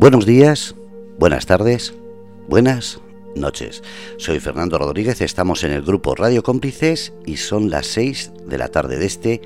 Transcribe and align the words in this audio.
Buenos 0.00 0.24
días, 0.24 0.74
buenas 1.18 1.44
tardes, 1.44 1.92
buenas 2.48 3.02
noches. 3.36 3.82
Soy 4.16 4.40
Fernando 4.40 4.78
Rodríguez, 4.78 5.20
estamos 5.20 5.62
en 5.62 5.72
el 5.72 5.82
grupo 5.82 6.14
Radio 6.14 6.42
Cómplices 6.42 7.12
y 7.26 7.36
son 7.36 7.68
las 7.68 7.86
6 7.88 8.32
de 8.46 8.56
la 8.56 8.68
tarde 8.68 8.96
de 8.96 9.04
este 9.04 9.42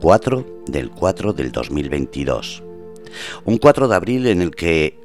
4 0.00 0.62
del 0.66 0.88
4 0.88 1.34
del 1.34 1.52
2022. 1.52 2.62
Un 3.44 3.58
4 3.58 3.86
de 3.86 3.94
abril 3.94 4.26
en 4.28 4.40
el 4.40 4.52
que, 4.52 4.98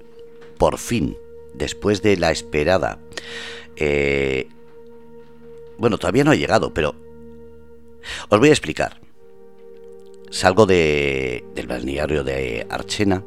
por 0.58 0.78
fin, 0.78 1.18
después 1.54 2.02
de 2.02 2.16
la 2.16 2.32
esperada, 2.32 3.00
eh, 3.76 4.48
bueno, 5.78 5.98
todavía 5.98 6.24
no 6.24 6.32
ha 6.32 6.36
llegado, 6.36 6.74
pero 6.74 6.96
os 8.30 8.40
voy 8.40 8.48
a 8.48 8.54
explicar. 8.54 9.02
Salgo 10.30 10.66
de, 10.66 11.44
del 11.56 11.68
balneario 11.68 12.24
de 12.24 12.66
Archena, 12.70 13.22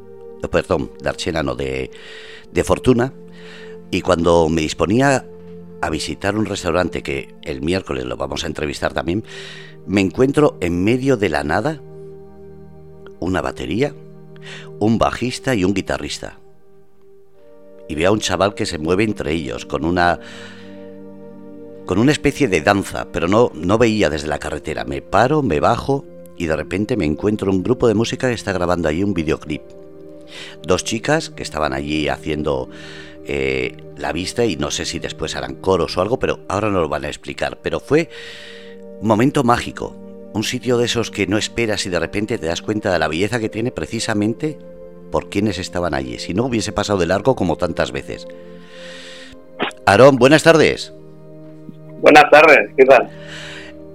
perdón, 0.50 0.90
de 1.00 1.08
Archena, 1.08 1.42
no, 1.42 1.54
de, 1.54 1.90
de 2.52 2.64
Fortuna, 2.64 3.12
y 3.90 4.00
cuando 4.00 4.48
me 4.48 4.62
disponía 4.62 5.26
a 5.80 5.90
visitar 5.90 6.36
un 6.36 6.46
restaurante 6.46 7.02
que 7.02 7.34
el 7.42 7.60
miércoles 7.60 8.04
lo 8.04 8.16
vamos 8.16 8.44
a 8.44 8.46
entrevistar 8.46 8.92
también, 8.92 9.24
me 9.86 10.00
encuentro 10.00 10.56
en 10.60 10.82
medio 10.82 11.16
de 11.16 11.28
la 11.28 11.44
nada 11.44 11.80
una 13.20 13.40
batería, 13.40 13.94
un 14.78 14.98
bajista 14.98 15.54
y 15.54 15.64
un 15.64 15.74
guitarrista. 15.74 16.38
Y 17.88 17.94
veo 17.94 18.08
a 18.08 18.12
un 18.12 18.20
chaval 18.20 18.54
que 18.54 18.66
se 18.66 18.78
mueve 18.78 19.04
entre 19.04 19.32
ellos 19.32 19.64
con 19.64 19.84
una 19.84 20.18
con 21.86 21.98
una 21.98 22.10
especie 22.10 22.48
de 22.48 22.62
danza, 22.62 23.06
pero 23.12 23.28
no 23.28 23.52
no 23.54 23.78
veía 23.78 24.10
desde 24.10 24.26
la 24.26 24.40
carretera. 24.40 24.84
Me 24.84 25.02
paro, 25.02 25.42
me 25.42 25.60
bajo 25.60 26.04
y 26.36 26.46
de 26.46 26.56
repente 26.56 26.96
me 26.96 27.04
encuentro 27.04 27.50
un 27.50 27.62
grupo 27.62 27.86
de 27.86 27.94
música 27.94 28.28
que 28.28 28.34
está 28.34 28.52
grabando 28.52 28.88
allí 28.88 29.04
un 29.04 29.14
videoclip. 29.14 29.62
Dos 30.62 30.84
chicas 30.84 31.30
que 31.30 31.42
estaban 31.42 31.72
allí 31.72 32.08
haciendo 32.08 32.68
eh, 33.26 33.76
la 33.96 34.12
vista 34.12 34.44
y 34.44 34.56
no 34.56 34.70
sé 34.70 34.84
si 34.84 34.98
después 34.98 35.34
harán 35.36 35.56
coros 35.56 35.96
o 35.96 36.00
algo, 36.00 36.18
pero 36.18 36.40
ahora 36.48 36.70
no 36.70 36.80
lo 36.80 36.88
van 36.88 37.04
a 37.04 37.08
explicar. 37.08 37.58
Pero 37.62 37.80
fue 37.80 38.08
un 39.00 39.08
momento 39.08 39.42
mágico, 39.42 39.96
un 40.32 40.44
sitio 40.44 40.78
de 40.78 40.86
esos 40.86 41.10
que 41.10 41.26
no 41.26 41.38
esperas 41.38 41.86
y 41.86 41.90
de 41.90 41.98
repente 41.98 42.38
te 42.38 42.46
das 42.46 42.62
cuenta 42.62 42.92
de 42.92 42.98
la 42.98 43.08
belleza 43.08 43.40
que 43.40 43.48
tiene 43.48 43.70
precisamente 43.70 44.58
por 45.10 45.28
quienes 45.28 45.58
estaban 45.58 45.94
allí. 45.94 46.18
Si 46.18 46.34
no 46.34 46.44
hubiese 46.44 46.72
pasado 46.72 46.98
de 46.98 47.06
largo 47.06 47.34
como 47.36 47.56
tantas 47.56 47.92
veces. 47.92 48.26
Aarón, 49.86 50.16
buenas 50.16 50.42
tardes. 50.42 50.92
Buenas 52.00 52.30
tardes, 52.30 52.70
¿qué 52.76 52.84
tal? 52.84 53.08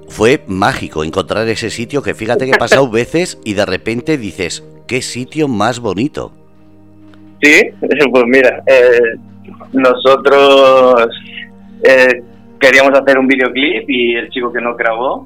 Fue 0.08 0.44
mágico 0.48 1.04
encontrar 1.04 1.48
ese 1.48 1.70
sitio 1.70 2.02
que 2.02 2.14
fíjate 2.14 2.46
que 2.46 2.52
he 2.52 2.58
pasado 2.58 2.90
veces 2.92 3.38
y 3.46 3.54
de 3.54 3.66
repente 3.66 4.18
dices, 4.18 4.64
qué 4.92 5.02
sitio 5.02 5.48
más 5.48 5.80
bonito. 5.80 6.34
Sí, 7.42 7.62
pues 8.12 8.24
mira, 8.28 8.62
eh, 8.68 9.16
nosotros 9.72 11.08
eh, 11.82 12.22
queríamos 12.60 13.00
hacer 13.00 13.18
un 13.18 13.26
videoclip 13.26 13.90
y 13.90 14.16
el 14.18 14.30
chico 14.32 14.52
que 14.52 14.60
no 14.60 14.76
grabó, 14.76 15.26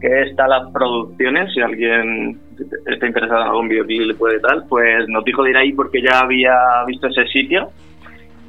que 0.00 0.22
está 0.22 0.48
las 0.48 0.72
producciones, 0.72 1.52
si 1.52 1.60
alguien 1.60 2.40
está 2.86 3.06
interesado 3.06 3.42
en 3.42 3.48
algún 3.48 3.68
videoclip 3.68 4.06
le 4.06 4.14
puede 4.14 4.40
tal, 4.40 4.64
pues 4.70 5.06
nos 5.08 5.22
dijo 5.22 5.42
de 5.42 5.50
ir 5.50 5.56
ahí 5.58 5.72
porque 5.74 6.00
ya 6.00 6.20
había 6.20 6.54
visto 6.86 7.08
ese 7.08 7.26
sitio 7.26 7.68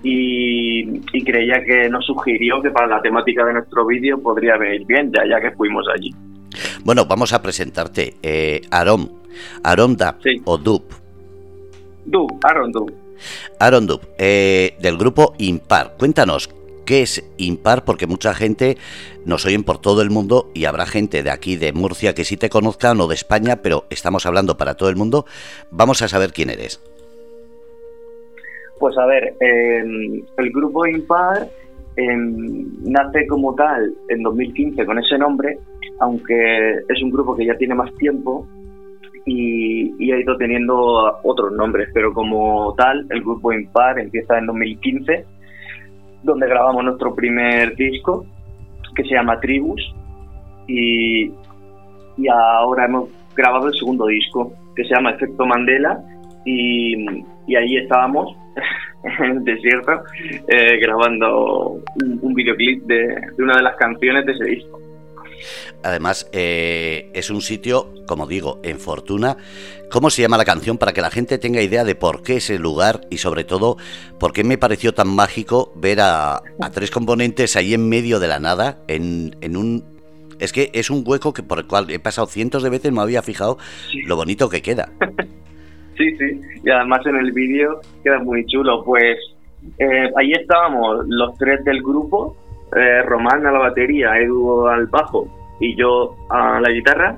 y, 0.03 1.01
creía 1.25 1.61
que 1.65 1.89
nos 1.89 2.05
sugirió 2.05 2.61
que 2.61 2.71
para 2.71 2.87
la 2.87 3.01
temática 3.01 3.43
de 3.43 3.55
nuestro 3.55 3.85
vídeo 3.85 4.23
podría 4.23 4.55
venir 4.55 4.85
bien, 4.87 5.11
ya, 5.11 5.27
ya 5.27 5.41
que 5.41 5.51
fuimos 5.51 5.85
allí. 5.93 6.15
Bueno, 6.83 7.05
vamos 7.05 7.33
a 7.33 7.41
presentarte. 7.41 8.15
Eh, 8.23 8.61
Arom, 8.71 9.09
Arom 9.63 9.95
o 10.45 10.57
Dub. 10.57 10.83
Dub, 12.05 12.39
Aaron 12.43 12.71
Dub. 12.71 12.93
Aaron 13.59 13.87
Dub, 13.87 14.01
eh, 14.17 14.75
del 14.81 14.97
grupo 14.97 15.33
Impar. 15.37 15.95
Cuéntanos, 15.97 16.49
¿qué 16.85 17.01
es 17.01 17.23
Impar? 17.37 17.83
Porque 17.83 18.07
mucha 18.07 18.33
gente 18.33 18.77
nos 19.25 19.45
oyen 19.45 19.63
por 19.63 19.79
todo 19.79 20.01
el 20.01 20.09
mundo 20.09 20.49
y 20.53 20.65
habrá 20.65 20.85
gente 20.85 21.21
de 21.23 21.29
aquí, 21.29 21.55
de 21.55 21.73
Murcia, 21.73 22.15
que 22.15 22.25
sí 22.25 22.37
te 22.37 22.49
conozcan 22.49 22.99
o 23.01 23.07
de 23.07 23.15
España, 23.15 23.57
pero 23.61 23.85
estamos 23.89 24.25
hablando 24.25 24.57
para 24.57 24.75
todo 24.75 24.89
el 24.89 24.95
mundo. 24.95 25.25
Vamos 25.71 26.01
a 26.01 26.07
saber 26.07 26.31
quién 26.31 26.49
eres. 26.49 26.81
Pues 28.79 28.97
a 28.97 29.05
ver, 29.05 29.35
em, 29.41 30.23
el 30.37 30.51
grupo 30.51 30.87
Impar 30.87 31.49
em, 31.97 32.65
nace 32.83 33.27
como 33.27 33.53
tal 33.53 33.93
en 34.07 34.23
2015 34.23 34.85
con 34.85 34.99
ese 34.99 35.17
nombre, 35.17 35.59
aunque 35.99 36.79
es 36.87 37.03
un 37.03 37.11
grupo 37.11 37.35
que 37.35 37.45
ya 37.45 37.55
tiene 37.57 37.75
más 37.75 37.93
tiempo 37.95 38.47
y, 39.25 40.11
ha 40.11 40.17
ido 40.19 40.37
teniendo 40.37 41.19
otros 41.23 41.51
nombres, 41.53 41.89
pero 41.93 42.13
como 42.13 42.73
tal, 42.75 43.05
el 43.09 43.21
grupo 43.21 43.53
Impar 43.53 43.99
empieza 43.99 44.37
en 44.37 44.47
2015, 44.47 45.25
donde 46.23 46.47
grabamos 46.47 46.83
nuestro 46.83 47.13
primer 47.13 47.75
disco, 47.75 48.25
que 48.95 49.03
se 49.03 49.13
llama 49.13 49.39
Tribus, 49.39 49.81
y, 50.67 51.31
y 52.17 52.27
ahora 52.27 52.85
hemos 52.85 53.09
grabado 53.35 53.67
el 53.67 53.73
segundo 53.75 54.07
disco, 54.07 54.53
que 54.75 54.83
se 54.83 54.95
llama 54.95 55.11
Efecto 55.11 55.45
Mandela, 55.45 56.01
y, 56.45 56.95
y 57.47 57.55
ahí 57.55 57.77
estábamos 57.77 58.35
en 59.03 59.25
el 59.25 59.43
desierto 59.43 59.91
eh, 60.47 60.79
grabando 60.79 61.81
un, 62.21 62.33
videoclip 62.33 62.83
de, 62.85 63.07
de, 63.37 63.43
una 63.43 63.57
de 63.57 63.63
las 63.63 63.75
canciones 63.75 64.25
de 64.25 64.31
ese 64.31 64.43
disco. 64.45 64.79
Además, 65.83 66.29
eh, 66.33 67.09
es 67.13 67.29
un 67.29 67.41
sitio, 67.41 67.93
como 68.07 68.27
digo, 68.27 68.59
en 68.63 68.79
Fortuna. 68.79 69.37
¿Cómo 69.91 70.09
se 70.09 70.21
llama 70.21 70.37
la 70.37 70.45
canción 70.45 70.77
para 70.77 70.93
que 70.93 71.01
la 71.01 71.09
gente 71.09 71.37
tenga 71.37 71.61
idea 71.61 71.83
de 71.83 71.95
por 71.95 72.21
qué 72.21 72.37
ese 72.37 72.59
lugar 72.59 73.01
y 73.09 73.17
sobre 73.17 73.43
todo 73.43 73.77
por 74.19 74.33
qué 74.33 74.43
me 74.43 74.57
pareció 74.57 74.93
tan 74.93 75.07
mágico 75.07 75.73
ver 75.75 75.99
a, 76.01 76.41
tres 76.73 76.91
componentes 76.91 77.55
ahí 77.55 77.73
en 77.73 77.89
medio 77.89 78.19
de 78.19 78.27
la 78.27 78.39
nada, 78.39 78.77
en, 78.87 79.35
en, 79.41 79.57
un... 79.57 79.83
Es 80.39 80.53
que 80.53 80.69
es 80.73 80.89
un 80.89 81.03
hueco 81.05 81.33
que 81.33 81.43
por 81.43 81.59
el 81.59 81.67
cual 81.67 81.89
he 81.89 81.99
pasado 81.99 82.27
cientos 82.27 82.63
de 82.63 82.69
veces, 82.69 82.91
me 82.91 83.01
había 83.01 83.21
fijado 83.21 83.57
lo 84.05 84.15
bonito 84.15 84.49
que 84.49 84.61
queda. 84.61 84.91
Sí, 85.99 86.15
sí, 86.15 86.41
y 86.63 86.69
además 86.69 87.05
en 87.05 87.17
el 87.17 87.33
vídeo 87.33 87.81
queda 88.01 88.19
muy 88.19 88.45
chulo. 88.45 88.85
Pues 88.85 89.17
eh, 89.77 90.09
ahí 90.15 90.31
estábamos 90.31 91.05
los 91.07 91.37
tres 91.37 91.63
del 91.65 91.81
grupo, 91.81 92.37
eh, 92.75 93.01
Román 93.03 93.45
a 93.45 93.51
la 93.51 93.59
batería, 93.59 94.17
Edu 94.19 94.67
al 94.67 94.87
bajo 94.87 95.27
y 95.59 95.75
yo 95.75 96.15
a 96.29 96.59
la 96.59 96.69
guitarra, 96.69 97.17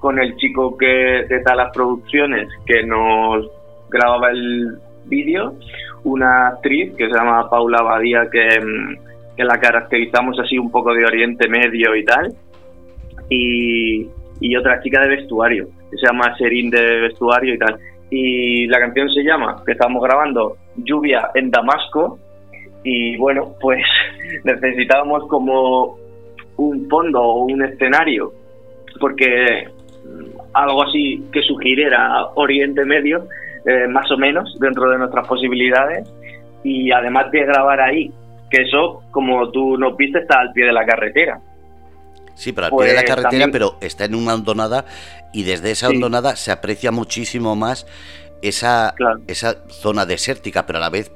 con 0.00 0.18
el 0.18 0.36
chico 0.36 0.76
que 0.76 0.86
de 0.86 1.42
las 1.54 1.72
producciones 1.72 2.48
que 2.66 2.84
nos 2.84 3.46
grababa 3.90 4.30
el 4.30 4.78
vídeo, 5.04 5.54
una 6.04 6.48
actriz 6.48 6.94
que 6.96 7.08
se 7.08 7.14
llama 7.14 7.48
Paula 7.48 7.82
Badía 7.82 8.28
que, 8.30 8.60
mm, 8.60 9.36
que 9.36 9.44
la 9.44 9.58
caracterizamos 9.60 10.38
así 10.40 10.58
un 10.58 10.70
poco 10.70 10.94
de 10.94 11.04
Oriente 11.04 11.48
Medio 11.48 11.94
y 11.94 12.04
tal, 12.04 12.34
y, 13.28 14.08
y 14.40 14.56
otra 14.56 14.80
chica 14.82 15.00
de 15.00 15.16
vestuario 15.16 15.68
que 15.92 15.98
se 15.98 16.06
llama 16.06 16.34
Serín 16.36 16.70
de 16.70 17.00
vestuario 17.00 17.54
y 17.54 17.58
tal. 17.58 17.78
Y 18.10 18.66
la 18.66 18.78
canción 18.78 19.08
se 19.10 19.22
llama, 19.22 19.62
que 19.64 19.72
estamos 19.72 20.02
grabando, 20.02 20.56
Lluvia 20.76 21.30
en 21.34 21.50
Damasco. 21.50 22.18
Y 22.84 23.16
bueno, 23.16 23.54
pues 23.60 23.82
necesitábamos 24.44 25.26
como 25.28 25.98
un 26.56 26.88
fondo 26.88 27.20
o 27.20 27.44
un 27.44 27.62
escenario, 27.62 28.32
porque 29.00 29.68
algo 30.52 30.82
así 30.82 31.22
que 31.32 31.42
sugiriera 31.42 32.26
Oriente 32.34 32.84
Medio, 32.84 33.26
eh, 33.64 33.86
más 33.88 34.10
o 34.10 34.16
menos, 34.16 34.56
dentro 34.60 34.90
de 34.90 34.98
nuestras 34.98 35.26
posibilidades. 35.26 36.08
Y 36.64 36.92
además 36.92 37.30
de 37.32 37.44
grabar 37.44 37.80
ahí, 37.80 38.10
que 38.50 38.62
eso, 38.62 39.02
como 39.10 39.50
tú 39.50 39.76
nos 39.76 39.96
viste, 39.96 40.20
está 40.20 40.40
al 40.40 40.52
pie 40.52 40.66
de 40.66 40.72
la 40.72 40.84
carretera. 40.84 41.40
Sí, 42.34 42.52
pero 42.52 42.66
al 42.66 42.72
pie 42.72 42.88
de 42.88 42.94
la 42.94 43.02
pues 43.02 43.14
carretera, 43.14 43.48
pero 43.50 43.76
está 43.80 44.04
en 44.04 44.14
una 44.14 44.34
hondonada 44.34 44.84
y 45.32 45.42
desde 45.44 45.70
esa 45.70 45.88
hondonada 45.88 46.36
se 46.36 46.52
aprecia 46.52 46.90
muchísimo 46.90 47.56
más 47.56 47.86
esa, 48.42 48.94
esa 49.26 49.68
zona 49.68 50.06
desértica, 50.06 50.66
pero 50.66 50.78
a 50.78 50.80
la 50.80 50.90
vez 50.90 51.12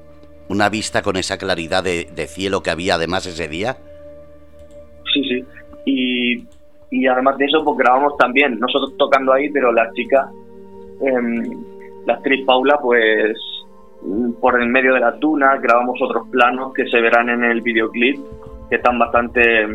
una 0.48 0.68
vista 0.68 1.02
con 1.02 1.16
esa 1.16 1.38
claridad 1.38 1.82
de, 1.82 2.26
cielo 2.26 2.62
que 2.62 2.70
había 2.70 2.94
además 2.94 3.26
ese 3.26 3.48
día. 3.48 3.76
Sí, 5.12 5.22
sí. 5.24 5.44
Y, 5.84 6.44
y, 6.90 7.06
además 7.06 7.38
de 7.38 7.46
eso, 7.46 7.62
pues 7.64 7.78
grabamos 7.78 8.16
también, 8.16 8.58
nosotros 8.58 8.96
tocando 8.98 9.32
ahí, 9.32 9.48
pero 9.50 9.72
la 9.72 9.90
chica, 9.92 10.28
eh, 11.00 11.50
la 12.06 12.14
actriz 12.14 12.44
Paula, 12.44 12.78
pues 12.82 13.36
por 14.40 14.60
el 14.60 14.68
medio 14.68 14.94
de 14.94 15.00
la 15.00 15.18
tuna, 15.18 15.56
grabamos 15.56 16.00
otros 16.00 16.28
planos 16.30 16.72
que 16.74 16.86
se 16.88 17.00
verán 17.00 17.28
en 17.28 17.44
el 17.44 17.60
videoclip, 17.60 18.18
que 18.68 18.76
están 18.76 18.98
bastante 18.98 19.66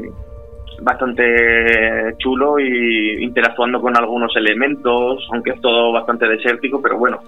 bastante 0.81 2.15
chulo 2.17 2.59
y 2.59 3.23
interactuando 3.23 3.79
con 3.79 3.95
algunos 3.95 4.35
elementos, 4.35 5.27
aunque 5.31 5.51
es 5.51 5.61
todo 5.61 5.91
bastante 5.91 6.27
desértico, 6.27 6.81
pero 6.81 6.97
bueno, 6.97 7.19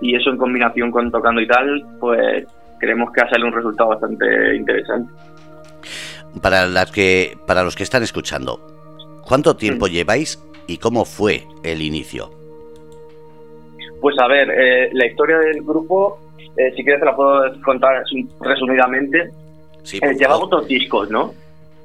y 0.00 0.16
eso 0.16 0.30
en 0.30 0.38
combinación 0.38 0.90
con 0.90 1.10
tocando 1.10 1.40
y 1.40 1.46
tal, 1.46 1.84
pues 2.00 2.46
creemos 2.82 3.12
que 3.12 3.20
ha 3.20 3.28
salido 3.28 3.46
un 3.46 3.54
resultado 3.54 3.90
bastante 3.90 4.56
interesante. 4.56 5.12
Para 6.42 6.66
las 6.66 6.90
que 6.90 7.36
para 7.46 7.62
los 7.62 7.76
que 7.76 7.84
están 7.84 8.02
escuchando, 8.02 8.58
¿cuánto 9.24 9.54
tiempo 9.54 9.86
lleváis 9.86 10.42
y 10.66 10.78
cómo 10.78 11.04
fue 11.04 11.44
el 11.62 11.80
inicio? 11.80 12.30
Pues 14.00 14.16
a 14.18 14.26
ver, 14.26 14.50
eh, 14.50 14.90
la 14.92 15.06
historia 15.06 15.38
del 15.38 15.62
grupo 15.62 16.18
eh, 16.56 16.72
si 16.76 16.82
quieres 16.82 17.00
te 17.00 17.06
la 17.06 17.14
puedo 17.14 17.40
contar 17.62 18.02
resumidamente. 18.40 19.30
Sí, 19.84 19.98
eh, 20.02 20.14
llevamos 20.18 20.50
dos 20.50 20.66
discos, 20.66 21.08
¿no? 21.10 21.32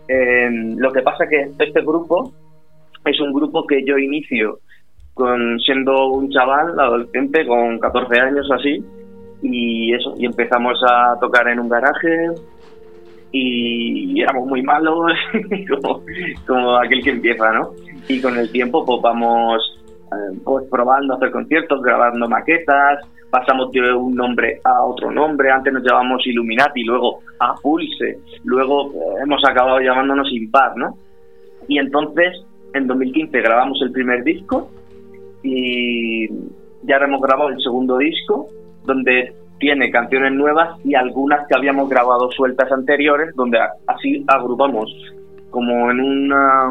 lo 0.09 0.93
que 0.93 1.01
pasa 1.01 1.27
que 1.27 1.51
este 1.59 1.81
grupo 1.81 2.31
es 3.03 3.19
un 3.19 3.33
grupo 3.33 3.67
que 3.67 3.83
yo 3.83 3.97
inicio 3.97 4.59
con 5.13 5.59
siendo 5.59 6.07
un 6.07 6.29
chaval, 6.29 6.79
adolescente, 6.79 7.45
con 7.45 7.77
14 7.77 8.17
años 8.17 8.49
así, 8.51 8.81
y 9.41 9.93
eso, 9.93 10.13
y 10.17 10.25
empezamos 10.25 10.79
a 10.89 11.17
tocar 11.19 11.47
en 11.47 11.59
un 11.59 11.69
garaje 11.69 12.31
y 13.31 14.21
éramos 14.21 14.47
muy 14.47 14.61
malos, 14.63 15.11
como, 16.47 16.77
aquel 16.77 17.03
que 17.03 17.11
empieza, 17.11 17.51
¿no? 17.51 17.71
Y 18.07 18.21
con 18.21 18.37
el 18.37 18.51
tiempo 18.51 18.85
pues 18.85 19.01
vamos 19.01 19.61
eh, 20.11 20.39
pues 20.43 20.65
probando 20.69 21.15
hacer 21.15 21.31
conciertos, 21.31 21.81
grabando 21.81 22.27
maquetas, 22.27 23.05
pasamos 23.29 23.71
de 23.71 23.93
un 23.93 24.15
nombre 24.15 24.59
a 24.63 24.83
otro 24.83 25.11
nombre, 25.11 25.51
antes 25.51 25.73
nos 25.73 25.83
llamábamos 25.83 26.25
Illuminati, 26.25 26.83
luego 26.83 27.19
a 27.39 27.53
Pulse, 27.55 28.19
luego 28.43 28.91
eh, 28.93 29.21
hemos 29.23 29.43
acabado 29.45 29.79
llamándonos 29.79 30.31
Impar, 30.31 30.77
¿no? 30.77 30.97
Y 31.67 31.79
entonces, 31.79 32.45
en 32.73 32.87
2015 32.87 33.41
grabamos 33.41 33.81
el 33.81 33.91
primer 33.91 34.23
disco 34.23 34.71
y 35.43 36.27
ya 36.83 36.97
hemos 36.97 37.21
grabado 37.21 37.49
el 37.49 37.61
segundo 37.61 37.97
disco, 37.97 38.47
donde 38.87 39.33
tiene 39.59 39.91
canciones 39.91 40.33
nuevas 40.33 40.79
y 40.83 40.95
algunas 40.95 41.47
que 41.47 41.55
habíamos 41.55 41.89
grabado 41.89 42.31
sueltas 42.31 42.71
anteriores, 42.71 43.35
donde 43.35 43.59
así 43.87 44.23
agrupamos 44.27 44.91
como 45.49 45.91
en 45.91 45.99
una 45.99 46.69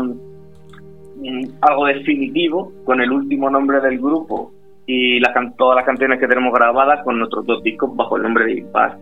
algo 1.63 1.87
definitivo 1.87 2.73
con 2.85 3.01
el 3.01 3.11
último 3.11 3.49
nombre 3.49 3.81
del 3.81 3.99
grupo 3.99 4.53
y 4.87 5.21
todas 5.57 5.77
las 5.77 5.85
canciones 5.85 6.21
que 6.21 6.29
tenemos 6.29 6.53
grabadas 6.53 7.03
con 7.05 7.19
nuestros 7.19 7.45
dos 7.47 7.63
discos 7.63 7.95
bajo 7.97 8.17
el 8.17 8.23
nombre 8.23 8.45
de 8.45 8.59
Impar. 8.59 8.97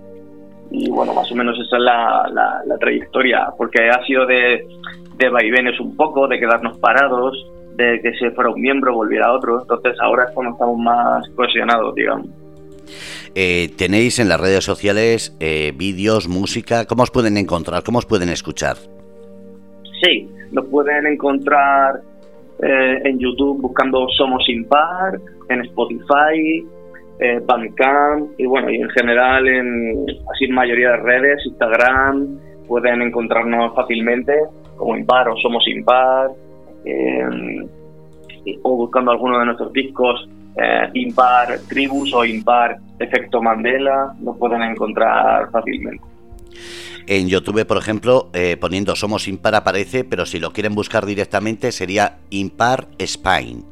Y 0.70 0.90
bueno, 0.90 1.12
más 1.12 1.30
o 1.30 1.34
menos 1.34 1.58
esa 1.58 1.76
es 1.76 1.82
la, 1.82 2.62
la, 2.66 2.78
trayectoria, 2.78 3.48
porque 3.58 3.88
ha 3.88 4.02
sido 4.06 4.24
de, 4.26 4.66
de 5.18 5.28
vaivenes 5.28 5.78
un 5.78 5.94
poco, 5.94 6.26
de 6.26 6.40
quedarnos 6.40 6.78
parados, 6.78 7.36
de 7.76 8.00
que 8.00 8.14
se 8.14 8.30
fuera 8.30 8.50
un 8.50 8.60
miembro, 8.60 8.94
volviera 8.94 9.32
otro. 9.32 9.60
Entonces 9.60 9.94
ahora 10.00 10.24
es 10.24 10.30
cuando 10.32 10.52
estamos 10.52 10.78
más 10.78 11.28
cohesionados, 11.36 11.94
digamos. 11.94 12.28
Eh, 13.34 13.70
tenéis 13.76 14.18
en 14.18 14.28
las 14.28 14.40
redes 14.40 14.64
sociales 14.64 15.36
eh, 15.40 15.72
vídeos, 15.76 16.28
música, 16.28 16.86
¿cómo 16.86 17.02
os 17.02 17.10
pueden 17.10 17.36
encontrar? 17.36 17.82
¿Cómo 17.82 17.98
os 17.98 18.06
pueden 18.06 18.28
escuchar? 18.28 18.76
Sí, 20.02 20.28
nos 20.52 20.66
pueden 20.66 21.06
encontrar 21.06 22.00
eh, 22.62 23.00
en 23.04 23.18
YouTube 23.18 23.60
buscando 23.60 24.06
Somos 24.16 24.48
Impar, 24.48 25.18
en 25.48 25.60
Spotify, 25.62 26.64
Bandcamp 27.46 28.38
y 28.38 28.44
bueno, 28.44 28.68
en 28.68 28.88
general 28.90 29.46
en 29.46 30.04
así 30.32 30.46
mayoría 30.48 30.90
de 30.90 30.96
redes, 30.96 31.46
Instagram, 31.46 32.38
pueden 32.66 33.00
encontrarnos 33.02 33.74
fácilmente 33.74 34.34
como 34.76 34.96
Impar 34.96 35.28
o 35.28 35.36
Somos 35.36 35.66
Impar, 35.68 36.30
o 38.62 38.76
buscando 38.76 39.12
alguno 39.12 39.38
de 39.38 39.46
nuestros 39.46 39.72
discos 39.72 40.28
eh, 40.56 40.90
Impar 40.94 41.58
Tribus 41.68 42.12
o 42.14 42.24
Impar 42.24 42.78
Efecto 42.98 43.42
Mandela, 43.42 44.14
nos 44.20 44.36
pueden 44.38 44.62
encontrar 44.62 45.50
fácilmente. 45.50 46.04
En 47.06 47.28
YouTube, 47.28 47.66
por 47.66 47.76
ejemplo, 47.76 48.30
eh, 48.32 48.56
poniendo 48.58 48.96
Somos 48.96 49.28
Impar 49.28 49.54
aparece, 49.54 50.04
pero 50.04 50.24
si 50.24 50.38
lo 50.38 50.52
quieren 50.52 50.74
buscar 50.74 51.04
directamente 51.04 51.70
sería 51.70 52.18
Impar 52.30 52.86
Spine. 52.98 53.62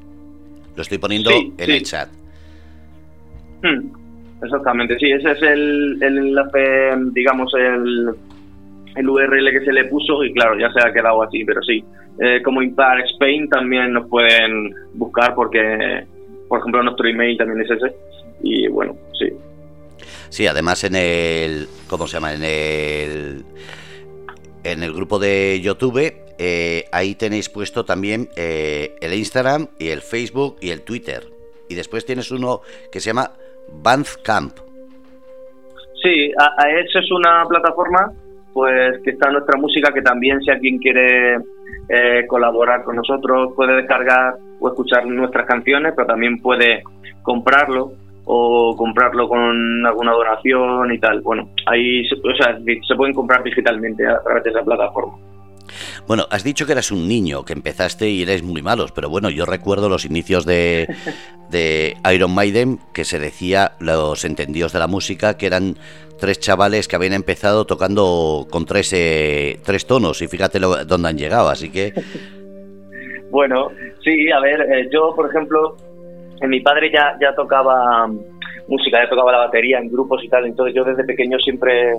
Lo 0.76 0.82
estoy 0.82 0.98
poniendo 0.98 1.30
en 1.30 1.70
el 1.70 1.82
chat. 1.82 2.08
Hmm, 3.62 3.88
exactamente, 4.42 4.98
sí, 4.98 5.10
ese 5.10 5.30
es 5.32 5.42
el, 5.42 5.98
el 6.02 6.18
enlace, 6.18 6.94
digamos, 7.12 7.54
el, 7.54 8.10
el 8.96 9.08
URL 9.08 9.50
que 9.50 9.64
se 9.64 9.72
le 9.72 9.84
puso 9.84 10.22
y 10.24 10.32
claro, 10.32 10.58
ya 10.58 10.70
se 10.72 10.86
ha 10.86 10.92
quedado 10.92 11.22
así, 11.22 11.44
pero 11.44 11.62
sí. 11.62 11.82
Eh, 12.18 12.42
como 12.42 12.62
Impar 12.62 13.00
Spain 13.12 13.48
también 13.48 13.92
nos 13.92 14.08
pueden 14.08 14.74
buscar 14.94 15.34
porque, 15.34 16.04
por 16.52 16.58
ejemplo, 16.58 16.82
nuestro 16.82 17.08
email 17.08 17.38
también 17.38 17.62
es 17.62 17.70
ese. 17.70 17.96
Y 18.42 18.68
bueno, 18.68 18.94
sí, 19.18 19.26
Sí, 20.28 20.46
además 20.46 20.84
en 20.84 20.96
el. 20.96 21.66
¿Cómo 21.88 22.06
se 22.06 22.18
llama? 22.18 22.34
En 22.34 22.44
el. 22.44 23.42
En 24.62 24.82
el 24.82 24.92
grupo 24.92 25.18
de 25.18 25.58
YouTube, 25.62 26.12
eh, 26.38 26.84
ahí 26.92 27.14
tenéis 27.14 27.48
puesto 27.48 27.86
también 27.86 28.28
eh, 28.36 28.96
el 29.00 29.14
Instagram 29.14 29.68
y 29.78 29.88
el 29.88 30.02
Facebook 30.02 30.56
y 30.60 30.72
el 30.72 30.82
Twitter. 30.82 31.22
Y 31.70 31.74
después 31.74 32.04
tienes 32.04 32.30
uno 32.30 32.60
que 32.92 33.00
se 33.00 33.06
llama 33.08 33.30
Bandcamp. 33.72 34.52
Sí, 36.02 36.32
a, 36.38 36.68
eso 36.68 36.98
es 36.98 37.10
una 37.12 37.46
plataforma 37.48 38.12
pues 38.52 39.00
que 39.02 39.12
está 39.12 39.30
nuestra 39.30 39.58
música 39.58 39.90
que 39.90 40.02
también 40.02 40.38
si 40.42 40.50
alguien 40.50 40.76
quiere 40.76 41.36
eh, 41.88 42.26
colaborar 42.26 42.84
con 42.84 42.96
nosotros 42.96 43.54
puede 43.56 43.76
descargar 43.76 44.34
o 44.62 44.68
escuchar 44.68 45.06
nuestras 45.06 45.46
canciones, 45.46 45.92
pero 45.96 46.06
también 46.06 46.40
puede 46.40 46.82
comprarlo 47.22 47.92
o 48.24 48.76
comprarlo 48.76 49.28
con 49.28 49.84
alguna 49.84 50.12
donación 50.12 50.92
y 50.92 50.98
tal. 50.98 51.20
Bueno, 51.22 51.50
ahí 51.66 52.04
se, 52.08 52.14
o 52.14 52.36
sea, 52.36 52.56
se 52.86 52.94
pueden 52.94 53.14
comprar 53.14 53.42
digitalmente 53.42 54.06
a 54.06 54.22
través 54.22 54.44
de 54.44 54.50
esa 54.50 54.62
plataforma. 54.62 55.14
Bueno, 56.06 56.26
has 56.30 56.44
dicho 56.44 56.66
que 56.66 56.72
eras 56.72 56.90
un 56.90 57.08
niño, 57.08 57.44
que 57.44 57.52
empezaste 57.52 58.08
y 58.08 58.22
eres 58.22 58.42
muy 58.42 58.62
malos, 58.62 58.92
pero 58.92 59.08
bueno, 59.08 59.30
yo 59.30 59.46
recuerdo 59.46 59.88
los 59.88 60.04
inicios 60.04 60.44
de, 60.44 60.88
de 61.50 61.96
Iron 62.12 62.34
Maiden, 62.34 62.78
que 62.92 63.04
se 63.04 63.18
decía, 63.18 63.72
los 63.80 64.24
entendidos 64.24 64.72
de 64.72 64.78
la 64.78 64.86
música, 64.86 65.36
que 65.36 65.46
eran 65.46 65.76
tres 66.20 66.38
chavales 66.38 66.88
que 66.88 66.96
habían 66.96 67.14
empezado 67.14 67.64
tocando 67.64 68.46
con 68.50 68.66
tres, 68.66 68.92
eh, 68.92 69.60
tres 69.64 69.86
tonos, 69.86 70.22
y 70.22 70.28
fíjate 70.28 70.60
lo, 70.60 70.84
dónde 70.84 71.08
han 71.08 71.18
llegado, 71.18 71.48
así 71.48 71.70
que... 71.70 71.92
Bueno, 73.32 73.70
sí, 74.04 74.30
a 74.30 74.40
ver, 74.40 74.60
eh, 74.60 74.90
yo, 74.92 75.14
por 75.16 75.26
ejemplo, 75.30 75.74
mi 76.42 76.60
padre 76.60 76.92
ya, 76.92 77.16
tocaba 77.34 78.06
música, 78.68 79.02
ya 79.02 79.08
tocaba 79.08 79.32
la 79.32 79.38
batería 79.46 79.78
en 79.78 79.90
grupos 79.90 80.22
y 80.22 80.28
tal, 80.28 80.44
entonces 80.44 80.74
yo 80.74 80.84
desde 80.84 81.02
pequeño 81.02 81.38
siempre 81.38 81.94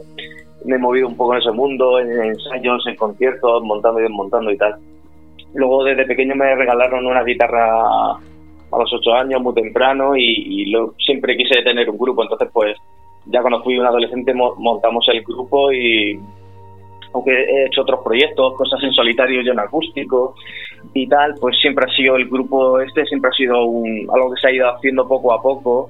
me 0.64 0.76
he 0.76 0.78
movido 0.80 1.08
un 1.08 1.18
poco 1.18 1.34
en 1.34 1.42
ese 1.42 1.50
mundo, 1.50 2.00
en 2.00 2.24
ensayos, 2.24 2.86
en 2.86 2.96
conciertos, 2.96 3.64
montando 3.64 4.00
y 4.00 4.04
desmontando 4.04 4.52
y 4.52 4.58
tal. 4.58 4.76
Luego 5.56 5.84
desde 5.84 6.06
pequeño 6.06 6.36
me 6.36 6.54
regalaron 6.54 7.08
una 7.08 7.24
guitarra 7.24 8.12
a 8.12 8.78
los 8.78 8.94
ocho 8.94 9.14
años, 9.16 9.42
muy 9.42 9.56
temprano, 9.56 10.16
y, 10.16 10.70
lo, 10.70 10.94
siempre 11.00 11.36
quise 11.36 11.64
tener 11.64 11.90
un 11.90 11.98
grupo, 11.98 12.22
entonces 12.22 12.48
pues 12.54 12.78
ya 13.26 13.42
cuando 13.42 13.64
fui 13.64 13.80
un 13.80 13.88
adolescente 13.88 14.36
montamos 14.36 15.04
el 15.12 15.24
grupo 15.24 15.72
y 15.72 16.16
aunque 17.12 17.32
he 17.32 17.66
hecho 17.66 17.82
otros 17.82 18.02
proyectos, 18.04 18.54
cosas 18.54 18.84
en 18.84 18.94
solitario 18.94 19.42
y 19.42 19.50
en 19.50 19.60
acústico 19.60 20.36
y 20.94 21.08
tal, 21.08 21.36
pues 21.40 21.58
siempre 21.62 21.86
ha 21.90 21.96
sido 21.96 22.16
el 22.16 22.28
grupo 22.28 22.80
este, 22.80 23.06
siempre 23.06 23.30
ha 23.30 23.34
sido 23.34 23.66
un, 23.66 24.08
algo 24.14 24.34
que 24.34 24.42
se 24.42 24.48
ha 24.48 24.52
ido 24.52 24.68
haciendo 24.76 25.08
poco 25.08 25.34
a 25.34 25.42
poco, 25.42 25.90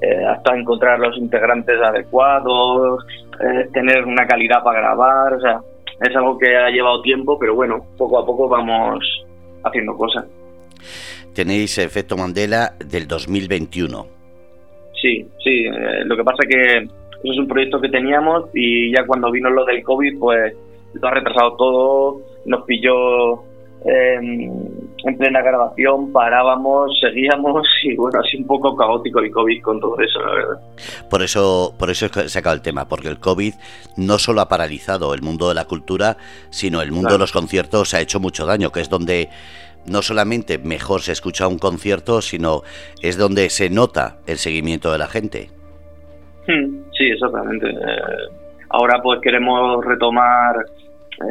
eh, 0.00 0.24
hasta 0.24 0.56
encontrar 0.56 0.98
los 0.98 1.16
integrantes 1.18 1.80
adecuados, 1.80 3.04
eh, 3.40 3.68
tener 3.72 4.04
una 4.04 4.26
calidad 4.26 4.62
para 4.62 4.80
grabar, 4.80 5.34
o 5.34 5.40
sea, 5.40 5.60
es 6.00 6.14
algo 6.16 6.38
que 6.38 6.56
ha 6.56 6.70
llevado 6.70 7.02
tiempo, 7.02 7.38
pero 7.38 7.54
bueno, 7.54 7.84
poco 7.96 8.18
a 8.18 8.26
poco 8.26 8.48
vamos 8.48 9.04
haciendo 9.64 9.96
cosas. 9.96 10.24
Tenéis 11.34 11.78
Efecto 11.78 12.16
Mandela 12.16 12.74
del 12.78 13.06
2021. 13.06 14.06
Sí, 15.00 15.26
sí, 15.42 15.64
eh, 15.66 16.04
lo 16.04 16.16
que 16.16 16.24
pasa 16.24 16.46
que 16.48 16.78
eso 16.78 17.32
es 17.32 17.38
un 17.38 17.48
proyecto 17.48 17.80
que 17.80 17.88
teníamos 17.88 18.48
y 18.54 18.92
ya 18.92 19.04
cuando 19.06 19.30
vino 19.30 19.50
lo 19.50 19.64
del 19.64 19.82
COVID, 19.82 20.18
pues 20.18 20.54
lo 20.94 21.08
ha 21.08 21.14
retrasado 21.14 21.56
todo, 21.56 22.20
nos 22.46 22.64
pilló 22.64 23.42
em, 23.84 24.50
en 25.04 25.16
plena 25.16 25.42
grabación, 25.42 26.12
parábamos, 26.12 26.98
seguíamos 27.00 27.66
y 27.84 27.96
bueno, 27.96 28.20
así 28.20 28.36
un 28.36 28.46
poco 28.46 28.76
caótico 28.76 29.20
el 29.20 29.30
COVID 29.30 29.62
con 29.62 29.80
todo 29.80 29.98
eso, 30.00 30.20
la 30.20 30.32
verdad. 30.32 30.60
Por 31.08 31.22
eso, 31.22 31.74
por 31.78 31.90
eso 31.90 32.06
he 32.06 32.28
sacado 32.28 32.54
el 32.54 32.62
tema, 32.62 32.88
porque 32.88 33.08
el 33.08 33.18
COVID 33.18 33.54
no 33.96 34.18
solo 34.18 34.40
ha 34.40 34.48
paralizado 34.48 35.14
el 35.14 35.22
mundo 35.22 35.48
de 35.48 35.54
la 35.54 35.64
cultura, 35.64 36.16
sino 36.50 36.82
el 36.82 36.92
mundo 36.92 37.12
de 37.12 37.18
los 37.18 37.32
conciertos 37.32 37.94
ha 37.94 38.00
hecho 38.00 38.20
mucho 38.20 38.46
daño, 38.46 38.70
que 38.70 38.80
es 38.80 38.88
donde 38.88 39.28
no 39.86 40.02
solamente 40.02 40.58
mejor 40.58 41.00
se 41.00 41.12
escucha 41.12 41.48
un 41.48 41.58
concierto, 41.58 42.20
sino 42.20 42.62
es 43.02 43.16
donde 43.16 43.48
se 43.50 43.70
nota 43.70 44.18
el 44.26 44.36
seguimiento 44.36 44.92
de 44.92 44.98
la 44.98 45.06
gente. 45.06 45.48
Hmm, 46.46 46.82
sí, 46.96 47.04
exactamente. 47.04 47.68
Eh, 47.68 48.54
ahora 48.70 49.00
pues 49.02 49.20
queremos 49.20 49.84
retomar 49.84 50.56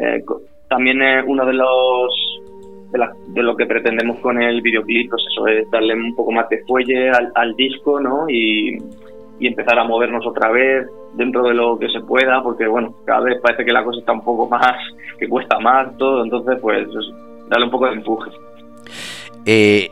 eh, 0.02 0.24
también 0.68 1.00
uno 1.26 1.46
de 1.46 1.54
los 1.54 2.38
de, 2.92 3.42
lo 3.42 3.56
que 3.56 3.66
pretendemos 3.66 4.18
con 4.20 4.40
el 4.40 4.62
videoclip, 4.62 5.10
pues 5.10 5.22
eso 5.30 5.46
es 5.46 5.70
darle 5.70 5.94
un 5.94 6.14
poco 6.14 6.32
más 6.32 6.48
de 6.48 6.64
fuelle 6.64 7.10
al, 7.10 7.54
disco, 7.56 8.00
¿no? 8.00 8.28
Y, 8.28 8.78
empezar 9.40 9.78
a 9.78 9.84
movernos 9.84 10.26
otra 10.26 10.50
vez 10.50 10.88
dentro 11.14 11.44
de 11.44 11.54
lo 11.54 11.78
que 11.78 11.88
se 11.88 12.00
pueda, 12.00 12.42
porque 12.42 12.66
bueno, 12.66 12.92
cada 13.04 13.20
vez 13.20 13.40
parece 13.40 13.64
que 13.64 13.72
la 13.72 13.84
cosa 13.84 14.00
está 14.00 14.12
un 14.12 14.24
poco 14.24 14.48
más, 14.48 14.76
que 15.16 15.28
cuesta 15.28 15.60
más 15.60 15.96
todo, 15.96 16.24
entonces 16.24 16.58
pues 16.60 16.88
darle 17.48 17.66
un 17.66 17.70
poco 17.70 17.86
de 17.86 17.92
empuje. 17.92 18.30
Eh, 19.46 19.90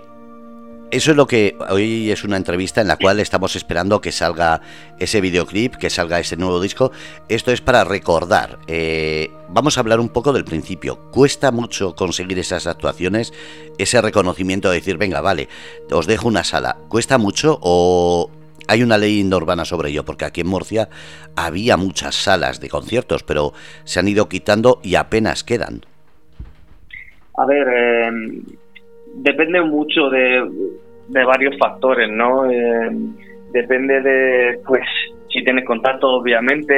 eso 0.97 1.11
es 1.11 1.17
lo 1.17 1.27
que 1.27 1.57
hoy 1.69 2.11
es 2.11 2.25
una 2.25 2.39
entrevista 2.39 2.81
en 2.81 2.89
la 2.89 2.97
cual 2.97 3.21
estamos 3.21 3.55
esperando 3.55 4.01
que 4.01 4.13
salga 4.13 4.63
ese 4.99 5.21
videoclip, 5.21 5.75
que 5.77 5.91
salga 5.91 6.19
ese 6.19 6.39
nuevo 6.39 6.59
disco. 6.59 6.91
Esto 7.29 7.53
es 7.53 7.61
para 7.61 7.85
recordar. 7.85 8.59
Eh, 8.67 9.31
vamos 9.51 9.77
a 9.77 9.81
hablar 9.81 10.01
un 10.01 10.09
poco 10.09 10.33
del 10.33 10.47
principio. 10.47 11.11
Cuesta 11.11 11.53
mucho 11.53 11.95
conseguir 11.95 12.39
esas 12.39 12.67
actuaciones, 12.67 13.35
ese 13.77 14.01
reconocimiento 14.01 14.71
de 14.71 14.77
decir, 14.77 14.97
venga, 14.97 15.21
vale, 15.21 15.49
os 15.93 16.07
dejo 16.07 16.29
una 16.29 16.45
sala. 16.45 16.79
¿Cuesta 16.89 17.19
mucho 17.19 17.59
o 17.61 18.31
hay 18.67 18.83
una 18.83 18.97
ley 18.97 19.23
urbana 19.31 19.67
sobre 19.67 19.91
ello? 19.91 20.05
Porque 20.07 20.25
aquí 20.25 20.41
en 20.41 20.49
Murcia 20.49 20.89
había 21.37 21.77
muchas 21.77 22.15
salas 22.15 22.59
de 22.59 22.71
conciertos, 22.71 23.23
pero 23.23 23.53
se 23.85 24.01
han 24.01 24.09
ido 24.09 24.31
quitando 24.31 24.81
y 24.83 24.95
apenas 24.95 25.45
quedan. 25.45 25.85
A 27.37 27.45
ver, 27.45 27.69
eh, 27.69 28.11
depende 29.17 29.61
mucho 29.61 30.09
de, 30.09 30.86
varios 31.09 31.57
factores, 31.59 32.11
¿no? 32.11 32.51
Eh, 32.51 32.91
depende 33.53 34.01
de, 34.01 34.59
pues, 34.67 34.83
si 35.29 35.43
tienes 35.45 35.65
contacto, 35.65 36.09
obviamente, 36.09 36.75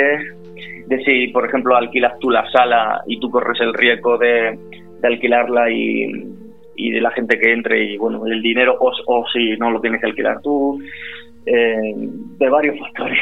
de 0.87 1.05
si, 1.05 1.29
por 1.29 1.47
ejemplo, 1.47 1.77
alquilas 1.77 2.19
tú 2.19 2.31
la 2.31 2.49
sala 2.51 3.03
y 3.07 3.19
tú 3.21 3.31
corres 3.31 3.61
el 3.61 3.75
riesgo 3.75 4.19
de, 4.19 4.59
alquilarla 5.03 5.71
y, 5.71 6.13
de 6.77 7.01
la 7.01 7.11
gente 7.11 7.39
que 7.39 7.53
entre 7.53 7.85
y, 7.85 7.97
bueno, 7.97 8.27
el 8.27 8.41
dinero, 8.43 8.77
o, 8.79 9.25
si 9.33 9.57
no 9.57 9.71
lo 9.71 9.81
tienes 9.81 10.01
que 10.01 10.07
alquilar 10.07 10.41
tú. 10.43 10.81
Eh, 11.47 11.95
de 11.95 12.49
varios 12.51 12.79
factores, 12.81 13.19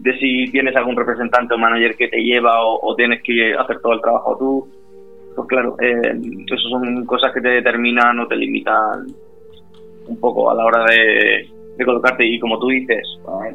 de 0.00 0.18
si 0.18 0.50
tienes 0.50 0.76
algún 0.76 0.96
representante 0.96 1.54
o 1.54 1.58
manager 1.58 1.96
que 1.96 2.08
te 2.08 2.22
lleva 2.22 2.60
o 2.60 2.94
tienes 2.94 3.22
que 3.22 3.54
hacer 3.54 3.80
todo 3.80 3.94
el 3.94 4.00
trabajo 4.02 4.36
tú 4.38 4.68
pues 5.34 5.48
claro, 5.48 5.76
eh, 5.80 6.14
eso 6.46 6.68
son 6.68 7.04
cosas 7.06 7.32
que 7.32 7.40
te 7.40 7.48
determinan 7.48 8.18
o 8.20 8.26
te 8.26 8.36
limitan 8.36 9.06
un 10.06 10.18
poco 10.18 10.50
a 10.50 10.54
la 10.54 10.64
hora 10.64 10.84
de, 10.84 11.48
colocarte. 11.84 12.24
Y 12.24 12.38
como 12.38 12.60
tú 12.60 12.68
dices, 12.68 13.02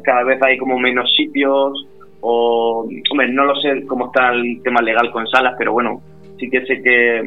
cada 0.02 0.22
vez 0.22 0.42
hay 0.42 0.58
como 0.58 0.78
menos 0.78 1.10
sitios 1.16 1.86
o, 2.20 2.86
hombre, 3.10 3.32
no 3.32 3.46
lo 3.46 3.54
sé 3.56 3.86
cómo 3.86 4.06
está 4.06 4.32
el 4.32 4.60
tema 4.62 4.82
legal 4.82 5.10
con 5.10 5.26
salas, 5.28 5.54
pero 5.56 5.72
bueno, 5.72 6.02
sí 6.38 6.50
que 6.50 6.66
sé 6.66 6.82
que 6.82 7.22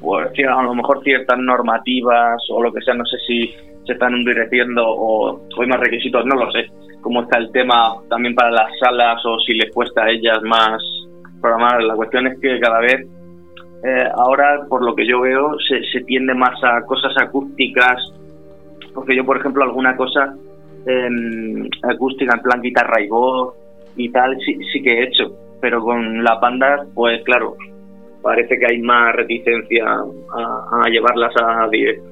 pues, 0.00 0.28
a 0.48 0.62
lo 0.62 0.74
mejor 0.74 1.02
ciertas 1.02 1.38
normativas 1.38 2.40
o 2.50 2.62
lo 2.62 2.72
que 2.72 2.82
sea, 2.82 2.94
no 2.94 3.04
sé 3.04 3.16
si 3.26 3.52
se 3.86 3.92
están 3.92 4.14
endureciendo 4.14 4.84
o, 4.86 5.40
hay 5.60 5.66
más 5.66 5.80
requisitos, 5.80 6.24
no 6.24 6.36
lo 6.36 6.50
sé. 6.52 6.66
Cómo 7.00 7.22
está 7.22 7.38
el 7.38 7.50
tema 7.50 7.94
también 8.08 8.34
para 8.34 8.50
las 8.50 8.78
salas 8.78 9.24
o 9.24 9.38
si 9.40 9.54
les 9.54 9.72
cuesta 9.72 10.04
a 10.04 10.10
ellas 10.10 10.40
más 10.42 10.82
programar. 11.40 11.82
La 11.82 11.94
cuestión 11.94 12.26
es 12.26 12.38
que 12.38 12.60
cada 12.60 12.80
vez 12.80 13.06
eh, 13.82 14.08
ahora, 14.14 14.66
por 14.68 14.84
lo 14.84 14.94
que 14.94 15.06
yo 15.06 15.20
veo, 15.20 15.56
se, 15.68 16.00
tiende 16.02 16.34
más 16.34 16.62
a 16.62 16.82
cosas 16.82 17.12
acústicas, 17.16 17.98
porque 18.94 19.16
yo, 19.16 19.24
por 19.24 19.38
ejemplo, 19.38 19.64
alguna 19.64 19.96
cosa 19.96 20.34
em, 20.86 21.66
acústica 21.82 22.34
en 22.34 22.42
plan 22.42 22.60
guitarra 22.60 23.00
y 23.00 23.08
voz 23.08 23.54
y 23.96 24.10
tal, 24.10 24.36
sí, 24.44 24.82
que 24.82 24.92
he 24.92 25.04
hecho, 25.04 25.32
pero 25.60 25.80
con 25.80 26.22
la 26.22 26.34
banda, 26.36 26.84
pues 26.94 27.22
claro, 27.24 27.56
parece 28.22 28.58
que 28.58 28.66
hay 28.66 28.82
más 28.82 29.14
reticencia 29.14 29.86
a, 29.86 30.82
a 30.84 30.88
llevarlas 30.90 31.32
a 31.36 31.66
directo. 31.68 32.08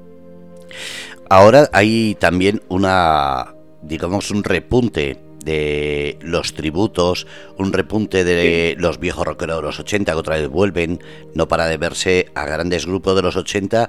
Ahora 1.28 1.68
hay 1.72 2.16
también 2.18 2.60
una, 2.68 3.48
digamos, 3.82 4.30
un 4.30 4.42
repunte 4.42 5.27
de 5.48 6.18
los 6.20 6.52
tributos, 6.52 7.26
un 7.56 7.72
repunte 7.72 8.22
de 8.22 8.76
los 8.78 9.00
viejos 9.00 9.26
rockeros 9.26 9.56
de 9.56 9.62
los 9.62 9.80
80 9.80 10.12
que 10.12 10.18
otra 10.18 10.36
vez 10.36 10.48
vuelven, 10.48 10.98
no 11.34 11.48
para 11.48 11.66
de 11.66 11.78
verse 11.78 12.26
a 12.34 12.44
grandes 12.44 12.86
grupos 12.86 13.16
de 13.16 13.22
los 13.22 13.36
80 13.36 13.88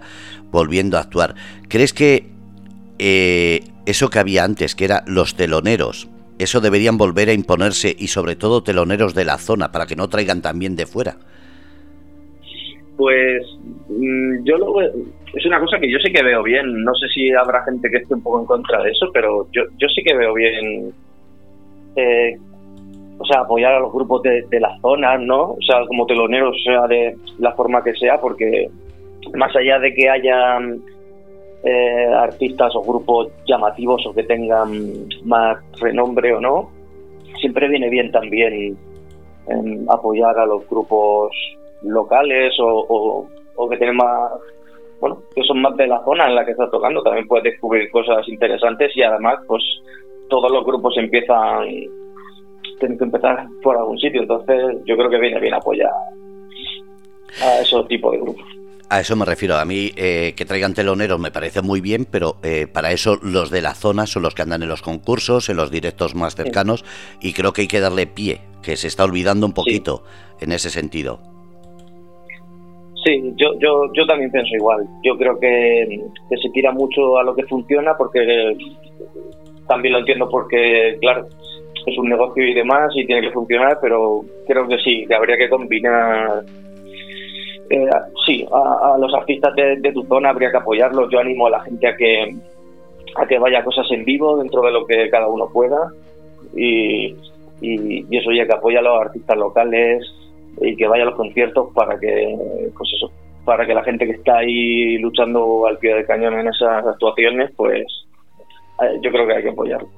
volviendo 0.52 0.98
a 0.98 1.02
actuar. 1.02 1.36
¿Crees 1.68 1.94
que 1.94 2.28
eh, 2.98 3.62
eso 3.86 4.10
que 4.10 4.20
había 4.20 4.46
antes, 4.46 4.74
que 4.74 4.86
eran 4.86 5.04
los 5.06 5.36
teloneros, 5.36 6.08
eso 6.38 6.62
deberían 6.62 6.98
volver 6.98 7.28
a 7.28 7.34
imponerse 7.34 7.94
y 7.98 8.08
sobre 8.08 8.38
todo 8.38 8.64
teloneros 8.64 9.14
de 9.14 9.26
la 9.26 9.38
zona 9.38 9.74
para 9.74 9.86
que 9.86 9.98
no 9.98 10.08
traigan 10.08 10.42
también 10.42 10.78
de 10.78 10.86
fuera? 10.86 11.18
Pues 12.96 13.44
mm, 13.90 14.46
yo 14.46 14.58
lo 14.58 14.74
es 15.34 15.46
una 15.46 15.60
cosa 15.60 15.78
que 15.80 15.92
yo 15.92 16.00
sí 16.00 16.12
que 16.12 16.24
veo 16.24 16.42
bien. 16.42 16.84
No 16.84 16.94
sé 16.96 17.08
si 17.14 17.32
habrá 17.32 17.64
gente 17.64 17.90
que 17.90 17.98
esté 17.98 18.14
un 18.14 18.24
poco 18.24 18.40
en 18.40 18.46
contra 18.46 18.82
de 18.82 18.92
eso, 18.92 19.12
pero 19.14 19.48
yo, 19.52 19.64
yo 19.78 19.88
sí 19.94 20.02
que 20.04 20.16
veo 20.16 20.34
bien 20.34 20.94
eh, 21.96 22.38
o 23.18 23.26
sea, 23.26 23.42
apoyar 23.42 23.74
a 23.74 23.80
los 23.80 23.92
grupos 23.92 24.24
de, 24.24 24.60
la 24.60 24.78
zona, 24.80 25.18
¿no? 25.18 25.52
O 25.52 25.62
sea, 25.62 25.86
como 25.88 26.06
teloneros, 26.06 26.56
o 26.56 26.64
sea, 26.64 26.88
de 26.88 27.16
la 27.38 27.52
forma 27.54 27.84
que 27.84 27.94
sea, 27.96 28.20
porque 28.20 28.70
más 29.36 29.54
allá 29.56 29.78
de 29.80 29.94
que 29.94 30.10
haya 30.10 30.60
eh, 31.64 32.06
artistas 32.16 32.74
o 32.76 32.82
grupos 32.82 33.28
llamativos 33.46 34.06
o 34.08 34.14
que 34.14 34.24
tengan 34.24 35.08
más 35.26 35.58
renombre 35.82 36.34
o 36.34 36.40
no, 36.40 36.70
siempre 37.40 37.68
viene 37.68 37.90
bien 37.90 38.12
también 38.12 38.78
apoyar 39.90 40.38
a 40.38 40.46
los 40.46 40.68
grupos 40.70 41.32
locales 41.82 42.54
o, 42.60 43.28
que 43.70 43.78
tienen 43.78 43.98
más, 43.98 44.32
bueno, 45.00 45.22
que 45.36 45.44
son 45.44 45.62
más 45.62 45.76
de 45.76 45.88
la 45.88 46.04
zona 46.04 46.28
en 46.28 46.36
la 46.36 46.46
que 46.46 46.52
estás 46.52 46.72
tocando. 46.72 47.02
También 47.02 47.28
puedes 47.28 47.44
descubrir 47.44 47.90
cosas 47.92 48.28
interesantes 48.28 48.96
y 48.96 49.02
además, 49.02 49.40
pues 49.48 49.64
todos 50.30 50.52
los 50.52 50.66
grupos 50.66 50.96
empiezan, 50.98 51.68
tienen 52.80 52.98
que 52.98 53.04
empezar 53.04 53.48
por 53.62 53.78
algún 53.78 53.98
sitio, 54.00 54.22
entonces 54.22 54.78
yo 54.86 54.96
creo 54.96 55.10
que 55.10 55.20
viene 55.20 55.40
bien 55.40 55.54
apoyar 55.54 55.92
a 57.44 57.62
esos 57.62 57.88
tipos 57.88 58.14
de 58.14 58.20
grupos. 58.20 58.46
A 58.92 59.02
eso 59.02 59.16
me 59.16 59.26
refiero. 59.26 59.56
A 59.56 59.66
mí 59.66 59.92
eh, 59.96 60.34
que 60.36 60.46
traigan 60.46 60.74
teloneros 60.74 61.20
me 61.20 61.30
parece 61.30 61.62
muy 61.62 61.80
bien, 61.80 62.08
pero 62.10 62.38
eh, 62.42 62.66
para 62.66 62.92
eso 62.92 63.20
los 63.22 63.52
de 63.52 63.62
la 63.62 63.76
zona 63.76 64.08
son 64.08 64.24
los 64.24 64.34
que 64.34 64.42
andan 64.42 64.64
en 64.64 64.70
los 64.70 64.82
concursos, 64.82 65.50
en 65.50 65.58
los 65.58 65.70
directos 65.70 66.16
más 66.16 66.36
cercanos, 66.36 66.84
y 67.22 67.34
creo 67.34 67.54
que 67.54 67.62
hay 67.62 67.68
que 67.68 67.80
darle 67.80 68.08
pie, 68.08 68.42
que 68.64 68.76
se 68.78 68.88
está 68.88 69.04
olvidando 69.04 69.46
un 69.46 69.54
poquito 69.54 70.04
en 70.42 70.52
ese 70.52 70.72
sentido. 70.72 71.20
Sí, 73.06 73.22
yo, 73.38 73.54
yo, 73.60 73.94
yo 73.94 74.06
también 74.08 74.32
pienso 74.32 74.56
igual. 74.56 74.86
Yo 75.04 75.16
creo 75.18 75.40
que, 75.40 76.02
que 76.30 76.38
se 76.38 76.50
tira 76.50 76.72
mucho 76.72 77.18
a 77.18 77.24
lo 77.24 77.36
que 77.36 77.44
funciona 77.44 77.96
porque 77.96 78.58
también 79.70 79.94
lo 79.94 80.00
entiendo 80.00 80.28
porque, 80.28 80.98
claro, 81.00 81.28
es 81.86 81.98
un 81.98 82.10
negocio 82.10 82.44
y 82.44 82.54
demás 82.54 82.92
y 82.96 83.06
tiene 83.06 83.22
que 83.22 83.32
funcionar, 83.32 83.78
pero 83.82 84.22
creo 84.48 84.68
que 84.68 84.78
sí, 84.80 85.06
que 85.08 85.16
habría 85.16 85.38
que 85.38 85.50
combinar. 85.50 86.44
Eh, 87.70 87.90
sí, 88.26 88.46
a, 88.52 88.98
los 89.00 89.14
artistas 89.14 89.54
de, 89.56 89.92
tu 89.94 90.04
zona 90.04 90.32
habría 90.32 90.52
que 90.52 90.58
apoyarlos. 90.58 91.10
Yo 91.12 91.20
animo 91.20 91.48
a 91.48 91.52
la 91.52 91.62
gente 91.62 91.88
a 91.88 91.96
que 91.96 92.36
a 93.16 93.26
que 93.26 93.40
vaya 93.40 93.64
cosas 93.64 93.86
en 93.92 94.06
vivo 94.06 94.38
dentro 94.38 94.62
de 94.62 94.72
lo 94.72 94.86
que 94.86 95.10
cada 95.10 95.28
uno 95.28 95.50
pueda 95.52 95.92
y, 96.56 97.16
y, 97.62 98.18
eso 98.18 98.32
ya 98.32 98.46
que 98.46 98.54
apoya 98.54 98.80
a 98.80 98.84
los 98.84 99.02
artistas 99.02 99.38
locales 99.38 100.04
y 100.62 100.76
que 100.76 100.88
vaya 100.88 101.04
a 101.04 101.08
los 101.08 101.16
conciertos 101.16 101.70
para 101.74 102.00
que 102.00 102.36
pues 102.78 102.90
eso 102.96 103.12
para 103.46 103.66
que 103.66 103.74
la 103.74 103.84
gente 103.84 104.06
que 104.06 104.12
está 104.12 104.38
ahí 104.38 104.98
luchando 105.00 105.66
al 105.66 105.80
pie 105.80 105.96
del 105.96 106.06
cañón 106.06 106.40
en 106.40 106.48
esas 106.50 106.86
actuaciones 106.86 107.52
pues 107.56 107.84
yo 109.02 109.12
creo 109.12 109.28
que 109.28 109.34
hay 109.34 109.44
que 109.44 109.50
apoyarlo. 109.50 109.90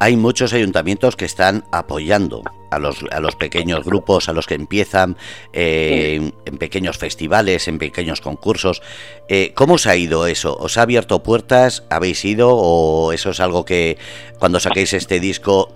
Hay 0.00 0.16
muchos 0.16 0.52
ayuntamientos 0.52 1.16
que 1.16 1.24
están 1.24 1.62
apoyando 1.70 2.42
a 2.70 2.78
los, 2.78 3.04
a 3.12 3.20
los 3.20 3.36
pequeños 3.36 3.84
grupos, 3.84 4.28
a 4.28 4.32
los 4.32 4.46
que 4.46 4.54
empiezan 4.54 5.16
eh, 5.52 6.32
en, 6.44 6.58
pequeños 6.58 6.98
festivales, 6.98 7.68
en 7.68 7.78
pequeños 7.78 8.20
concursos. 8.20 8.82
Eh, 9.28 9.52
¿Cómo 9.54 9.74
os 9.74 9.86
ha 9.86 9.96
ido 9.96 10.26
eso? 10.26 10.56
¿Os 10.56 10.76
ha 10.76 10.82
abierto 10.82 11.22
puertas? 11.22 11.86
¿Habéis 11.88 12.24
ido? 12.24 12.50
¿O 12.52 13.12
eso 13.12 13.30
es 13.30 13.40
algo 13.40 13.64
que 13.64 13.96
cuando 14.40 14.58
saquéis 14.58 14.92
este 14.92 15.20
disco 15.20 15.72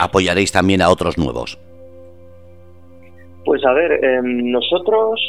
apoyaréis 0.00 0.50
también 0.50 0.82
a 0.82 0.88
otros 0.88 1.18
nuevos? 1.18 1.58
Pues 3.46 3.64
a 3.64 3.72
ver, 3.72 4.04
em, 4.04 4.50
nosotros, 4.50 5.20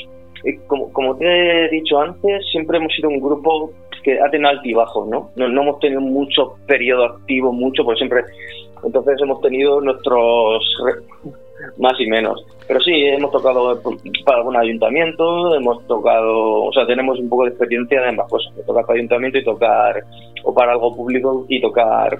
como, 0.67 0.91
como 0.93 1.15
te 1.17 1.25
he 1.25 1.69
dicho 1.69 1.99
antes, 1.99 2.45
siempre 2.51 2.77
hemos 2.77 2.93
sido 2.93 3.09
un 3.09 3.19
grupo 3.19 3.71
que 4.03 4.19
ha 4.19 4.29
tenido 4.29 4.49
altibajos, 4.49 5.07
¿no? 5.07 5.31
¿no? 5.35 5.47
No 5.47 5.61
hemos 5.61 5.79
tenido 5.79 6.01
mucho 6.01 6.55
periodo 6.65 7.05
activo, 7.05 7.51
mucho, 7.51 7.83
porque 7.83 7.99
siempre. 7.99 8.23
Entonces 8.83 9.19
hemos 9.21 9.41
tenido 9.41 9.81
nuestros 9.81 10.63
más 11.77 11.99
y 11.99 12.07
menos. 12.07 12.45
Pero 12.67 12.79
sí, 12.81 12.91
hemos 13.05 13.31
tocado 13.31 13.81
para 14.25 14.39
algún 14.39 14.57
ayuntamiento, 14.57 15.55
hemos 15.55 15.85
tocado, 15.87 16.65
o 16.65 16.73
sea, 16.73 16.85
tenemos 16.85 17.19
un 17.19 17.29
poco 17.29 17.43
de 17.43 17.49
experiencia 17.49 18.01
de 18.01 18.09
ambas 18.09 18.29
cosas, 18.29 18.53
tocar 18.65 18.85
para 18.85 18.97
ayuntamiento 18.97 19.39
y 19.39 19.43
tocar, 19.43 20.03
o 20.43 20.53
para 20.53 20.73
algo 20.73 20.95
público 20.95 21.45
y 21.47 21.61
tocar, 21.61 22.19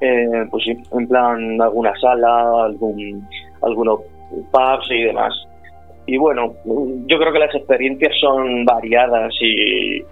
eh, 0.00 0.46
pues 0.50 0.64
sí, 0.64 0.76
en 0.92 1.08
plan 1.08 1.60
alguna 1.60 1.92
sala, 2.00 2.64
algún, 2.64 3.26
algunos 3.62 4.00
pubs 4.50 4.90
y 4.90 5.04
demás. 5.04 5.32
Y 6.06 6.16
bueno, 6.16 6.54
yo 6.64 7.18
creo 7.18 7.32
que 7.32 7.38
las 7.38 7.54
experiencias 7.54 8.12
son 8.20 8.64
variadas 8.64 9.32
y, 9.40 10.04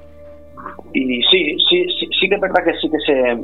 y 0.94 1.22
sí, 1.30 1.56
sí, 1.68 1.86
sí, 1.98 2.08
sí 2.18 2.28
que 2.28 2.34
es 2.34 2.40
verdad 2.40 2.64
que 2.64 2.74
sí 2.78 2.90
que 2.90 2.98
se, 3.00 3.38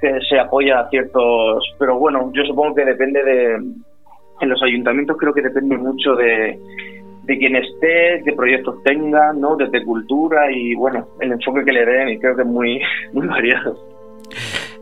que 0.00 0.20
se 0.28 0.38
apoya 0.38 0.80
a 0.80 0.88
ciertos, 0.88 1.74
pero 1.78 1.98
bueno, 1.98 2.30
yo 2.34 2.44
supongo 2.44 2.74
que 2.74 2.84
depende 2.84 3.22
de, 3.22 3.54
en 4.40 4.48
los 4.48 4.62
ayuntamientos 4.62 5.16
creo 5.18 5.34
que 5.34 5.42
depende 5.42 5.76
mucho 5.76 6.14
de, 6.14 6.58
de 7.24 7.38
quien 7.38 7.56
esté, 7.56 8.22
qué 8.24 8.32
proyectos 8.34 8.82
tenga, 8.84 9.32
¿no? 9.32 9.56
Desde 9.56 9.84
cultura 9.84 10.50
y, 10.50 10.74
bueno, 10.74 11.08
el 11.20 11.32
enfoque 11.32 11.64
que 11.64 11.72
le 11.72 11.84
den 11.84 12.08
y 12.10 12.18
creo 12.18 12.36
que 12.36 12.42
es 12.42 12.48
muy, 12.48 12.80
muy 13.12 13.26
variado. 13.26 13.76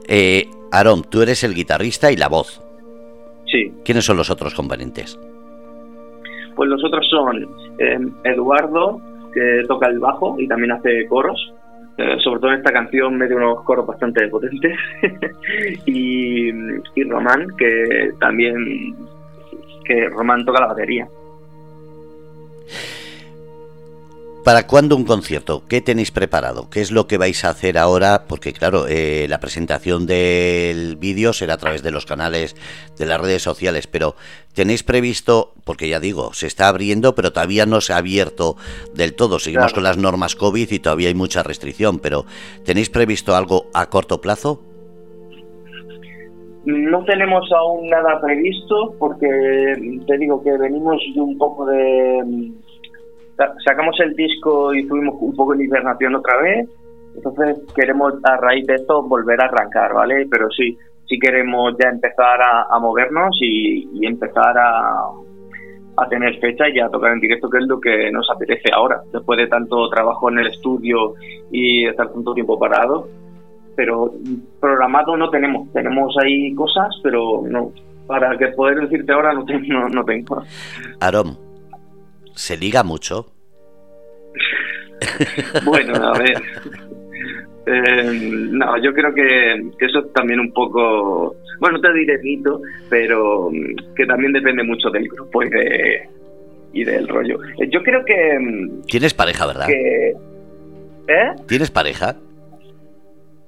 Eh, 0.09 0.47
Aaron, 0.73 1.03
tú 1.03 1.23
eres 1.23 1.45
el 1.45 1.55
guitarrista 1.55 2.11
y 2.11 2.17
la 2.17 2.29
voz. 2.29 2.63
Sí. 3.47 3.73
¿Quiénes 3.85 4.05
son 4.05 4.17
los 4.17 4.31
otros 4.31 4.55
componentes? 4.55 5.19
Pues 6.61 6.69
los 6.69 6.85
otros 6.85 7.09
son 7.09 7.49
eh, 7.79 7.99
Eduardo, 8.23 9.01
que 9.33 9.63
toca 9.67 9.89
el 9.89 9.99
bajo 9.99 10.37
y 10.39 10.47
también 10.47 10.73
hace 10.73 11.07
coros. 11.07 11.55
Eh, 11.97 12.19
sobre 12.23 12.39
todo 12.39 12.51
en 12.51 12.59
esta 12.59 12.71
canción 12.71 13.17
mete 13.17 13.35
unos 13.35 13.65
coros 13.65 13.87
bastante 13.87 14.29
potentes. 14.29 14.79
y, 15.87 16.51
y 16.51 17.05
Román, 17.09 17.47
que 17.57 18.11
también 18.21 18.95
que 19.87 20.07
Román 20.11 20.45
toca 20.45 20.61
la 20.61 20.67
batería. 20.67 21.09
¿Para 24.45 24.67
cuándo 24.67 24.97
un 24.97 25.05
concierto? 25.05 25.65
¿Qué 25.69 25.83
tenéis 25.83 26.11
preparado? 26.11 26.71
¿Qué 26.71 26.81
es 26.81 26.91
lo 26.91 27.07
que 27.07 27.19
vais 27.19 27.45
a 27.45 27.51
hacer 27.51 27.77
ahora? 27.77 28.25
Porque 28.27 28.55
claro, 28.55 28.87
eh, 28.89 29.27
la 29.29 29.39
presentación 29.39 30.07
del 30.07 30.97
vídeo 30.97 31.35
será 31.35 31.55
a 31.55 31.59
través 31.59 31.83
de 31.83 31.91
los 31.91 32.07
canales 32.07 32.57
de 32.99 33.05
las 33.05 33.21
redes 33.21 33.43
sociales, 33.43 33.87
pero 33.87 34.15
¿tenéis 34.55 34.83
previsto, 34.83 35.53
porque 35.65 35.91
ya 35.91 36.01
digo, 36.01 36.33
se 36.33 36.47
está 36.47 36.69
abriendo, 36.69 37.15
pero 37.15 37.35
todavía 37.35 37.67
no 37.67 37.83
se 37.83 37.93
ha 37.93 37.99
abierto 37.99 38.57
del 38.95 39.15
todo? 39.15 39.39
Seguimos 39.39 39.75
con 39.75 39.83
las 39.83 39.99
normas 39.99 40.37
COVID 40.37 40.73
y 40.73 40.79
todavía 40.79 41.09
hay 41.09 41.15
mucha 41.15 41.43
restricción, 41.43 41.99
pero 41.99 42.25
¿tenéis 42.65 42.89
previsto 42.89 43.37
algo 43.37 43.67
a 43.75 43.91
corto 43.91 44.23
plazo? 44.23 44.63
No 46.65 47.05
tenemos 47.05 47.47
aún 47.53 47.91
nada 47.91 48.19
previsto 48.23 48.95
porque 48.99 49.29
te 50.07 50.19
digo 50.19 50.43
que 50.43 50.57
venimos 50.57 50.97
de 51.15 51.21
un 51.21 51.37
poco 51.37 51.67
de 51.67 52.53
sacamos 53.65 53.99
el 54.01 54.15
disco 54.15 54.75
y 54.75 54.87
tuvimos 54.87 55.17
un 55.21 55.35
poco 55.35 55.55
de 55.55 55.65
hibernación 55.65 56.15
otra 56.15 56.41
vez, 56.41 56.69
entonces 57.15 57.59
queremos 57.75 58.15
a 58.25 58.37
raíz 58.37 58.67
de 58.67 58.75
esto 58.77 59.03
volver 59.03 59.41
a 59.41 59.47
arrancar, 59.47 59.95
¿vale? 59.95 60.27
Pero 60.31 60.49
sí, 60.51 60.77
sí 61.07 61.19
queremos 61.19 61.75
ya 61.83 61.91
empezar 61.91 62.41
a, 62.41 62.79
movernos 62.79 63.37
y, 63.41 64.07
empezar 64.07 64.57
a, 64.57 65.11
a 65.97 66.09
tener 66.09 66.39
fecha 66.39 66.69
y 66.69 66.79
a 66.81 66.89
tocar 66.89 67.13
en 67.13 67.21
directo, 67.21 67.51
que 67.51 67.59
es 67.59 67.67
lo 67.67 67.81
que 67.81 68.11
nos 68.11 68.29
apetece 68.31 68.71
ahora, 68.73 69.03
después 69.13 69.39
de 69.39 69.49
tanto 69.49 69.89
trabajo 69.89 70.31
en 70.31 70.39
el 70.39 70.47
estudio 70.47 71.15
y 71.51 71.87
estar 71.87 72.13
tanto 72.13 72.33
tiempo 72.33 72.59
parado. 72.59 73.09
Pero 73.77 74.13
programado 74.61 75.17
no 75.17 75.31
tenemos, 75.31 75.73
tenemos 75.73 76.15
ahí 76.23 76.55
cosas, 76.55 76.89
pero 77.03 77.43
no, 77.45 77.73
para 78.07 78.37
que 78.37 78.49
poder 78.49 78.81
decirte 78.81 79.13
ahora 79.13 79.33
no, 79.33 79.45
tengo, 79.45 79.89
no, 79.89 80.05
tengo. 80.05 80.43
Arom, 81.01 81.37
¿Se 82.35 82.57
liga 82.57 82.83
mucho? 82.83 83.27
bueno, 85.65 85.95
a 85.95 86.19
ver. 86.19 86.43
Eh, 87.67 88.49
no, 88.51 88.83
yo 88.83 88.93
creo 88.93 89.15
que, 89.15 89.55
eso 89.79 89.99
es 90.01 90.13
también 90.13 90.41
un 90.41 90.53
poco, 90.53 91.37
bueno, 91.61 91.77
no 91.77 91.81
te 91.81 91.93
diré 91.93 92.19
mito, 92.23 92.61
pero 92.89 93.51
mm, 93.51 93.95
que 93.95 94.07
también 94.07 94.33
depende 94.33 94.63
mucho 94.63 94.91
del 94.91 95.09
grupo 95.09 95.43
y, 95.43 95.51
de, 95.51 96.09
y 96.73 96.85
del 96.85 97.07
rollo. 97.07 97.39
Eh, 97.59 97.69
yo 97.71 97.83
creo 97.83 98.05
que... 98.05 98.39
Mm, 98.39 98.83
¿Tienes 98.83 99.15
pareja, 99.15 99.47
verdad? 99.47 99.69
¿Eh? 99.71 100.15
¿Tienes 101.47 101.71
pareja? 101.71 102.17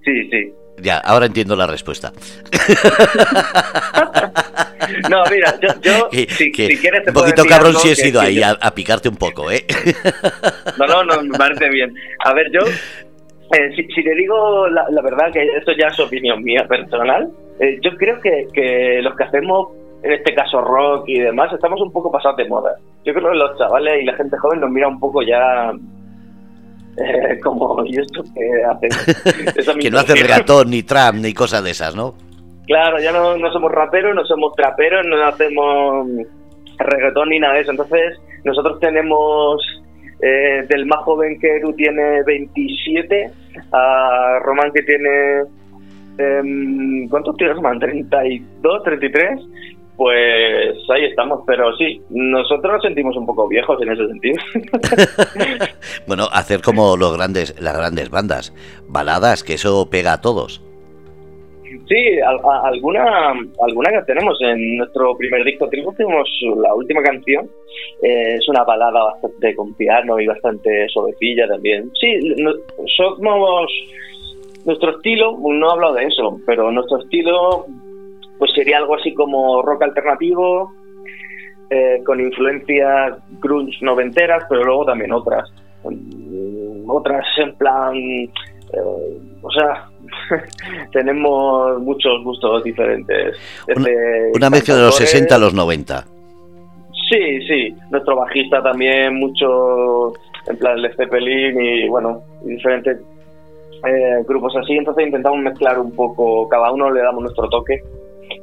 Sí, 0.04 0.28
sí. 0.30 0.52
Ya, 0.78 0.98
ahora 0.98 1.26
entiendo 1.26 1.56
la 1.56 1.66
respuesta. 1.66 2.12
no, 5.10 5.22
mira, 5.30 5.58
yo, 5.60 6.08
si, 6.28 6.52
quieres 6.52 7.04
te 7.04 7.10
Un 7.10 7.14
poquito 7.14 7.44
cabrón 7.44 7.74
si 7.76 7.90
he 7.90 7.94
sido 7.94 8.20
ahí 8.20 8.40
a, 8.42 8.74
picarte 8.74 9.08
un 9.08 9.16
poco, 9.16 9.50
¿eh? 9.50 9.64
no, 10.78 10.86
no, 10.86 11.04
no, 11.04 11.22
me 11.22 11.38
parece 11.38 11.68
bien. 11.68 11.94
A 12.24 12.32
ver, 12.32 12.50
yo, 12.52 12.60
eh, 12.60 13.70
si, 13.76 13.84
si, 13.94 14.02
te 14.02 14.14
digo 14.14 14.68
la, 14.68 15.02
verdad, 15.02 15.32
que 15.32 15.42
esto 15.56 15.72
ya 15.78 15.88
es 15.88 16.00
opinión 16.00 16.42
mía 16.42 16.66
personal, 16.68 17.28
eh, 17.60 17.78
yo 17.82 17.96
creo 17.96 18.20
que, 18.20 18.46
que 18.52 19.00
los 19.02 19.14
que 19.16 19.24
hacemos, 19.24 19.68
en 20.02 20.12
este 20.12 20.34
caso 20.34 20.60
rock 20.60 21.04
y 21.08 21.20
demás, 21.20 21.52
estamos 21.52 21.80
un 21.80 21.92
poco 21.92 22.10
pasados 22.10 22.36
de 22.38 22.48
moda. 22.48 22.76
Yo 23.04 23.12
creo 23.12 23.30
que 23.30 23.36
los 23.36 23.58
chavales 23.58 24.02
y 24.02 24.04
la 24.04 24.14
gente 24.14 24.36
joven 24.38 24.60
nos 24.60 24.70
mira 24.70 24.88
un 24.88 24.98
poco 24.98 25.22
ya 25.22 25.72
eh, 26.98 27.38
como, 27.42 27.84
¿y 27.86 27.98
esto 27.98 28.22
que 28.34 28.64
hace? 28.64 29.78
que 29.80 29.90
no 29.90 29.98
hace 29.98 30.14
reggaetón, 30.14 30.70
ni 30.70 30.82
trap, 30.82 31.14
ni 31.14 31.32
cosas 31.32 31.64
de 31.64 31.70
esas, 31.70 31.94
¿no? 31.94 32.14
Claro, 32.66 32.98
ya 33.00 33.12
no, 33.12 33.36
no 33.36 33.52
somos 33.52 33.72
raperos, 33.72 34.14
no 34.14 34.24
somos 34.24 34.54
traperos, 34.54 35.04
no 35.06 35.22
hacemos 35.24 36.06
reggaetón 36.78 37.28
ni 37.30 37.38
nada 37.38 37.54
de 37.54 37.60
eso. 37.60 37.72
Entonces, 37.72 38.20
nosotros 38.44 38.78
tenemos 38.80 39.62
eh, 40.20 40.64
del 40.68 40.86
más 40.86 41.00
joven 41.00 41.38
que 41.40 41.56
Eru 41.56 41.72
tiene 41.74 42.22
27, 42.22 43.30
a 43.72 44.38
Román 44.42 44.72
que 44.72 44.82
tiene... 44.82 45.42
Eh, 46.18 47.06
¿Cuántos 47.10 47.36
tiene 47.36 47.54
Román? 47.54 47.80
¿32, 47.80 48.84
33? 48.84 49.40
Pues 49.96 50.76
ahí 50.94 51.04
estamos, 51.04 51.40
pero 51.46 51.76
sí, 51.76 52.00
nosotros 52.10 52.72
nos 52.72 52.82
sentimos 52.82 53.16
un 53.16 53.26
poco 53.26 53.48
viejos 53.48 53.80
en 53.82 53.92
ese 53.92 54.06
sentido. 54.06 54.36
bueno, 56.06 56.28
hacer 56.32 56.62
como 56.62 56.96
los 56.96 57.16
grandes, 57.16 57.60
las 57.60 57.76
grandes 57.76 58.10
bandas, 58.10 58.54
baladas, 58.88 59.42
que 59.42 59.54
eso 59.54 59.88
pega 59.90 60.14
a 60.14 60.20
todos. 60.20 60.62
Sí, 61.88 62.20
alguna, 62.64 63.32
alguna 63.60 63.90
que 63.90 64.02
tenemos. 64.06 64.38
En 64.40 64.78
nuestro 64.78 65.16
primer 65.16 65.44
disco 65.44 65.68
tribu 65.68 65.92
tenemos 65.92 66.28
la 66.56 66.74
última 66.74 67.02
canción. 67.02 67.48
Eh, 68.02 68.34
es 68.34 68.48
una 68.48 68.64
balada 68.64 69.04
bastante 69.04 69.54
con 69.54 69.74
piano 69.74 70.18
y 70.20 70.26
bastante 70.26 70.88
suavecilla 70.88 71.46
también. 71.48 71.90
Sí, 72.00 72.18
somos... 72.96 73.70
Nuestro 74.64 74.92
estilo, 74.96 75.36
no 75.40 75.68
he 75.68 75.72
hablado 75.72 75.94
de 75.94 76.04
eso, 76.04 76.38
pero 76.46 76.70
nuestro 76.70 77.00
estilo 77.00 77.66
pues 78.38 78.52
sería 78.54 78.78
algo 78.78 78.96
así 78.96 79.14
como 79.14 79.62
rock 79.62 79.82
alternativo, 79.82 80.72
eh, 81.70 82.02
con 82.04 82.20
influencias 82.20 83.18
grunge 83.40 83.78
noventeras, 83.82 84.44
pero 84.48 84.64
luego 84.64 84.84
también 84.84 85.12
otras. 85.12 85.48
Mm, 85.84 86.90
otras 86.90 87.24
en 87.38 87.54
plan. 87.54 87.96
Eh, 87.96 88.30
o 89.42 89.50
sea, 89.50 89.88
tenemos 90.92 91.80
muchos 91.80 92.22
gustos 92.24 92.64
diferentes. 92.64 93.36
Una, 94.34 94.50
mezcla 94.50 94.76
de 94.76 94.82
los 94.82 94.96
60 94.96 95.34
a 95.34 95.38
los 95.38 95.54
90. 95.54 96.04
Sí, 97.10 97.40
sí. 97.46 97.74
Nuestro 97.90 98.16
bajista 98.16 98.62
también, 98.62 99.14
mucho 99.16 100.12
en 100.46 100.56
plan 100.56 100.80
Led 100.80 100.94
Zeppelin 100.96 101.60
y 101.60 101.88
bueno, 101.88 102.22
diferentes 102.42 102.98
eh, 103.86 104.24
grupos 104.26 104.54
así. 104.56 104.74
Entonces 104.74 105.06
intentamos 105.06 105.40
mezclar 105.40 105.78
un 105.78 105.92
poco, 105.92 106.48
cada 106.48 106.72
uno 106.72 106.90
le 106.90 107.02
damos 107.02 107.22
nuestro 107.22 107.48
toque 107.48 107.82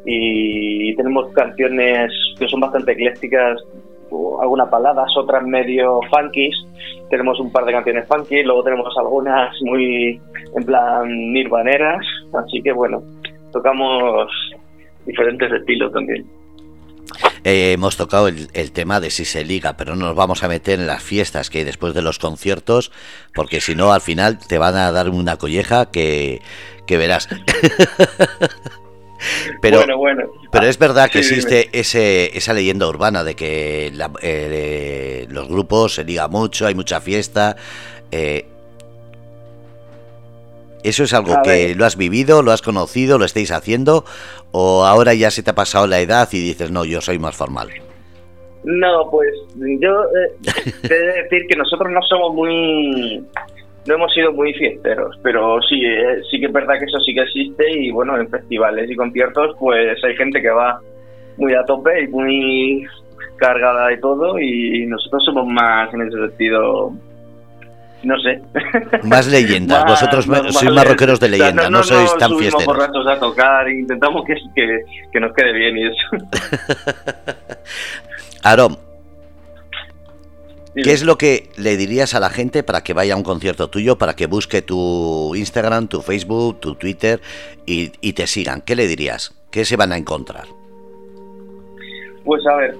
y 0.06 0.96
tenemos 0.96 1.32
canciones 1.34 2.12
que 2.38 2.48
son 2.48 2.60
bastante 2.60 2.92
eclécticas, 2.92 3.60
algunas 4.42 4.70
baladas, 4.70 5.12
otras 5.18 5.44
medio 5.44 6.00
funkies. 6.10 6.56
Tenemos 7.10 7.40
un 7.40 7.52
par 7.52 7.66
de 7.66 7.74
canciones 7.74 8.08
funky, 8.08 8.44
luego 8.44 8.64
tenemos 8.64 8.94
algunas 8.98 9.56
muy 9.62 10.22
en 10.56 10.64
plan 10.66 11.08
nirvaneras, 11.34 12.06
así 12.34 12.62
que 12.62 12.72
bueno, 12.72 13.02
tocamos 13.52 14.32
diferentes 15.06 15.52
estilos 15.52 15.92
también. 15.92 16.26
Eh, 17.44 17.72
hemos 17.74 17.98
tocado 17.98 18.28
el, 18.28 18.72
tema 18.72 19.00
de 19.00 19.10
si 19.10 19.26
se 19.26 19.44
liga, 19.44 19.78
pero 19.78 19.96
no 19.96 20.08
nos 20.08 20.16
vamos 20.16 20.44
a 20.44 20.48
meter 20.48 20.80
en 20.80 20.88
las 20.88 21.02
fiestas 21.02 21.50
que 21.50 21.60
hay 21.60 21.64
después 21.64 21.94
de 21.94 22.02
los 22.02 22.20
conciertos, 22.20 22.92
porque 23.34 23.62
si 23.62 23.76
no, 23.76 23.94
al 23.94 24.02
final 24.02 24.38
te 24.40 24.58
van 24.58 24.76
a 24.76 24.92
dar 24.92 25.10
una 25.10 25.38
colleja 25.38 25.90
que, 25.90 26.42
que 26.86 26.98
verás. 26.98 27.30
Pero, 29.62 29.84
pero 30.52 30.66
es 30.66 30.78
verdad 30.78 31.10
que 31.10 31.20
existe 31.20 31.70
ese, 31.74 32.38
esa 32.38 32.54
leyenda 32.54 32.88
urbana 32.88 33.24
de 33.24 33.36
que 33.36 33.92
eh, 34.22 35.28
los 35.30 35.48
grupos 35.48 35.96
se 35.96 36.04
liga 36.04 36.28
mucho, 36.28 36.68
hay 36.68 36.76
mucha 36.76 37.02
fiesta. 37.02 37.56
Eh, 38.12 38.46
¿Eso 40.84 41.04
es 41.04 41.14
algo 41.14 41.42
que 41.44 41.76
lo 41.76 41.86
has 41.86 41.98
vivido, 41.98 42.42
lo 42.42 42.52
has 42.52 42.62
conocido, 42.62 43.18
lo 43.18 43.26
estáis 43.26 43.52
haciendo? 43.52 44.06
¿O 44.52 44.86
ahora 44.86 45.14
ya 45.14 45.30
se 45.30 45.44
te 45.44 45.52
ha 45.52 45.56
pasado 45.56 45.88
la 45.88 46.00
edad 46.00 46.30
y 46.32 46.40
dices, 46.40 46.72
no, 46.72 46.86
yo 46.86 47.02
soy 47.02 47.20
más 47.20 47.36
formal? 47.36 47.70
No, 48.64 49.10
pues 49.10 49.30
yo 49.58 50.04
eh, 50.04 50.50
decir 50.84 51.48
que 51.50 51.56
nosotros 51.58 51.92
no 51.92 52.02
somos 52.02 52.34
muy 52.34 53.24
no 53.86 53.96
hemos 53.96 54.14
sido 54.14 54.32
muy 54.34 54.54
fiesteros, 54.54 55.18
pero 55.24 55.62
sí, 55.62 55.84
eh, 55.86 56.22
sí 56.30 56.40
que 56.40 56.48
es 56.48 56.54
verdad 56.54 56.78
que 56.78 56.86
eso 56.86 57.00
sí 57.00 57.14
que 57.14 57.22
existe 57.22 57.72
y 57.72 57.92
bueno, 57.92 58.18
en 58.18 58.30
festivales 58.30 58.90
y 58.90 58.96
conciertos 58.96 59.56
pues 59.60 60.04
hay 60.04 60.16
gente 60.16 60.42
que 60.42 60.50
va 60.50 60.80
muy 61.38 61.54
a 61.54 61.64
tope 61.64 62.04
y 62.04 62.08
muy 62.08 62.88
cargada 63.38 63.88
de 63.88 63.98
todo 63.98 64.40
y 64.40 64.86
nosotros 64.86 65.24
somos 65.26 65.48
más 65.48 65.94
en 65.94 66.02
ese 66.02 66.18
sentido 66.18 66.94
no 68.04 68.18
sé. 68.20 68.42
Más 69.04 69.28
leyendas. 69.28 69.84
Vosotros 69.88 70.26
sois 70.26 70.72
más 70.72 70.88
rockeros 70.88 71.20
de 71.20 71.30
leyenda, 71.30 71.70
no, 71.70 71.84
sois 71.84 72.16
tan 72.18 72.38
fiesteros. 72.38 72.66
borrachos 72.66 73.08
a 73.08 73.20
tocar 73.20 73.68
e 73.68 73.80
intentamos 73.80 74.24
que, 74.26 74.36
que, 74.56 74.84
que, 75.12 75.20
nos 75.20 75.34
quede 75.34 75.52
bien 75.54 75.78
y 75.78 75.88
eso. 75.88 76.08
Arom, 78.44 78.78
¿Qué 80.84 80.92
es 80.92 81.04
lo 81.04 81.18
que 81.18 81.50
le 81.58 81.78
dirías 81.78 82.14
a 82.16 82.20
la 82.20 82.30
gente 82.30 82.64
para 82.64 82.82
que 82.82 82.94
vaya 82.94 83.14
a 83.14 83.18
un 83.18 83.24
concierto 83.24 83.70
tuyo, 83.70 83.98
para 83.98 84.16
que 84.16 84.28
busque 84.28 84.62
tu 84.62 85.34
Instagram, 85.36 85.88
tu 85.88 86.02
Facebook, 86.02 86.60
tu 86.60 86.76
Twitter 86.76 87.20
y, 87.66 88.14
te 88.14 88.28
sigan? 88.28 88.62
¿Qué 88.62 88.76
le 88.76 88.88
dirías? 88.88 89.36
¿Qué 89.52 89.66
se 89.66 89.76
van 89.76 89.92
a 89.92 89.98
encontrar? 89.98 90.46
Pues 92.24 92.46
a 92.48 92.56
ver, 92.56 92.76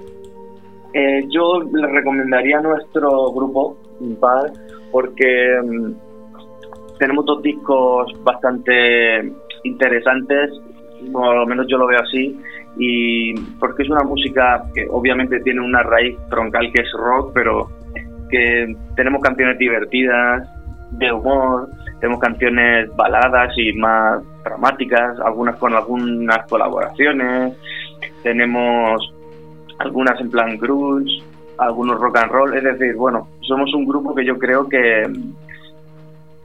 eh, 0.94 1.24
yo 1.28 1.60
le 1.72 1.86
recomendaría 1.88 2.58
a 2.58 2.62
nuestro 2.62 3.32
grupo, 3.32 3.76
Impar, 4.00 4.52
porque 4.92 5.58
mm, 5.62 5.92
tenemos 6.98 7.24
dos 7.26 7.42
discos 7.42 8.12
bastante 8.22 9.32
interesantes, 9.64 10.50
o 11.12 11.24
al 11.24 11.46
menos 11.46 11.66
yo 11.68 11.78
lo 11.78 11.86
veo 11.86 12.00
así, 12.00 12.38
y 12.76 13.34
porque 13.58 13.82
es 13.82 13.90
una 13.90 14.04
música 14.04 14.64
que 14.74 14.86
obviamente 14.90 15.40
tiene 15.40 15.60
una 15.60 15.82
raíz 15.82 16.16
troncal 16.28 16.70
que 16.72 16.82
es 16.82 16.92
rock, 16.92 17.32
pero 17.34 17.68
que 18.30 18.74
tenemos 18.96 19.20
canciones 19.20 19.58
divertidas, 19.58 20.48
de 20.92 21.12
humor, 21.12 21.68
tenemos 22.00 22.20
canciones 22.20 22.94
baladas 22.96 23.56
y 23.56 23.72
más 23.74 24.22
dramáticas, 24.42 25.18
algunas 25.20 25.56
con 25.56 25.74
algunas 25.74 26.46
colaboraciones, 26.48 27.56
tenemos 28.22 29.14
algunas 29.78 30.20
en 30.20 30.30
plan 30.30 30.58
grunge, 30.58 31.22
algunos 31.58 32.00
rock 32.00 32.18
and 32.18 32.32
roll, 32.32 32.56
es 32.56 32.64
decir, 32.64 32.94
bueno, 32.96 33.28
somos 33.42 33.72
un 33.74 33.84
grupo 33.84 34.14
que 34.14 34.24
yo 34.24 34.38
creo 34.38 34.68
que 34.68 35.06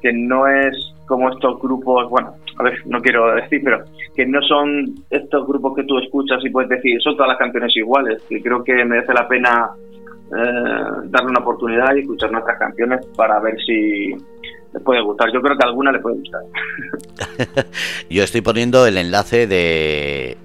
que 0.02 0.13
no 0.13 0.48
es 0.48 0.93
como 1.08 1.30
estos 1.32 1.60
grupos, 1.60 2.10
bueno, 2.10 2.34
a 2.58 2.63
ver, 2.63 2.80
no 2.86 3.02
quiero 3.02 3.34
decir, 3.36 3.62
pero 3.63 3.84
que 4.15 4.26
no 4.26 4.41
son 4.43 4.93
estos 5.10 5.48
grupos 5.48 5.76
que 5.76 5.84
tú 5.84 5.98
escuchas 5.98 6.43
y 6.43 6.50
puedes 6.50 6.69
decir, 6.69 7.02
son 7.02 7.15
todas 7.15 7.30
las 7.30 7.38
canciones 7.38 7.76
iguales, 7.76 8.21
que 8.30 8.41
creo 8.41 8.63
que 8.63 8.86
merece 8.86 9.13
la 9.13 9.28
pena 9.28 9.71
darle 10.30 11.30
una 11.30 11.40
oportunidad 11.40 11.96
y 11.96 12.02
escuchar 12.02 12.32
nuestras 12.32 12.58
canciones 12.58 13.06
para 13.16 13.40
ver 13.40 13.56
si 13.66 14.16
les 14.74 14.84
puede 14.84 15.02
gustar. 15.02 15.32
Yo 15.32 15.42
creo 15.42 15.58
que 15.58 15.64
a 15.64 15.68
alguna 15.68 15.92
le 15.92 16.00
puede 16.00 16.18
gustar. 16.18 16.42
Yo 18.10 18.24
estoy 18.24 18.42
poniendo 18.42 18.86
el 18.88 18.98
enlace 18.98 19.48
de 19.48 20.38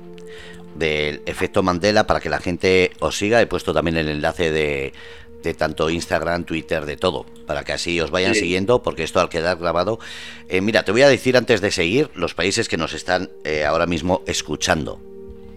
del 0.75 1.21
efecto 1.27 1.63
Mandela 1.63 2.07
para 2.07 2.21
que 2.21 2.31
la 2.31 2.39
gente 2.39 2.93
os 3.01 3.17
siga. 3.17 3.41
He 3.41 3.47
puesto 3.47 3.75
también 3.75 3.97
el 3.97 4.09
enlace 4.09 4.51
de, 4.51 4.93
de 5.43 5.55
tanto 5.55 5.91
Instagram, 5.91 6.45
Twitter, 6.45 6.87
de 6.87 6.97
todo, 6.97 7.27
para 7.47 7.65
que 7.65 7.73
así 7.73 8.01
os 8.01 8.11
vayan 8.11 8.35
siguiendo, 8.35 8.83
porque 8.83 9.03
esto 9.03 9.21
al 9.21 9.29
quedar 9.29 9.59
grabado. 9.59 9.99
Eh, 10.49 10.61
mira, 10.61 10.83
te 10.83 10.93
voy 10.93 11.03
a 11.03 11.09
decir 11.09 11.37
antes 11.37 11.61
de 11.61 11.71
seguir 11.71 12.11
los 12.15 12.35
países 12.35 12.69
que 12.69 12.77
nos 12.77 12.95
están 12.95 13.31
eh, 13.45 13.65
ahora 13.65 13.87
mismo 13.87 14.23
escuchando. 14.27 14.99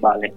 Vale. 0.01 0.33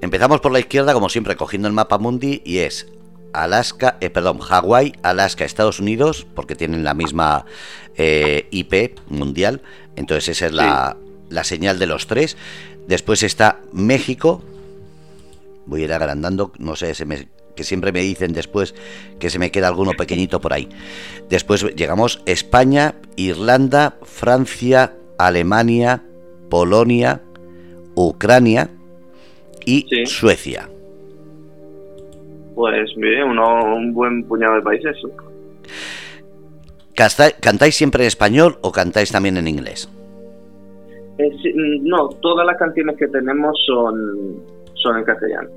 Empezamos 0.00 0.40
por 0.40 0.52
la 0.52 0.60
izquierda, 0.60 0.94
como 0.94 1.08
siempre, 1.08 1.36
cogiendo 1.36 1.68
el 1.68 1.74
mapa 1.74 1.98
mundi, 1.98 2.42
y 2.44 2.58
es 2.58 2.88
Alaska, 3.32 3.98
eh, 4.00 4.10
perdón, 4.10 4.38
Hawái, 4.38 4.94
Alaska, 5.02 5.44
Estados 5.44 5.80
Unidos, 5.80 6.26
porque 6.34 6.54
tienen 6.54 6.84
la 6.84 6.94
misma 6.94 7.44
IP 7.98 9.00
mundial, 9.08 9.60
entonces 9.96 10.28
esa 10.28 10.46
es 10.46 10.52
la, 10.52 10.96
la 11.30 11.42
señal 11.42 11.80
de 11.80 11.86
los 11.86 12.06
tres. 12.06 12.36
Después 12.86 13.24
está 13.24 13.58
México, 13.72 14.40
voy 15.66 15.82
a 15.82 15.84
ir 15.84 15.92
agrandando, 15.92 16.52
no 16.58 16.76
sé, 16.76 16.94
se 16.94 17.04
me 17.04 17.28
que 17.58 17.64
siempre 17.64 17.90
me 17.90 18.02
dicen 18.02 18.32
después 18.32 18.72
que 19.18 19.30
se 19.30 19.40
me 19.40 19.50
queda 19.50 19.66
alguno 19.66 19.90
pequeñito 19.94 20.40
por 20.40 20.52
ahí. 20.52 20.68
Después 21.28 21.64
llegamos 21.74 22.22
España, 22.24 22.94
Irlanda, 23.16 23.98
Francia, 24.04 24.94
Alemania, 25.18 26.04
Polonia, 26.48 27.20
Ucrania 27.96 28.70
y 29.66 29.86
Suecia. 30.06 30.70
Pues 32.58 32.92
bien, 32.96 33.22
uno, 33.22 33.76
un 33.76 33.94
buen 33.94 34.24
puñado 34.24 34.56
de 34.56 34.62
países. 34.62 34.96
¿Cantáis 37.40 37.76
siempre 37.76 38.02
en 38.02 38.08
español 38.08 38.58
o 38.62 38.72
cantáis 38.72 39.12
también 39.12 39.36
en 39.36 39.46
inglés? 39.46 39.88
Eh, 41.18 41.30
no, 41.54 42.08
todas 42.20 42.44
las 42.44 42.56
canciones 42.56 42.96
que 42.98 43.06
tenemos 43.06 43.56
son, 43.64 44.42
son 44.74 44.98
en 44.98 45.04
castellano. 45.04 45.48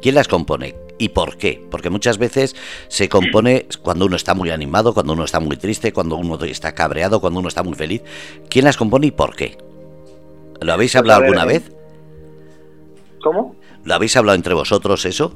¿Quién 0.00 0.14
las 0.14 0.26
compone? 0.26 0.74
¿Y 0.98 1.10
por 1.10 1.36
qué? 1.36 1.62
Porque 1.70 1.90
muchas 1.90 2.16
veces 2.16 2.56
se 2.88 3.10
compone 3.10 3.66
cuando 3.82 4.06
uno 4.06 4.16
está 4.16 4.32
muy 4.32 4.48
animado, 4.48 4.94
cuando 4.94 5.12
uno 5.12 5.24
está 5.24 5.38
muy 5.38 5.58
triste, 5.58 5.92
cuando 5.92 6.16
uno 6.16 6.42
está 6.44 6.72
cabreado, 6.72 7.20
cuando 7.20 7.40
uno 7.40 7.48
está 7.48 7.62
muy 7.62 7.74
feliz. 7.74 8.02
¿Quién 8.48 8.64
las 8.64 8.78
compone 8.78 9.08
y 9.08 9.10
por 9.10 9.36
qué? 9.36 9.58
¿Lo 10.62 10.72
habéis 10.72 10.92
pues 10.92 11.00
hablado 11.00 11.24
alguna 11.24 11.44
vez? 11.44 11.70
¿Cómo? 13.22 13.54
¿Lo 13.84 13.92
habéis 13.92 14.16
hablado 14.16 14.36
entre 14.36 14.54
vosotros 14.54 15.04
eso? 15.04 15.34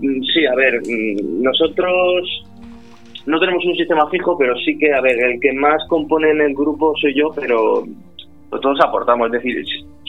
Mm, 0.00 0.22
sí, 0.22 0.46
a 0.46 0.54
ver, 0.54 0.80
mm, 0.80 1.42
nosotros 1.42 2.44
no 3.26 3.40
tenemos 3.40 3.64
un 3.64 3.76
sistema 3.76 4.08
fijo, 4.10 4.36
pero 4.36 4.54
sí 4.58 4.76
que, 4.78 4.92
a 4.92 5.00
ver, 5.00 5.18
el 5.22 5.40
que 5.40 5.52
más 5.52 5.82
compone 5.88 6.30
en 6.30 6.40
el 6.40 6.54
grupo 6.54 6.94
soy 7.00 7.14
yo, 7.14 7.30
pero 7.34 7.84
todos 8.50 8.78
aportamos. 8.80 9.26
Es 9.26 9.42
decir, 9.42 9.64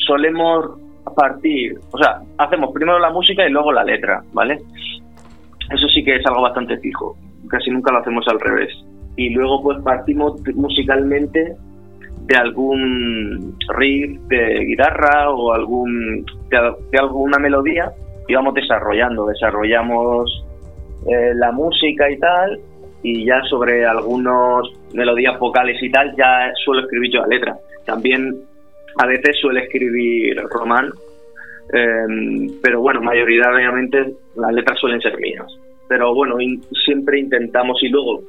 solemos 0.05 0.79
partir, 1.15 1.77
o 1.91 1.97
sea, 1.97 2.21
hacemos 2.37 2.71
primero 2.73 2.99
la 2.99 3.09
música 3.09 3.47
y 3.47 3.51
luego 3.51 3.71
la 3.71 3.83
letra, 3.83 4.23
¿vale? 4.33 4.59
Eso 5.71 5.87
sí 5.87 6.03
que 6.03 6.15
es 6.15 6.25
algo 6.25 6.41
bastante 6.41 6.77
fijo, 6.77 7.15
casi 7.49 7.71
nunca 7.71 7.91
lo 7.91 7.99
hacemos 7.99 8.27
al 8.27 8.39
revés. 8.39 8.71
Y 9.15 9.29
luego 9.29 9.63
pues 9.63 9.81
partimos 9.81 10.41
musicalmente 10.55 11.55
de 12.27 12.35
algún 12.35 13.55
riff 13.77 14.19
de 14.27 14.65
guitarra 14.65 15.31
o 15.31 15.53
algún 15.53 16.25
de, 16.49 16.99
alguna 16.99 17.37
melodía 17.37 17.91
y 18.27 18.33
vamos 18.33 18.53
desarrollando, 18.53 19.25
desarrollamos 19.27 20.43
eh, 21.07 21.33
la 21.35 21.51
música 21.51 22.09
y 22.09 22.17
tal 22.17 22.59
y 23.03 23.25
ya 23.25 23.41
sobre 23.43 23.85
algunos 23.85 24.71
melodías 24.93 25.37
vocales 25.39 25.81
y 25.81 25.91
tal 25.91 26.15
ya 26.17 26.51
suelo 26.63 26.81
escribir 26.81 27.11
yo 27.13 27.21
la 27.21 27.27
letra. 27.27 27.55
También 27.85 28.33
a 28.97 29.05
veces 29.05 29.37
suele 29.39 29.61
escribir 29.61 30.41
Román, 30.49 30.89
em, 31.71 32.49
pero 32.63 32.81
bueno, 32.81 33.01
mayoritariamente 33.01 34.15
las 34.35 34.53
letras 34.53 34.79
suelen 34.79 35.01
ser 35.01 35.17
mías. 35.19 35.45
Pero 35.87 36.15
bueno, 36.15 36.37
siempre 36.83 37.19
intentamos 37.19 37.77
y 37.83 37.89
luego 37.89 38.21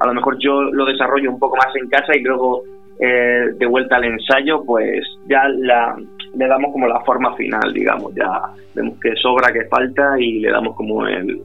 a 0.00 0.06
lo 0.06 0.14
mejor 0.14 0.36
yo 0.38 0.62
lo 0.62 0.84
desarrollo 0.84 1.30
un 1.30 1.38
poco 1.38 1.56
más 1.56 1.74
en 1.74 1.88
casa 1.88 2.14
y 2.14 2.20
luego 2.20 2.64
eh, 3.00 3.46
de 3.56 3.66
vuelta 3.66 3.96
al 3.96 4.04
ensayo, 4.04 4.62
pues 4.64 5.06
ya 5.28 5.48
la, 5.48 5.96
le 6.38 6.46
damos 6.46 6.72
como 6.72 6.86
la 6.86 7.00
forma 7.00 7.34
final, 7.34 7.72
digamos, 7.72 8.14
ya 8.14 8.30
vemos 8.74 8.98
que 9.00 9.14
sobra, 9.16 9.52
que 9.52 9.64
falta 9.64 10.18
y 10.18 10.38
le 10.38 10.50
damos 10.50 10.76
como 10.76 11.04
el, 11.04 11.42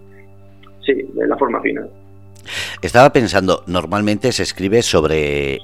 sí, 0.85 0.93
la 1.15 1.35
forma 1.35 1.59
final. 1.61 1.89
Estaba 2.81 3.11
pensando, 3.11 3.63
normalmente 3.65 4.31
se 4.31 4.43
escribe 4.43 4.83
sobre 4.83 5.59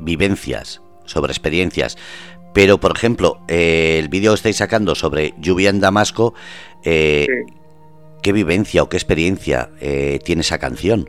vivencias, 0.00 0.82
sobre 1.04 1.30
experiencias. 1.30 1.96
Pero, 2.52 2.78
por 2.78 2.96
ejemplo, 2.96 3.38
eh, 3.46 4.00
el 4.00 4.08
vídeo 4.08 4.32
que 4.32 4.36
estáis 4.36 4.56
sacando 4.56 4.96
sobre 4.96 5.34
lluvia 5.38 5.70
en 5.70 5.80
Damasco, 5.80 6.34
eh, 6.82 7.26
¿qué 8.22 8.32
vivencia 8.32 8.82
o 8.82 8.88
qué 8.88 8.96
experiencia 8.96 9.70
eh, 9.80 10.18
tiene 10.24 10.40
esa 10.40 10.58
canción? 10.58 11.08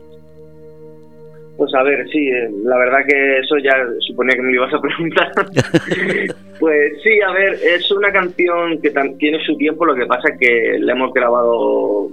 Pues 1.60 1.74
a 1.74 1.82
ver, 1.82 2.08
sí, 2.08 2.26
la 2.64 2.78
verdad 2.78 3.00
que 3.06 3.38
eso 3.40 3.58
ya 3.58 3.72
suponía 3.98 4.34
que 4.34 4.40
me 4.40 4.54
ibas 4.54 4.72
a 4.72 4.80
preguntar. 4.80 5.30
pues 6.58 7.02
sí, 7.02 7.20
a 7.20 7.32
ver, 7.32 7.52
es 7.52 7.90
una 7.90 8.10
canción 8.10 8.80
que 8.80 8.90
tiene 9.18 9.44
su 9.44 9.54
tiempo, 9.58 9.84
lo 9.84 9.94
que 9.94 10.06
pasa 10.06 10.30
es 10.32 10.38
que 10.38 10.78
la 10.78 10.92
hemos 10.92 11.12
grabado 11.12 12.08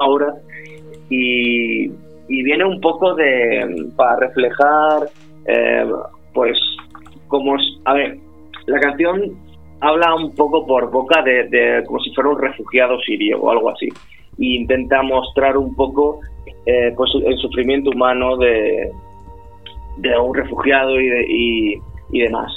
ahora 0.00 0.32
y, 1.10 1.86
viene 2.28 2.64
un 2.64 2.80
poco 2.80 3.14
de 3.14 3.90
para 3.94 4.16
reflejar 4.20 5.06
pues 6.32 6.58
como, 7.28 7.54
a 7.84 7.92
ver, 7.92 8.16
la 8.64 8.80
canción 8.80 9.36
habla 9.80 10.14
un 10.14 10.34
poco 10.34 10.66
por 10.66 10.90
boca 10.90 11.20
de, 11.20 11.84
como 11.86 12.00
si 12.00 12.10
fuera 12.14 12.30
un 12.30 12.40
refugiado 12.40 12.98
sirio 13.02 13.38
o 13.38 13.50
algo 13.50 13.68
así. 13.68 13.88
E 14.38 14.56
intenta 14.56 15.02
mostrar 15.02 15.58
un 15.58 15.76
poco 15.76 16.20
eh, 16.66 16.92
pues 16.96 17.10
el 17.24 17.36
sufrimiento 17.38 17.90
humano 17.90 18.36
de, 18.36 18.90
de 19.98 20.18
un 20.18 20.34
refugiado 20.34 21.00
y, 21.00 21.80
y, 22.10 22.20
demás. 22.20 22.52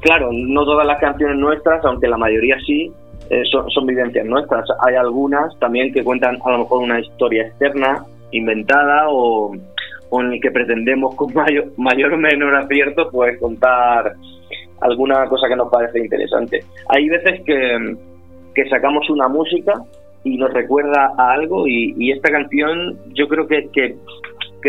claro, 0.00 0.30
no 0.32 0.64
todas 0.64 0.86
las 0.86 1.00
canciones 1.00 1.36
nuestras, 1.36 1.84
aunque 1.84 2.08
la 2.08 2.16
mayoría 2.16 2.58
sí, 2.66 2.92
eh, 3.30 3.42
son, 3.50 3.70
son, 3.70 3.86
vivencias 3.86 4.26
nuestras. 4.26 4.68
Hay 4.86 4.94
algunas 4.94 5.58
también 5.58 5.92
que 5.92 6.04
cuentan 6.04 6.38
a 6.44 6.50
lo 6.52 6.58
mejor 6.58 6.82
una 6.82 7.00
historia 7.00 7.42
externa, 7.46 8.04
inventada 8.32 9.06
o, 9.08 9.52
con 10.10 10.32
el 10.32 10.40
que 10.40 10.50
pretendemos 10.50 11.14
con 11.14 11.32
mayor, 11.32 11.66
mayor 11.78 12.12
o 12.12 12.18
menor 12.18 12.54
acierto 12.56 13.08
pues 13.10 13.38
contar 13.38 14.12
alguna 14.80 15.26
cosa 15.26 15.48
que 15.48 15.56
nos 15.56 15.70
parece 15.70 16.00
interesante. 16.00 16.64
Hay 16.88 17.08
veces 17.08 17.40
que, 17.46 17.96
que 18.54 18.68
sacamos 18.68 19.08
una 19.08 19.28
música 19.28 19.74
y 20.24 20.36
nos 20.36 20.52
recuerda 20.52 21.14
a 21.16 21.32
algo 21.32 21.66
y, 21.66 22.12
esta 22.12 22.30
canción 22.30 22.98
yo 23.14 23.26
creo 23.28 23.46
que, 23.46 23.68
que, 23.72 23.96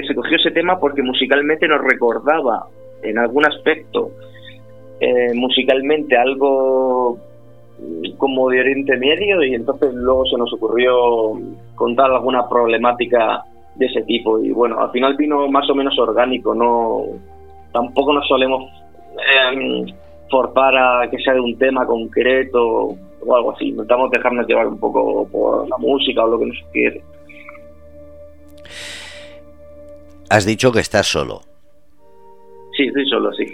se 0.07 0.15
cogió 0.15 0.37
ese 0.37 0.51
tema 0.51 0.79
porque 0.79 1.01
musicalmente 1.01 1.67
nos 1.67 1.81
recordaba 1.81 2.67
en 3.03 3.17
algún 3.17 3.45
aspecto 3.45 4.11
eh, 4.99 5.33
musicalmente 5.33 6.15
algo 6.15 7.17
como 8.17 8.49
de 8.49 8.59
Oriente 8.59 8.95
Medio 8.97 9.43
y 9.43 9.55
entonces 9.55 9.93
luego 9.93 10.25
se 10.25 10.37
nos 10.37 10.53
ocurrió 10.53 10.93
contar 11.75 12.11
alguna 12.11 12.47
problemática 12.47 13.43
de 13.75 13.85
ese 13.87 14.03
tipo. 14.03 14.39
Y 14.39 14.51
bueno, 14.51 14.79
al 14.79 14.91
final 14.91 15.15
vino 15.17 15.47
más 15.47 15.69
o 15.69 15.75
menos 15.75 15.97
orgánico, 15.97 16.53
no 16.53 17.03
tampoco 17.73 18.13
nos 18.13 18.27
solemos 18.27 18.65
eh, 19.15 19.93
forzar 20.29 20.75
a 20.77 21.09
que 21.09 21.17
sea 21.17 21.33
de 21.33 21.41
un 21.41 21.57
tema 21.57 21.85
concreto 21.85 22.95
o 23.25 23.36
algo 23.36 23.51
así, 23.51 23.69
intentamos 23.69 24.12
dejarnos 24.12 24.47
llevar 24.47 24.67
un 24.67 24.79
poco 24.79 25.27
por 25.27 25.67
la 25.69 25.77
música 25.77 26.23
o 26.23 26.27
lo 26.27 26.39
que 26.39 26.45
nos 26.45 26.57
quiere. 26.71 27.01
Has 30.29 30.45
dicho 30.45 30.71
que 30.71 30.79
estás 30.79 31.07
solo. 31.07 31.41
Sí, 32.77 32.84
estoy 32.88 33.05
solo, 33.10 33.34
sí. 33.34 33.45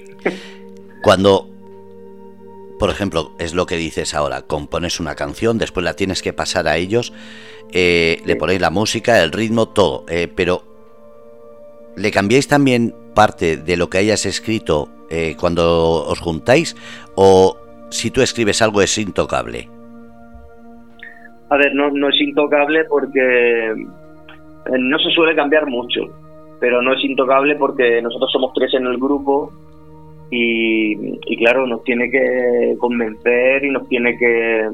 Cuando 1.01 1.47
por 2.77 2.91
ejemplo, 2.91 3.31
es 3.39 3.53
lo 3.53 3.65
que 3.65 3.75
dices 3.75 4.13
ahora, 4.13 4.43
compones 4.43 4.99
una 4.99 5.15
canción, 5.15 5.57
después 5.57 5.83
la 5.83 5.95
tienes 5.95 6.21
que 6.21 6.31
pasar 6.31 6.67
a 6.67 6.77
ellos, 6.77 7.11
eh, 7.71 8.21
le 8.25 8.35
ponéis 8.35 8.61
la 8.61 8.69
música, 8.69 9.23
el 9.23 9.31
ritmo, 9.31 9.67
todo, 9.67 10.05
eh, 10.07 10.27
pero 10.33 10.63
¿le 11.95 12.11
cambiáis 12.11 12.47
también 12.47 12.93
parte 13.15 13.57
de 13.57 13.77
lo 13.77 13.89
que 13.89 13.97
hayas 13.97 14.27
escrito 14.27 14.89
eh, 15.09 15.35
cuando 15.39 16.05
os 16.05 16.19
juntáis 16.19 16.75
o 17.15 17.57
si 17.89 18.11
tú 18.11 18.21
escribes 18.21 18.61
algo 18.61 18.81
es 18.81 18.97
intocable? 18.97 19.69
A 21.49 21.57
ver, 21.57 21.73
no, 21.73 21.89
no 21.91 22.09
es 22.09 22.19
intocable 22.19 22.83
porque 22.85 23.73
no 24.77 24.99
se 24.99 25.09
suele 25.11 25.35
cambiar 25.35 25.67
mucho, 25.67 26.01
pero 26.59 26.81
no 26.81 26.93
es 26.93 27.03
intocable 27.03 27.55
porque 27.55 28.01
nosotros 28.01 28.31
somos 28.31 28.51
tres 28.53 28.73
en 28.73 28.85
el 28.85 28.97
grupo 28.97 29.51
y, 30.29 31.37
claro, 31.37 31.65
nos 31.67 31.83
tiene 31.83 32.09
que 32.09 32.75
convencer 32.79 33.63
y 33.63 33.69
nos 33.69 33.87
tiene 33.87 34.17
que... 34.17 34.69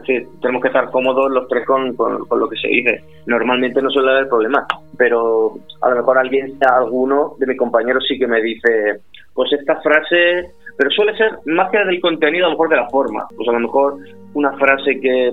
Decir, 0.00 0.26
tenemos 0.42 0.62
que 0.62 0.68
estar 0.68 0.90
cómodos 0.90 1.30
los 1.30 1.46
tres 1.46 1.64
con, 1.64 1.94
con, 1.94 2.40
lo 2.40 2.48
que 2.48 2.56
se 2.56 2.66
dice. 2.66 3.04
Normalmente 3.26 3.80
no 3.80 3.88
suele 3.88 4.10
haber 4.10 4.28
problema, 4.28 4.66
pero 4.98 5.52
a 5.80 5.90
lo 5.90 5.96
mejor 5.96 6.18
alguien, 6.18 6.58
alguno 6.60 7.34
de 7.38 7.46
mis 7.46 7.56
compañeros 7.56 8.04
sí 8.08 8.18
que 8.18 8.26
me 8.26 8.42
dice, 8.42 9.02
pues 9.32 9.52
esta 9.52 9.80
frase, 9.80 10.54
pero 10.76 10.90
suele 10.90 11.16
ser 11.16 11.38
más 11.46 11.70
que 11.70 11.78
del 11.78 12.00
contenido, 12.00 12.46
a 12.46 12.48
lo 12.48 12.54
mejor 12.54 12.68
de 12.68 12.76
la 12.76 12.88
forma. 12.88 13.26
Pues 13.34 13.48
a 13.48 13.52
lo 13.52 13.60
mejor 13.60 13.98
una 14.34 14.52
frase 14.58 15.00
que, 15.00 15.32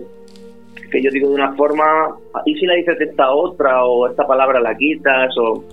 que 0.92 1.02
yo 1.02 1.10
digo 1.12 1.30
de 1.30 1.36
una 1.36 1.54
forma, 1.54 2.16
y 2.46 2.56
si 2.56 2.66
la 2.66 2.76
dices 2.76 2.98
de 3.00 3.06
esta 3.06 3.32
otra, 3.32 3.84
o 3.86 4.08
esta 4.08 4.26
palabra 4.26 4.60
la 4.60 4.76
quitas, 4.76 5.36
o 5.38 5.64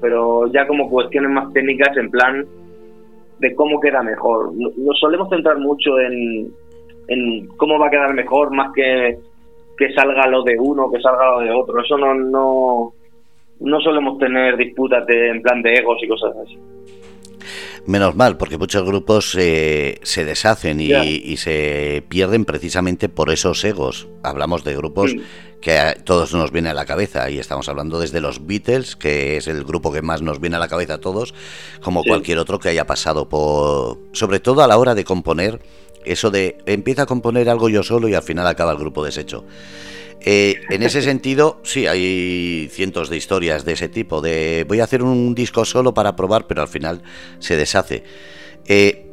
pero 0.00 0.46
ya 0.52 0.66
como 0.66 0.88
cuestiones 0.88 1.30
más 1.30 1.52
técnicas 1.52 1.96
en 1.96 2.10
plan 2.10 2.46
de 3.40 3.54
cómo 3.54 3.80
queda 3.80 4.02
mejor. 4.02 4.52
Nos 4.54 4.98
solemos 4.98 5.28
centrar 5.28 5.58
mucho 5.58 5.98
en, 5.98 6.52
en 7.08 7.48
cómo 7.56 7.78
va 7.78 7.88
a 7.88 7.90
quedar 7.90 8.14
mejor 8.14 8.52
más 8.52 8.72
que 8.72 9.18
que 9.78 9.92
salga 9.94 10.26
lo 10.26 10.42
de 10.42 10.58
uno, 10.58 10.90
que 10.90 11.00
salga 11.00 11.30
lo 11.30 11.40
de 11.40 11.52
otro. 11.52 11.80
Eso 11.80 11.96
no, 11.96 12.12
no, 12.12 12.92
no 13.60 13.80
solemos 13.80 14.18
tener 14.18 14.56
disputas 14.56 15.06
de, 15.06 15.30
en 15.30 15.40
plan 15.40 15.62
de 15.62 15.74
egos 15.74 15.98
y 16.02 16.08
cosas 16.08 16.36
así. 16.36 16.58
Menos 17.88 18.14
mal, 18.16 18.36
porque 18.36 18.58
muchos 18.58 18.84
grupos 18.84 19.34
eh, 19.38 19.98
se 20.02 20.26
deshacen 20.26 20.78
y, 20.78 21.36
se 21.38 22.04
pierden 22.06 22.44
precisamente 22.44 23.08
por 23.08 23.30
esos 23.30 23.64
egos. 23.64 24.08
Hablamos 24.22 24.62
de 24.62 24.76
grupos 24.76 25.14
que 25.62 25.78
a 25.78 25.94
todos 25.94 26.34
nos 26.34 26.52
viene 26.52 26.68
a 26.68 26.74
la 26.74 26.84
cabeza 26.84 27.30
y 27.30 27.38
estamos 27.38 27.66
hablando 27.66 27.98
desde 27.98 28.20
los 28.20 28.46
Beatles, 28.46 28.94
que 28.94 29.38
es 29.38 29.48
el 29.48 29.64
grupo 29.64 29.90
que 29.90 30.02
más 30.02 30.20
nos 30.20 30.38
viene 30.38 30.56
a 30.56 30.58
la 30.58 30.68
cabeza 30.68 30.94
a 30.94 31.00
todos, 31.00 31.32
como 31.80 32.04
cualquier 32.04 32.36
otro 32.36 32.58
que 32.58 32.68
haya 32.68 32.86
pasado 32.86 33.30
por... 33.30 33.98
Sobre 34.12 34.38
todo 34.38 34.62
a 34.62 34.66
la 34.66 34.76
hora 34.76 34.94
de 34.94 35.04
componer, 35.04 35.62
eso 36.04 36.30
de 36.30 36.58
empieza 36.66 37.04
a 37.04 37.06
componer 37.06 37.48
algo 37.48 37.70
yo 37.70 37.82
solo 37.82 38.06
y 38.06 38.14
al 38.14 38.22
final 38.22 38.46
acaba 38.46 38.72
el 38.72 38.78
grupo 38.78 39.02
deshecho. 39.02 39.46
Eh, 40.20 40.60
en 40.70 40.82
ese 40.82 41.02
sentido, 41.02 41.60
sí, 41.62 41.86
hay 41.86 42.68
cientos 42.72 43.08
de 43.08 43.16
historias 43.16 43.64
de 43.64 43.72
ese 43.72 43.88
tipo, 43.88 44.20
de 44.20 44.64
voy 44.68 44.80
a 44.80 44.84
hacer 44.84 45.02
un 45.02 45.34
disco 45.34 45.64
solo 45.64 45.94
para 45.94 46.16
probar, 46.16 46.46
pero 46.46 46.62
al 46.62 46.68
final 46.68 47.02
se 47.38 47.56
deshace. 47.56 48.02
Eh, 48.66 49.04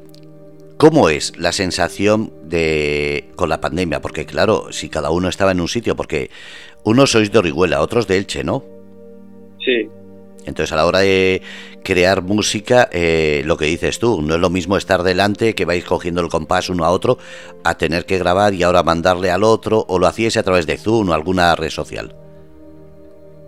¿Cómo 0.78 1.10
es 1.10 1.38
la 1.38 1.54
sensación 1.54 2.34
de 2.44 3.30
con 3.36 3.48
la 3.48 3.62
pandemia? 3.62 4.02
Porque 4.02 4.26
claro, 4.26 4.72
si 4.72 4.90
cada 4.90 5.10
uno 5.10 5.30
estaba 5.30 5.52
en 5.52 5.62
un 5.62 5.70
sitio, 5.70 5.96
porque 5.96 6.30
unos 6.84 7.12
sois 7.12 7.32
de 7.32 7.40
Orihuela, 7.40 7.82
otros 7.82 8.08
de 8.08 8.18
Elche, 8.18 8.44
¿no? 8.44 8.64
Sí. 9.64 9.88
Entonces 10.46 10.72
a 10.72 10.76
la 10.76 10.86
hora 10.86 11.00
de 11.00 11.42
crear 11.84 12.22
música, 12.22 12.88
eh, 12.92 13.44
lo 13.46 13.58
que 13.58 13.66
dices 13.66 14.00
tú, 14.00 14.22
no 14.22 14.36
es 14.36 14.42
lo 14.42 14.50
mismo 14.50 14.78
estar 14.78 15.04
delante, 15.04 15.54
que 15.56 15.66
vais 15.66 15.84
cogiendo 15.84 16.22
el 16.22 16.30
compás 16.30 16.70
uno 16.70 16.86
a 16.86 16.92
otro, 16.92 17.18
a 17.64 17.76
tener 17.76 18.06
que 18.06 18.18
grabar 18.18 18.54
y 18.54 18.64
ahora 18.64 18.84
mandarle 18.84 19.32
al 19.32 19.44
otro, 19.44 19.86
o 19.88 20.00
lo 20.00 20.08
hacíais 20.08 20.38
a 20.38 20.44
través 20.44 20.66
de 20.68 20.78
Zoom 20.78 21.10
o 21.10 21.14
alguna 21.14 21.56
red 21.56 21.70
social. 21.70 22.14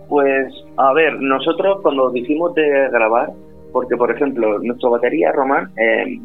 Pues, 0.08 0.52
a 0.76 0.92
ver, 0.92 1.20
nosotros 1.20 1.80
cuando 1.82 2.10
dijimos 2.10 2.54
de 2.54 2.88
grabar, 2.90 3.30
porque 3.72 3.96
por 3.96 4.10
ejemplo, 4.10 4.58
nuestra 4.60 4.88
batería, 4.88 5.32
Román, 5.32 5.70
eh, 5.76 6.18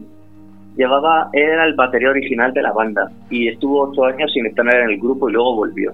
era 0.77 1.65
el 1.65 1.75
batería 1.75 2.09
original 2.09 2.53
de 2.53 2.61
la 2.61 2.71
banda 2.71 3.11
y 3.29 3.47
estuvo 3.47 3.89
ocho 3.89 4.05
años 4.05 4.31
sin 4.33 4.45
estar 4.45 4.65
en 4.67 4.89
el 4.89 4.97
grupo 4.99 5.29
y 5.29 5.33
luego 5.33 5.55
volvió. 5.55 5.93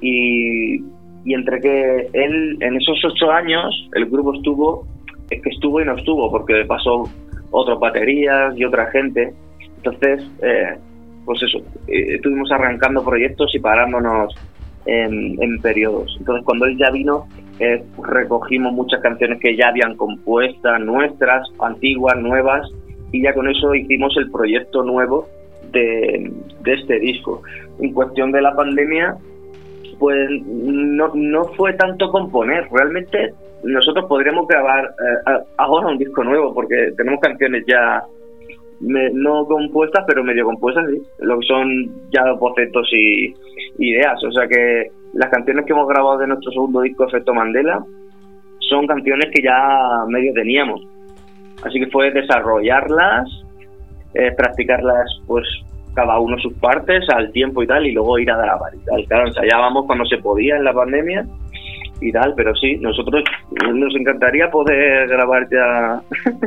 Y, 0.00 0.84
y 1.26 1.34
entre 1.34 1.60
que 1.60 2.08
él, 2.12 2.56
en 2.60 2.76
esos 2.76 3.04
ocho 3.04 3.32
años, 3.32 3.88
el 3.94 4.06
grupo 4.06 4.32
estuvo 4.32 4.86
es 5.28 5.42
que 5.42 5.50
estuvo 5.50 5.80
y 5.80 5.84
no 5.84 5.96
estuvo, 5.96 6.30
porque 6.30 6.64
pasó 6.66 7.02
otras 7.50 7.80
baterías 7.80 8.56
y 8.56 8.64
otra 8.64 8.86
gente. 8.92 9.34
Entonces, 9.78 10.24
eh, 10.40 10.78
pues 11.24 11.42
eso, 11.42 11.58
eh, 11.88 12.14
estuvimos 12.14 12.50
arrancando 12.52 13.04
proyectos 13.04 13.52
y 13.56 13.58
parándonos 13.58 14.34
en, 14.86 15.42
en, 15.42 15.60
periodos. 15.60 16.14
Entonces, 16.20 16.44
cuando 16.44 16.66
él 16.66 16.78
ya 16.78 16.90
vino, 16.90 17.26
eh, 17.58 17.82
recogimos 18.06 18.72
muchas 18.72 19.00
canciones 19.00 19.40
que 19.40 19.56
ya 19.56 19.70
habían 19.70 19.96
compuestas, 19.96 20.80
nuestras, 20.80 21.42
antiguas, 21.58 22.16
nuevas, 22.18 22.70
y 23.10 23.22
ya 23.22 23.34
con 23.34 23.48
eso 23.48 23.74
hicimos 23.74 24.16
el 24.16 24.30
proyecto 24.30 24.84
nuevo 24.84 25.26
de, 25.72 26.32
de 26.62 26.72
este 26.72 27.00
disco. 27.00 27.42
En 27.80 27.92
cuestión 27.92 28.30
de 28.30 28.42
la 28.42 28.54
pandemia, 28.54 29.16
pues 29.98 30.28
no, 30.44 31.10
no 31.14 31.44
fue 31.56 31.72
tanto 31.74 32.10
componer, 32.10 32.68
realmente 32.70 33.32
nosotros 33.62 34.06
podríamos 34.06 34.46
grabar 34.46 34.84
eh, 34.84 35.44
ahora 35.56 35.88
un 35.88 35.98
disco 35.98 36.22
nuevo 36.22 36.54
porque 36.54 36.92
tenemos 36.96 37.20
canciones 37.20 37.64
ya 37.66 38.04
no 38.80 39.46
compuestas 39.46 40.04
pero 40.06 40.22
medio 40.22 40.44
compuestas 40.44 40.84
sí. 40.90 41.02
Lo 41.20 41.38
que 41.38 41.46
son 41.46 42.10
ya 42.10 42.32
bocetos 42.32 42.88
y 42.92 43.34
ideas. 43.78 44.22
O 44.22 44.30
sea 44.32 44.46
que 44.46 44.90
las 45.14 45.30
canciones 45.30 45.64
que 45.64 45.72
hemos 45.72 45.88
grabado 45.88 46.18
de 46.18 46.26
nuestro 46.26 46.52
segundo 46.52 46.82
disco 46.82 47.06
Efecto 47.06 47.32
Mandela 47.32 47.82
son 48.68 48.86
canciones 48.86 49.30
que 49.34 49.42
ya 49.42 50.04
medio 50.08 50.32
teníamos. 50.34 50.86
Así 51.64 51.80
que 51.80 51.86
fue 51.86 52.10
desarrollarlas 52.10 53.28
eh, 54.18 54.32
practicarlas 54.32 55.20
pues 55.26 55.46
cada 55.96 56.18
uno 56.20 56.38
sus 56.38 56.52
partes 56.58 57.08
al 57.08 57.32
tiempo 57.32 57.62
y 57.62 57.66
tal 57.66 57.86
y 57.86 57.92
luego 57.92 58.18
ir 58.18 58.30
a 58.30 58.36
grabar 58.36 58.72
y 58.74 58.84
tal. 58.84 59.04
Claro 59.06 59.26
ensayábamos 59.28 59.86
cuando 59.86 60.04
se 60.04 60.18
podía 60.18 60.56
en 60.56 60.64
la 60.64 60.74
pandemia 60.74 61.26
y 62.00 62.12
tal, 62.12 62.34
pero 62.36 62.54
sí, 62.54 62.76
nosotros 62.76 63.24
nos 63.74 63.96
encantaría 63.96 64.50
poder 64.50 65.08
grabar 65.08 65.48
ya, 65.50 66.00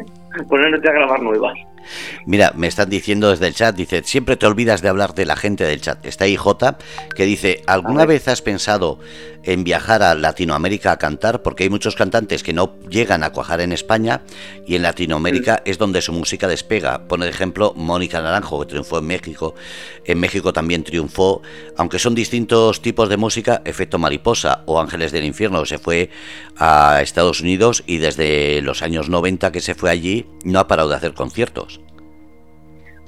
ponernos 0.48 0.82
ya 0.84 0.92
a 0.92 0.94
grabar 0.94 1.22
nuevas. 1.22 1.58
Mira, 2.26 2.54
me 2.56 2.68
están 2.68 2.90
diciendo 2.90 3.30
desde 3.30 3.48
el 3.48 3.56
chat, 3.56 3.76
dice, 3.76 4.04
siempre 4.04 4.38
te 4.38 4.46
olvidas 4.46 4.82
de 4.82 4.90
hablar 4.90 5.14
de 5.14 5.26
la 5.26 5.36
gente 5.36 5.64
del 5.64 5.82
chat. 5.82 6.06
Está 6.06 6.26
ahí 6.26 6.36
J, 6.36 6.78
que 7.16 7.26
dice, 7.26 7.64
¿alguna 7.68 8.06
vez 8.06 8.28
has 8.28 8.42
pensado 8.42 9.00
en 9.44 9.64
viajar 9.64 10.04
a 10.04 10.16
Latinoamérica 10.16 10.92
a 10.92 10.98
cantar? 10.98 11.42
Porque 11.42 11.64
hay 11.64 11.70
muchos 11.70 11.96
cantantes 11.96 12.44
que 12.44 12.54
no 12.54 12.76
llegan 12.90 13.24
a 13.24 13.32
cuajar 13.32 13.62
en 13.62 13.72
España 13.72 14.22
y 14.68 14.76
en 14.76 14.84
Latinoamérica 14.84 15.62
es 15.66 15.78
donde 15.78 16.02
su 16.02 16.14
música 16.14 16.48
despega. 16.48 17.08
Pone 17.08 17.26
de 17.26 17.32
ejemplo 17.32 17.74
Mónica 17.76 18.22
Naranjo, 18.22 18.60
que 18.60 18.68
triunfó 18.68 19.00
en 19.00 19.08
México. 19.08 19.56
En 20.06 20.20
México 20.20 20.54
también 20.54 20.84
triunfó, 20.84 21.42
aunque 21.78 22.00
son 22.00 22.16
distintos 22.16 22.82
tipos 22.82 23.10
de 23.10 23.18
música, 23.18 23.62
Efecto 23.66 23.98
Mariposa 23.98 24.64
o 24.66 24.80
Ángeles 24.80 25.12
del 25.12 25.24
Infierno, 25.24 25.66
se 25.66 25.80
fue 25.80 26.10
a 26.58 27.02
Estados 27.02 27.42
Unidos 27.42 27.84
y 27.86 27.98
desde 27.98 28.62
los 28.62 28.82
años 28.82 29.10
90 29.10 29.52
que 29.52 29.62
se 29.62 29.76
fue 29.76 29.90
allí 29.90 30.19
no 30.46 30.60
ha 30.60 30.68
parado 30.68 30.90
de 30.90 30.96
hacer 30.96 31.14
conciertos. 31.14 31.82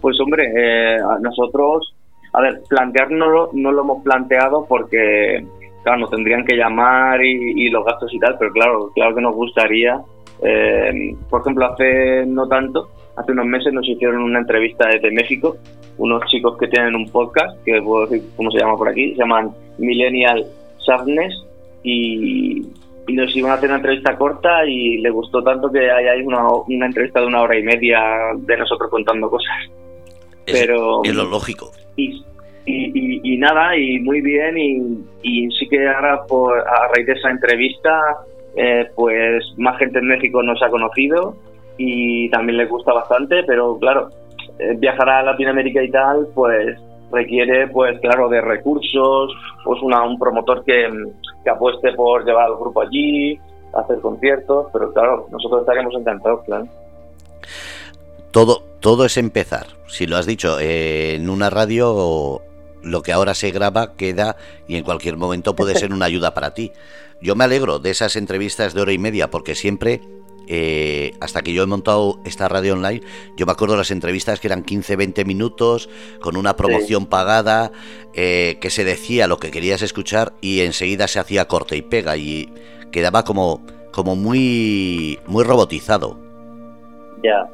Pues 0.02 0.20
hombre, 0.20 0.52
eh, 0.56 0.98
nosotros, 1.22 1.94
a 2.34 2.42
ver, 2.42 2.62
planteárnoslo 2.68 3.52
no 3.54 3.72
lo 3.72 3.82
hemos 3.82 4.04
planteado 4.04 4.66
porque, 4.68 5.46
claro, 5.84 6.00
nos 6.00 6.10
tendrían 6.10 6.44
que 6.44 6.56
llamar 6.56 7.24
y, 7.24 7.70
los 7.70 7.86
gastos 7.86 8.14
y 8.14 8.20
tal, 8.20 8.36
pero 8.40 8.52
claro, 8.52 8.92
claro 8.96 9.16
que 9.16 9.22
nos 9.22 9.36
gustaría. 9.36 10.02
Eh, 10.42 11.16
por 11.30 11.42
ejemplo, 11.42 11.68
hace 11.68 12.26
no 12.26 12.48
tanto, 12.48 12.90
hace 13.16 13.32
unos 13.32 13.46
meses 13.46 13.72
nos 13.74 13.88
hicieron 13.88 14.24
una 14.24 14.40
entrevista 14.40 14.90
desde 14.90 15.12
México, 15.12 15.58
unos 16.00 16.24
chicos 16.32 16.58
que 16.58 16.68
tienen 16.68 16.96
un 16.96 17.10
podcast, 17.12 17.64
que 17.64 17.80
puedo 17.82 18.08
decir 18.08 18.28
cómo 18.36 18.50
se 18.50 18.58
llama 18.58 18.76
por 18.76 18.90
aquí, 18.90 19.12
se 19.12 19.20
llaman 19.20 19.52
Millennial 19.78 20.46
Sadness, 20.80 21.46
y, 21.84 22.66
nos 23.08 23.36
iban 23.36 23.52
a 23.52 23.56
hacer 23.56 23.70
una 23.70 23.78
entrevista 23.78 24.18
corta 24.18 24.66
y 24.66 24.98
le 24.98 25.10
gustó 25.10 25.44
tanto 25.44 25.72
que 25.72 25.92
hay 25.92 26.22
una, 26.22 26.48
una 26.50 26.86
entrevista 26.86 27.20
de 27.20 27.28
una 27.28 27.42
hora 27.42 27.58
y 27.58 27.64
media 27.64 28.00
de 28.38 28.58
nosotros 28.58 28.90
contando 28.90 29.30
cosas. 29.30 29.56
Pero, 30.46 31.02
es 31.04 31.16
lo 31.16 31.26
lógico. 31.26 31.72
y, 31.96 32.24
y, 32.66 33.38
nada, 33.38 33.76
y 33.78 34.00
muy 34.00 34.22
bien, 34.22 34.58
y, 34.58 35.50
sí 35.60 35.68
que 35.70 35.88
ahora 35.88 36.22
por, 36.28 36.60
a 36.60 36.88
raíz 36.94 37.08
de 37.08 37.14
esa 37.14 37.30
entrevista, 37.30 38.18
eh, 38.56 38.88
pues 38.96 39.44
más 39.58 39.78
gente 39.78 40.00
en 40.00 40.08
México 40.08 40.44
nos 40.44 40.62
ha 40.62 40.70
conocido 40.70 41.36
y 41.78 42.30
también 42.30 42.58
les 42.58 42.70
gusta 42.70 42.94
bastante, 42.94 43.44
pero 43.44 43.78
claro, 43.80 44.10
eh, 44.60 44.76
viajar 44.78 45.10
a 45.10 45.24
Latinoamérica 45.24 45.84
y 45.84 45.90
tal, 45.90 46.28
pues 46.36 46.78
requiere, 47.12 47.68
pues 47.68 48.00
claro, 48.00 48.30
de 48.30 48.42
recursos, 48.42 49.32
pues 49.64 49.82
una, 49.82 50.04
un 50.04 50.18
promotor 50.18 50.64
que, 50.64 50.90
que 51.44 51.50
apueste 51.50 51.94
por 51.94 52.26
llevar 52.26 52.46
al 52.46 52.58
grupo 52.58 52.82
allí, 52.82 53.40
hacer 53.74 54.00
conciertos, 54.00 54.68
pero 54.74 54.92
claro, 54.94 55.28
nosotros 55.32 55.62
estaríamos 55.62 55.94
encantados, 55.96 56.44
claro. 56.46 56.68
Todo, 58.32 58.64
todo 58.80 59.06
es 59.06 59.18
empezar. 59.18 59.68
Si 59.88 60.08
lo 60.08 60.18
has 60.18 60.26
dicho, 60.26 60.60
eh, 60.60 61.16
en 61.16 61.30
una 61.30 61.50
radio 61.50 62.42
lo 62.84 63.02
que 63.02 63.12
ahora 63.12 63.34
se 63.34 63.52
graba 63.52 63.94
queda 63.94 64.38
y 64.68 64.76
en 64.76 64.84
cualquier 64.84 65.18
momento 65.18 65.56
puede 65.56 65.76
ser 65.76 65.94
una 65.94 66.06
ayuda 66.06 66.34
para 66.34 66.54
ti. 66.54 66.72
Yo 67.22 67.36
me 67.36 67.44
alegro 67.44 67.80
de 67.80 67.92
esas 67.92 68.16
entrevistas 68.16 68.74
de 68.74 68.82
hora 68.82 68.94
y 68.94 68.98
media 68.98 69.30
porque 69.30 69.54
siempre, 69.54 70.02
eh, 70.54 71.14
hasta 71.22 71.44
que 71.44 71.54
yo 71.54 71.64
he 71.64 71.66
montado 71.66 72.20
esta 72.26 72.50
radio 72.50 72.74
online, 72.74 73.00
yo 73.38 73.46
me 73.46 73.54
acuerdo 73.54 73.76
de 73.76 73.78
las 73.78 73.92
entrevistas 73.92 74.42
que 74.42 74.48
eran 74.48 74.64
15, 74.64 74.98
20 74.98 75.24
minutos 75.24 75.90
con 76.20 76.36
una 76.36 76.58
promoción 76.58 77.06
pagada, 77.06 77.72
eh, 78.14 78.58
que 78.60 78.70
se 78.70 78.84
decía 78.84 79.30
lo 79.30 79.38
que 79.38 79.50
querías 79.50 79.82
escuchar 79.82 80.34
y 80.42 80.60
enseguida 80.60 81.08
se 81.08 81.22
hacía 81.22 81.46
corte 81.46 81.78
y 81.78 81.82
pega 81.82 82.18
y 82.18 82.50
quedaba 82.92 83.24
como, 83.24 83.62
como 83.94 84.18
muy, 84.18 85.18
muy 85.26 85.46
robotizado. 85.46 86.20
Ya. 87.24 87.48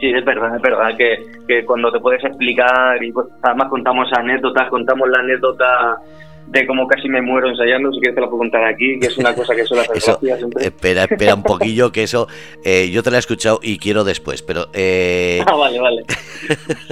Sí, 0.00 0.08
es 0.08 0.24
verdad, 0.24 0.56
es 0.56 0.62
verdad 0.62 0.96
que, 0.96 1.26
que 1.46 1.66
cuando 1.66 1.92
te 1.92 2.00
puedes 2.00 2.24
explicar 2.24 3.04
y 3.04 3.12
pues, 3.12 3.26
además 3.42 3.68
contamos 3.68 4.10
anécdotas, 4.14 4.70
contamos 4.70 5.10
la 5.10 5.18
anécdota 5.20 5.98
de 6.46 6.66
cómo 6.66 6.86
casi 6.86 7.08
me 7.08 7.22
muero 7.22 7.48
ensayando, 7.48 7.92
si 7.92 8.00
quieres 8.00 8.14
te 8.14 8.20
la 8.20 8.26
puedo 8.28 8.38
contar 8.38 8.64
aquí, 8.64 8.98
que 9.00 9.08
es 9.08 9.18
una 9.18 9.34
cosa 9.34 9.54
que 9.54 9.64
suele 9.64 9.82
hacer 9.82 9.96
eso, 9.98 10.18
Espera, 10.58 11.04
espera 11.04 11.34
un 11.34 11.42
poquillo, 11.42 11.90
que 11.92 12.02
eso 12.02 12.28
eh, 12.64 12.90
yo 12.90 13.02
te 13.02 13.10
la 13.10 13.16
he 13.16 13.20
escuchado 13.20 13.60
y 13.62 13.78
quiero 13.78 14.04
después, 14.04 14.42
pero... 14.42 14.68
Eh, 14.72 15.42
ah, 15.46 15.54
vale, 15.54 15.80
vale. 15.80 16.04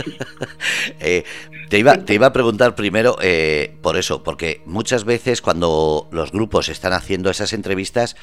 eh, 1.01 1.25
te, 1.69 1.79
iba, 1.79 1.99
te 1.99 2.15
iba 2.15 2.29
a 2.29 2.33
preguntar 2.33 2.75
primero 2.75 3.17
eh, 3.23 3.75
por 3.83 3.97
eso, 3.97 4.23
porque 4.23 4.63
muchas 4.65 5.05
veces 5.05 5.43
cuando 5.43 6.09
los 6.11 6.33
grupos 6.33 6.69
están 6.69 6.93
haciendo 6.93 7.31
esas 7.31 7.53
entrevistas, 7.53 8.17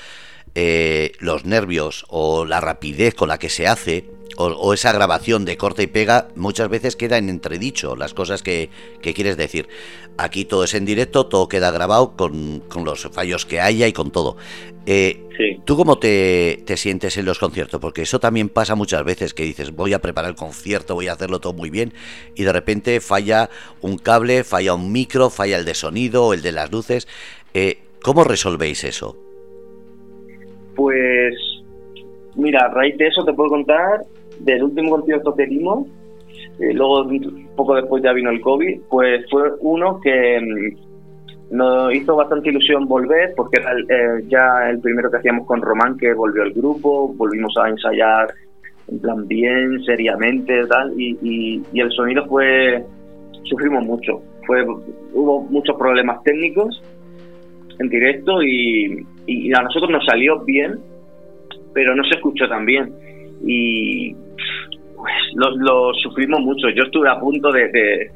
eh, 0.56 1.14
los 1.20 1.46
nervios 1.46 2.06
o 2.10 2.46
la 2.46 2.62
rapidez 2.62 3.16
con 3.16 3.30
la 3.30 3.38
que 3.38 3.50
se 3.50 3.68
hace 3.68 4.06
o, 4.38 4.74
esa 4.74 4.94
grabación 4.94 5.44
de 5.44 5.58
corte 5.58 5.84
y 5.84 5.88
pega 5.88 6.30
muchas 6.36 6.70
veces 6.70 6.96
queda 6.96 7.18
en 7.18 7.28
entredicho 7.28 7.96
las 7.96 8.14
cosas 8.14 8.42
que, 8.42 8.70
quieres 9.02 9.36
decir. 9.36 9.68
Aquí 10.18 10.46
todo 10.46 10.64
es 10.64 10.74
en 10.74 10.86
directo, 10.86 11.26
todo 11.26 11.50
queda 11.50 11.72
grabado 11.72 12.16
con, 12.16 12.64
los 12.84 13.10
fallos 13.12 13.46
que 13.46 13.60
haya 13.60 13.88
y 13.88 13.94
con 13.94 14.12
todo. 14.12 14.38
Eh, 14.86 15.26
¿Tú 15.66 15.76
cómo 15.76 16.00
te, 16.00 16.64
te, 16.66 16.78
sientes 16.78 17.18
en 17.18 17.26
los 17.26 17.38
conciertos? 17.40 17.80
Porque 17.80 18.02
eso 18.02 18.20
también 18.20 18.50
pasa 18.50 18.76
muchas 18.76 19.04
veces, 19.04 19.34
que 19.34 19.44
dices, 19.44 19.72
voy 19.72 19.94
a 19.94 20.00
preparar 20.00 20.30
el 20.30 20.36
concierto, 20.36 20.96
voy 20.96 21.08
a 21.08 21.14
hacerlo 21.14 21.40
todo 21.40 21.54
muy 21.54 21.70
bien, 21.70 21.94
y 22.36 22.44
de 22.44 22.52
repente 22.52 23.00
falla 23.02 23.50
un 23.82 23.98
cable, 23.98 24.44
falla 24.44 24.74
un 24.74 24.92
micro, 24.92 25.30
falla 25.30 25.58
el 25.58 25.66
de 25.66 25.74
sonido, 25.74 26.34
el 26.34 26.42
de 26.42 26.52
las 26.52 26.72
luces. 26.72 27.08
Eh, 27.54 27.82
¿Cómo 28.02 28.24
resolvéis 28.24 28.84
eso? 28.84 29.29
Pues, 30.80 31.36
mira, 32.36 32.62
a 32.62 32.70
raíz 32.70 32.98
de 32.98 33.08
eso 33.08 33.26
te 33.26 33.34
puedo 33.34 33.50
contar 33.50 34.00
del 34.40 34.64
último 34.64 34.92
concierto 34.92 35.36
que 35.36 35.46
dimos, 35.46 35.90
eh, 36.58 36.74
luego 36.74 37.06
poco 37.58 37.76
después 37.76 38.02
ya 38.02 38.14
vino 38.14 38.30
el 38.30 38.40
COVID, 38.40 38.80
pues 38.90 39.26
fue 39.30 39.52
uno 39.60 40.00
que 40.00 40.40
mm, 40.40 41.58
nos 41.58 41.94
hizo 41.94 42.16
bastante 42.16 42.48
ilusión 42.48 42.88
volver, 42.88 43.34
porque 43.36 43.60
era 43.60 43.74
eh, 43.74 44.24
ya 44.30 44.70
el 44.70 44.80
primero 44.80 45.12
que 45.12 45.18
hacíamos 45.18 45.46
con 45.46 45.62
Román, 45.62 45.98
que 45.98 46.14
volvió 46.14 46.44
el 46.44 46.54
grupo, 46.54 47.14
volvimos 47.14 47.54
a 47.58 47.68
ensayar 47.68 48.34
en 48.88 49.00
plan 49.00 49.28
bien, 49.28 49.84
seriamente, 49.84 50.66
tal, 50.68 50.94
y, 50.98 51.18
y, 51.74 51.80
el 51.82 51.92
sonido 51.92 52.26
fue, 52.28 52.82
sufrimos 53.44 53.84
mucho, 53.84 54.22
fue 54.48 54.66
hubo 55.14 55.42
muchos 55.42 55.76
problemas 55.76 56.24
técnicos 56.24 56.82
en 57.80 57.90
directo 57.90 58.42
y, 58.42 59.06
y 59.30 59.54
a 59.54 59.62
nosotros 59.62 59.90
nos 59.92 60.06
salió 60.06 60.44
bien, 60.44 60.80
pero 61.74 61.96
no 61.96 62.04
se 62.04 62.16
escuchó 62.16 62.48
tan 62.48 62.66
bien. 62.66 62.92
Y 63.46 64.14
pues, 64.96 65.14
lo, 65.36 65.94
sufrimos 65.94 66.42
mucho. 66.42 66.70
Yo 66.70 66.84
estuve 66.84 67.10
a 67.10 67.20
punto 67.20 67.52
de, 67.52 68.10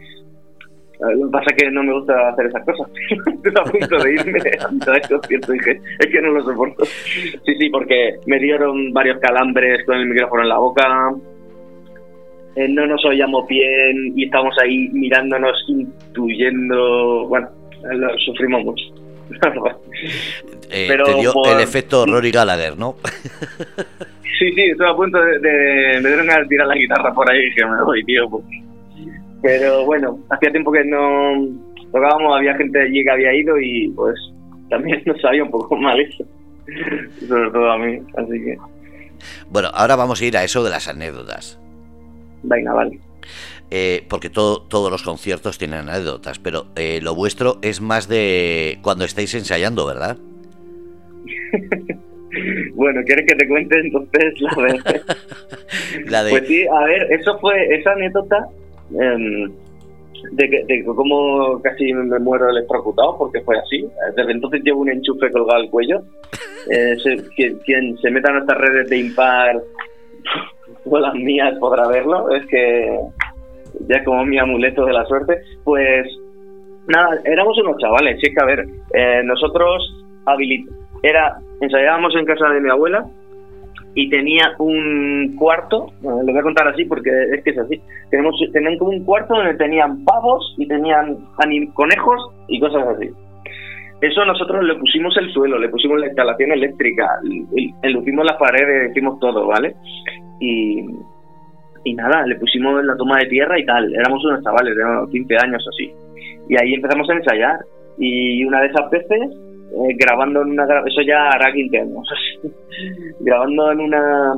lo 0.99 1.27
que 1.27 1.31
pasa 1.31 1.45
es 1.51 1.63
que 1.63 1.71
no 1.71 1.83
me 1.83 1.93
gusta 1.93 2.29
hacer 2.29 2.47
esas 2.47 2.65
cosas. 2.65 2.87
Estuve 3.09 3.59
a 3.59 3.63
punto 3.63 4.03
de 4.03 4.13
irme 4.13 4.39
a 4.65 4.71
mitad 4.71 4.93
concierto 5.09 5.53
y 5.53 5.57
dije, 5.59 5.81
es 5.99 6.07
que 6.07 6.21
no 6.21 6.31
lo 6.31 6.43
soporto. 6.43 6.85
Sí, 6.85 7.55
sí, 7.57 7.69
porque 7.69 8.15
me 8.25 8.39
dieron 8.39 8.91
varios 8.93 9.19
calambres 9.19 9.85
con 9.85 9.97
el 9.97 10.07
micrófono 10.07 10.43
en 10.43 10.49
la 10.49 10.57
boca. 10.57 11.13
Eh, 12.55 12.67
no 12.67 12.85
nos 12.85 13.03
oíamos 13.05 13.47
bien 13.47 14.13
y 14.15 14.25
estábamos 14.25 14.55
ahí 14.61 14.89
mirándonos, 14.91 15.57
intuyendo. 15.67 17.27
Bueno, 17.27 17.49
lo 17.83 18.17
sufrimos 18.19 18.63
mucho. 18.63 19.02
Eh, 20.75 20.85
Pero 20.87 21.05
te 21.05 21.13
dio 21.13 21.31
el 21.51 21.59
efecto 21.59 22.03
Rory 22.07 22.31
Gallagher, 22.31 22.75
¿no? 22.75 22.95
Sí, 24.39 24.51
sí, 24.53 24.61
estoy 24.61 24.89
a 24.89 24.95
punto 24.95 25.19
de, 25.19 25.99
me 26.01 26.09
dieron 26.09 26.29
a 26.31 26.43
tirar 26.47 26.67
la 26.67 26.75
guitarra 26.75 27.13
por 27.13 27.29
ahí 27.29 27.53
que 27.53 27.63
me 27.63 27.83
voy, 27.83 28.03
tío. 28.03 28.27
Pero 29.43 29.85
bueno, 29.85 30.17
hacía 30.31 30.51
tiempo 30.51 30.71
que 30.71 30.83
no 30.83 31.47
tocábamos, 31.91 32.37
había 32.37 32.55
gente 32.55 32.81
allí 32.81 33.03
que 33.03 33.11
había 33.11 33.33
ido 33.33 33.59
y 33.59 33.89
pues 33.95 34.15
también 34.69 35.03
nos 35.05 35.21
sabía 35.21 35.43
un 35.43 35.51
poco 35.51 35.75
mal 35.75 35.99
eso. 35.99 36.25
Sobre 37.27 37.51
todo 37.51 37.71
a 37.71 37.77
mí, 37.77 37.99
así 38.17 38.43
que. 38.43 38.57
Bueno, 39.49 39.69
ahora 39.73 39.95
vamos 39.95 40.19
a 40.19 40.25
ir 40.25 40.35
a 40.35 40.43
eso 40.43 40.63
de 40.63 40.71
las 40.71 40.87
anécdotas. 40.87 41.59
Venga, 42.41 42.73
vale. 42.73 42.99
Eh, 43.71 44.05
porque 44.07 44.29
todo, 44.29 44.61
todos 44.61 44.91
los 44.91 45.01
conciertos 45.01 45.57
tienen 45.57 45.89
anécdotas, 45.89 46.37
pero 46.37 46.67
eh, 46.75 46.99
lo 47.01 47.15
vuestro 47.15 47.57
es 47.61 47.81
más 47.81 48.07
de 48.07 48.77
cuando 48.83 49.03
estáis 49.05 49.33
ensayando, 49.33 49.85
¿verdad? 49.85 50.17
Bueno, 52.73 53.01
¿quieres 53.05 53.25
que 53.27 53.35
te 53.35 53.47
cuente 53.47 53.79
entonces 53.79 54.33
la 56.09 56.23
de... 56.23 56.31
Pues 56.31 56.47
sí, 56.47 56.65
a 56.65 56.85
ver, 56.85 57.11
eso 57.11 57.37
fue, 57.39 57.75
esa 57.75 57.91
anécdota 57.91 58.47
em, 58.99 59.51
de, 60.31 60.49
que, 60.49 60.63
de 60.65 60.83
cómo 60.83 61.61
casi 61.61 61.93
me 61.93 62.19
muero 62.19 62.49
electrocutado, 62.49 63.17
porque 63.17 63.41
fue 63.41 63.57
así. 63.57 63.87
Desde 64.15 64.31
entonces 64.31 64.61
llevo 64.63 64.81
un 64.81 64.89
enchufe 64.89 65.29
colgado 65.31 65.61
al 65.61 65.69
cuello. 65.69 66.01
Eh, 66.69 66.95
quien, 67.65 67.97
se 67.97 68.09
meta 68.09 68.31
en 68.31 68.37
estas 68.37 68.57
redes 68.57 68.89
de 68.89 68.97
impar, 68.97 69.61
o 70.85 70.99
las 70.99 71.13
mías 71.13 71.57
podrá 71.59 71.87
verlo, 71.87 72.31
es 72.31 72.45
que 72.47 72.97
ya 73.87 74.03
como 74.03 74.25
mi 74.25 74.37
amuleto 74.37 74.85
de 74.85 74.93
la 74.93 75.05
suerte, 75.05 75.41
pues 75.63 76.07
nada, 76.87 77.19
éramos 77.25 77.57
unos 77.59 77.77
chavales, 77.77 78.19
sí 78.19 78.27
es 78.27 78.35
que 78.35 78.43
a 78.43 78.47
ver, 78.47 78.65
eh, 78.93 79.21
nosotros 79.23 80.05
habilitamos 80.25 80.83
era, 81.03 81.37
ensayábamos 81.59 82.15
en 82.15 82.25
casa 82.25 82.49
de 82.49 82.61
mi 82.61 82.69
abuela 82.69 83.05
y 83.93 84.09
tenía 84.09 84.55
un 84.57 85.35
cuarto, 85.37 85.87
lo 86.01 86.23
voy 86.23 86.37
a 86.37 86.41
contar 86.41 86.67
así 86.69 86.85
porque 86.85 87.11
es 87.33 87.43
que 87.43 87.51
es 87.51 87.57
así, 87.57 87.81
tenemos, 88.09 88.35
tenían 88.51 88.77
como 88.77 88.91
un 88.91 89.03
cuarto 89.03 89.35
donde 89.35 89.53
tenían 89.55 90.03
pavos 90.05 90.55
y 90.57 90.67
tenían 90.67 91.17
conejos 91.73 92.31
y 92.47 92.59
cosas 92.59 92.87
así. 92.87 93.09
Eso 94.01 94.25
nosotros 94.25 94.63
le 94.63 94.75
pusimos 94.75 95.15
el 95.17 95.31
suelo, 95.31 95.57
le 95.57 95.69
pusimos 95.69 95.99
la 95.99 96.07
instalación 96.07 96.51
eléctrica, 96.51 97.07
enlucimos 97.83 98.25
las 98.25 98.37
paredes, 98.37 98.91
hicimos 98.91 99.19
todo, 99.19 99.47
¿vale? 99.47 99.75
Y, 100.39 100.85
y 101.83 101.93
nada, 101.93 102.25
le 102.25 102.35
pusimos 102.35 102.83
la 102.83 102.95
toma 102.95 103.19
de 103.19 103.27
tierra 103.27 103.59
y 103.59 103.65
tal, 103.65 103.93
éramos 103.93 104.23
unos 104.25 104.43
chavales 104.43 104.75
de 104.75 104.83
unos 104.83 105.09
15 105.09 105.35
años 105.37 105.65
así. 105.67 105.91
Y 106.49 106.55
ahí 106.55 106.73
empezamos 106.73 107.09
a 107.09 107.13
ensayar. 107.13 107.59
Y 107.97 108.43
una 108.45 108.61
de 108.61 108.67
esas 108.67 108.89
veces 108.89 109.31
eh, 109.73 109.95
grabando 109.97 110.43
en 110.43 110.51
una 110.51 110.65
eso 110.85 111.01
ya 111.01 111.29
hará 111.29 111.51
15 111.51 111.79
años 111.79 112.07
grabando 113.21 113.71
en 113.71 113.79
una 113.79 114.33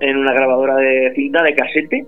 en 0.00 0.16
una 0.18 0.32
grabadora 0.34 0.76
de 0.76 1.12
cinta 1.14 1.42
de 1.42 1.54
casete 1.54 2.06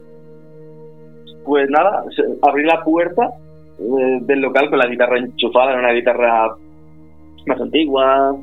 pues 1.43 1.71
nada 1.71 2.05
abrí 2.43 2.65
la 2.65 2.83
puerta 2.85 3.31
eh, 3.79 4.19
del 4.23 4.41
local 4.41 4.69
con 4.69 4.79
la 4.79 4.89
guitarra 4.89 5.19
enchufada 5.19 5.73
en 5.73 5.79
una 5.79 5.93
guitarra 5.93 6.55
más 7.47 7.61
antigua 7.61 8.37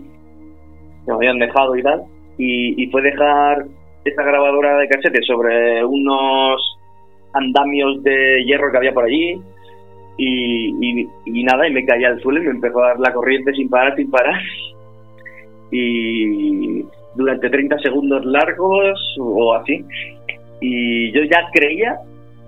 que 1.05 1.11
me 1.11 1.17
habían 1.17 1.37
dejado 1.37 1.75
y 1.75 1.83
tal 1.83 2.01
y, 2.39 2.83
y 2.83 2.87
fue 2.87 3.03
dejar 3.03 3.65
esta 4.03 4.23
grabadora 4.23 4.77
de 4.77 4.87
casete 4.87 5.21
sobre 5.21 5.83
unos 5.85 6.77
andamios 7.33 8.03
de 8.03 8.43
hierro 8.45 8.71
que 8.71 8.77
había 8.77 8.93
por 8.93 9.05
allí 9.05 9.41
y, 10.17 11.43
nada, 11.43 11.67
y 11.67 11.73
me 11.73 11.85
caí 11.85 12.03
al 12.03 12.21
suelo 12.21 12.41
y 12.41 12.45
me 12.45 12.51
empezó 12.51 12.83
a 12.83 12.89
dar 12.89 12.99
la 12.99 13.13
corriente 13.13 13.53
sin 13.53 13.69
parar, 13.69 13.95
sin 13.95 14.09
parar. 14.09 14.41
Y 15.73 16.83
durante 17.15 17.49
30 17.49 17.79
segundos 17.79 18.25
largos 18.25 18.99
o 19.17 19.53
así. 19.53 19.85
Y 20.59 21.13
yo 21.13 21.23
ya 21.23 21.47
creía 21.53 21.97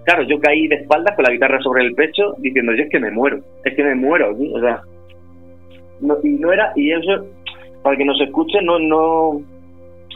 claro, 0.03 0.23
yo 0.23 0.39
caí 0.39 0.67
de 0.67 0.75
espaldas 0.75 1.15
con 1.15 1.23
la 1.23 1.31
guitarra 1.31 1.59
sobre 1.61 1.83
el 1.83 1.95
pecho 1.95 2.35
diciendo, 2.39 2.73
yo 2.73 2.83
es 2.83 2.89
que 2.89 2.99
me 2.99 3.11
muero, 3.11 3.39
es 3.63 3.75
que 3.75 3.83
me 3.83 3.95
muero, 3.95 4.35
o 4.35 4.59
sea, 4.59 4.81
no, 6.01 6.17
y 6.23 6.29
no 6.29 6.51
era, 6.51 6.73
y 6.75 6.91
eso, 6.91 7.25
para 7.81 7.97
que 7.97 8.05
nos 8.05 8.19
escuche, 8.21 8.61
no, 8.61 8.79
no, 8.79 9.41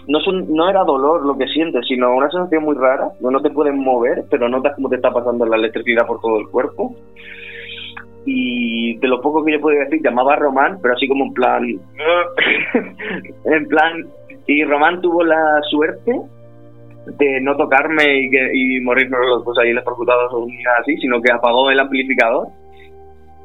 no, 0.08 0.20
son, 0.22 0.54
no 0.54 0.70
era 0.70 0.84
dolor 0.84 1.26
lo 1.26 1.38
que 1.38 1.48
sientes, 1.48 1.86
sino 1.88 2.16
una 2.16 2.30
sensación 2.30 2.64
muy 2.64 2.76
rara, 2.76 3.12
no 3.20 3.42
te 3.42 3.50
pueden 3.50 3.78
mover, 3.80 4.24
pero 4.30 4.48
notas 4.48 4.76
cómo 4.76 4.90
te 4.90 4.96
está 4.96 5.12
pasando 5.12 5.46
la 5.46 5.58
electricidad 5.58 6.08
por 6.08 6.22
todo 6.22 6.40
el 6.40 6.48
cuerpo. 6.48 6.96
Y 8.26 8.98
de 8.98 9.08
lo 9.08 9.22
poco 9.22 9.44
que 9.44 9.54
yo 9.54 9.62
podía 9.62 9.82
decir, 9.82 10.02
llamaba 10.04 10.34
a 10.34 10.38
Román, 10.38 10.80
pero 10.82 10.94
así 10.94 11.08
como 11.08 11.26
en 11.26 11.34
plan, 11.34 11.64
en 13.46 13.68
plan, 13.68 14.06
y 14.48 14.64
Román 14.64 15.02
tuvo 15.02 15.24
la 15.24 15.62
suerte 15.70 16.14
de 17.06 17.42
no 17.42 17.56
tocarme 17.56 18.04
y, 18.20 18.30
que, 18.30 18.50
y 18.54 18.82
morirnos 18.82 19.20
los 19.26 19.46
dos 19.46 19.58
ahí 19.60 19.72
o 19.72 19.74
nada 19.74 20.78
así, 20.82 20.98
sino 20.98 21.22
que 21.22 21.32
apagó 21.32 21.70
el 21.70 21.80
amplificador. 21.80 22.48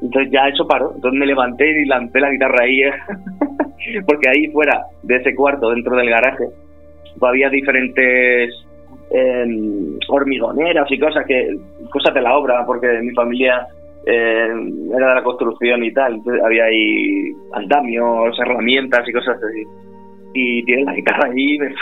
Entonces 0.03 0.33
ya 0.33 0.49
eso 0.49 0.67
paró. 0.67 0.93
Entonces 0.95 1.19
me 1.19 1.27
levanté 1.27 1.71
y 1.83 1.87
lancé 1.87 2.21
la 2.21 2.31
guitarra 2.31 2.65
ahí, 2.65 2.83
porque 4.07 4.29
ahí 4.29 4.49
fuera 4.49 4.87
de 5.03 5.17
ese 5.17 5.35
cuarto, 5.35 5.71
dentro 5.71 5.97
del 5.97 6.11
garaje, 6.11 6.45
había 7.21 7.49
diferentes 7.49 8.53
em, 9.11 9.99
hormigoneras 10.09 10.91
y 10.91 10.99
cosas 10.99 11.25
que 11.27 11.57
cosas 11.91 12.15
de 12.15 12.23
la 12.23 12.37
obra, 12.37 12.67
porque 12.67 12.89
mi 13.01 13.13
familia 13.13 13.67
em, 14.07 14.93
era 14.93 15.11
de 15.11 15.15
la 15.15 15.23
construcción 15.23 15.85
y 15.85 15.93
tal. 15.93 16.15
Entonces 16.15 16.43
había 16.45 16.65
ahí 16.65 17.33
andamios, 17.53 18.39
herramientas 18.41 19.09
y 19.09 19.13
cosas 19.13 19.37
así. 19.43 19.63
Y 20.35 20.65
tiene 20.65 20.85
la 20.85 20.95
guitarra 20.95 21.31
ahí 21.31 21.59
me 21.59 21.69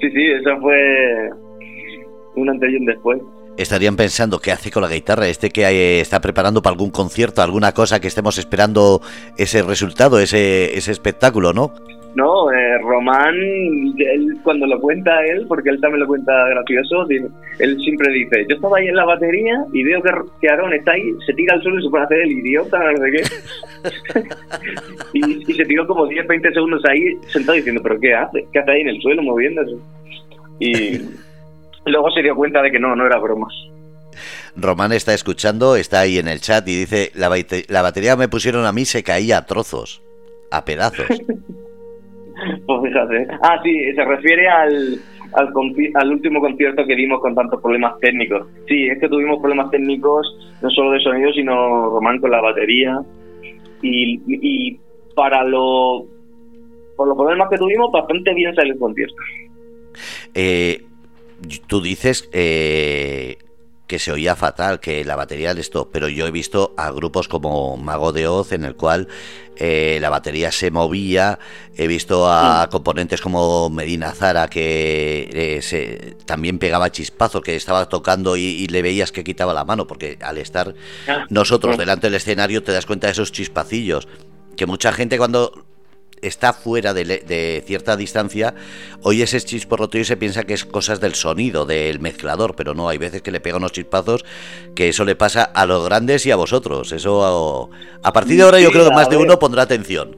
sí, 0.00 0.10
sí, 0.10 0.30
eso 0.32 0.60
fue 0.60 1.30
un 2.36 2.48
antes 2.48 2.70
y 2.70 2.76
un 2.76 2.84
después. 2.84 3.20
Estarían 3.62 3.96
pensando 3.96 4.38
qué 4.40 4.52
hace 4.52 4.70
con 4.70 4.82
la 4.82 4.88
guitarra, 4.88 5.28
este 5.28 5.50
que 5.50 5.62
eh, 5.62 6.00
está 6.00 6.20
preparando 6.20 6.62
para 6.62 6.72
algún 6.72 6.90
concierto, 6.90 7.42
alguna 7.42 7.72
cosa 7.72 8.00
que 8.00 8.08
estemos 8.08 8.38
esperando 8.38 9.00
ese 9.36 9.62
resultado, 9.62 10.18
ese, 10.18 10.76
ese 10.76 10.90
espectáculo, 10.92 11.52
¿no? 11.52 11.72
No, 12.14 12.52
eh, 12.52 12.78
Román, 12.82 13.34
él, 13.34 14.36
cuando 14.42 14.66
lo 14.66 14.78
cuenta 14.80 15.24
él, 15.24 15.46
porque 15.48 15.70
él 15.70 15.80
también 15.80 16.00
lo 16.00 16.06
cuenta 16.06 16.32
gracioso, 16.48 17.06
él 17.08 17.80
siempre 17.80 18.12
dice, 18.12 18.44
yo 18.48 18.56
estaba 18.56 18.76
ahí 18.78 18.88
en 18.88 18.96
la 18.96 19.06
batería 19.06 19.64
y 19.72 19.82
veo 19.82 20.02
que, 20.02 20.10
que 20.40 20.48
Aaron 20.50 20.74
está 20.74 20.92
ahí, 20.92 21.04
se 21.24 21.32
tira 21.32 21.54
al 21.54 21.62
suelo 21.62 21.80
y 21.80 21.84
se 21.84 21.88
puede 21.88 22.04
hacer 22.04 22.20
el 22.20 22.32
idiota, 22.32 22.78
no 22.92 22.98
sé 22.98 23.10
qué. 23.12 23.22
y, 25.18 25.54
se 25.54 25.64
tiró 25.64 25.86
como 25.86 26.06
10, 26.06 26.26
20 26.26 26.52
segundos 26.52 26.82
ahí 26.84 27.16
sentado 27.28 27.56
diciendo, 27.56 27.80
pero 27.82 27.98
¿qué 27.98 28.14
hace? 28.14 28.46
¿Qué 28.52 28.58
hace 28.58 28.70
ahí 28.70 28.80
en 28.82 28.88
el 28.88 29.00
suelo 29.00 29.22
moviéndose? 29.22 29.76
Y 30.60 31.00
luego 31.86 32.10
se 32.10 32.22
dio 32.22 32.34
cuenta 32.34 32.62
de 32.62 32.70
que 32.70 32.78
no, 32.78 32.94
no 32.94 33.06
era 33.06 33.18
broma. 33.18 33.48
Román 34.56 34.92
está 34.92 35.14
escuchando, 35.14 35.76
está 35.76 36.00
ahí 36.00 36.18
en 36.18 36.28
el 36.28 36.40
chat 36.40 36.66
y 36.68 36.76
dice, 36.80 37.10
la, 37.14 37.30
la 37.68 37.82
batería 37.82 38.16
me 38.16 38.28
pusieron 38.28 38.66
a 38.66 38.72
mí 38.72 38.84
se 38.84 39.02
caía 39.02 39.38
a 39.38 39.46
trozos, 39.46 40.02
a 40.50 40.64
pedazos. 40.64 41.06
Pues 42.66 42.82
fíjate. 42.82 43.28
Ah, 43.42 43.60
sí, 43.62 43.94
se 43.94 44.04
refiere 44.04 44.48
al, 44.48 44.98
al, 45.34 46.10
último 46.10 46.40
concierto 46.40 46.84
que 46.86 46.96
dimos 46.96 47.20
con 47.20 47.34
tantos 47.34 47.60
problemas 47.60 47.98
técnicos. 48.00 48.46
Sí, 48.66 48.86
es 48.88 48.98
que 48.98 49.08
tuvimos 49.08 49.38
problemas 49.38 49.70
técnicos 49.70 50.26
no 50.60 50.70
solo 50.70 50.92
de 50.92 51.00
sonido, 51.00 51.32
sino 51.32 51.90
Román 51.90 52.20
con 52.20 52.30
la 52.30 52.40
batería. 52.40 53.00
Y, 53.82 54.20
y 54.26 54.80
para 55.14 55.44
lo, 55.44 56.04
por 56.96 57.08
los 57.08 57.16
problemas 57.16 57.48
que 57.48 57.58
tuvimos, 57.58 57.90
bastante 57.92 58.34
bien 58.34 58.54
salió 58.54 58.74
el 58.74 58.78
concierto. 58.78 59.16
Eh, 60.34 60.80
tú 61.66 61.80
dices 61.80 62.28
eh, 62.32 63.38
que 63.86 63.98
se 63.98 64.10
oía 64.10 64.36
fatal, 64.36 64.80
que 64.80 65.04
la 65.04 65.16
batería 65.16 65.54
de 65.54 65.60
esto, 65.60 65.90
pero 65.92 66.08
yo 66.08 66.26
he 66.26 66.30
visto 66.30 66.72
a 66.78 66.90
grupos 66.90 67.28
como 67.28 67.76
Mago 67.76 68.12
de 68.12 68.26
Oz 68.26 68.52
en 68.52 68.64
el 68.64 68.74
cual 68.74 69.08
eh, 69.56 69.98
la 70.00 70.08
batería 70.08 70.50
se 70.50 70.70
movía, 70.70 71.38
he 71.76 71.86
visto 71.86 72.26
a 72.26 72.68
componentes 72.70 73.20
como 73.20 73.68
Medina 73.68 74.12
Zara 74.12 74.48
que 74.48 75.28
eh, 75.30 75.60
se, 75.60 76.16
también 76.24 76.58
pegaba 76.58 76.90
chispazos, 76.90 77.42
que 77.42 77.54
estaba 77.54 77.88
tocando 77.90 78.36
y, 78.38 78.66
le 78.68 78.80
veías 78.80 79.12
que 79.12 79.24
quitaba 79.24 79.52
la 79.52 79.66
mano, 79.66 79.86
porque 79.86 80.18
al 80.22 80.38
estar 80.38 80.74
ah. 81.06 81.26
nosotros 81.28 81.76
delante 81.76 82.06
del 82.06 82.14
escenario 82.14 82.62
te 82.62 82.72
das 82.72 82.86
cuenta 82.86 83.08
de 83.08 83.12
esos 83.12 83.30
chispacillos, 83.30 84.08
que 84.56 84.64
mucha 84.64 84.92
gente 84.92 85.18
cuando 85.18 85.66
está 86.22 86.52
fuera 86.52 86.94
de, 86.94 87.62
cierta 87.66 87.96
distancia, 87.96 88.54
oye 89.02 89.24
ese 89.24 89.40
chisporroteo 89.40 90.00
y 90.00 90.04
se 90.04 90.16
piensa 90.16 90.44
que 90.44 90.54
es 90.54 90.64
cosas 90.64 91.00
del 91.00 91.14
sonido, 91.14 91.66
del 91.66 92.00
mezclador, 92.00 92.54
pero 92.56 92.74
no, 92.74 92.88
hay 92.88 92.98
veces 92.98 93.22
que 93.22 93.32
le 93.32 93.40
pega 93.40 93.56
unos 93.56 93.72
chispazos 93.72 94.24
que 94.74 94.88
eso 94.88 95.04
le 95.04 95.16
pasa 95.16 95.42
a 95.42 95.66
los 95.66 95.84
grandes 95.84 96.24
y 96.24 96.30
a 96.30 96.36
vosotros. 96.36 96.92
Eso, 96.92 97.68
a, 98.02 98.12
partir 98.12 98.36
de 98.36 98.44
ahora 98.44 98.60
yo 98.60 98.70
creo 98.70 98.88
que 98.88 98.94
más 98.94 99.10
de 99.10 99.16
uno 99.16 99.38
pondrá 99.38 99.62
atención. 99.62 100.16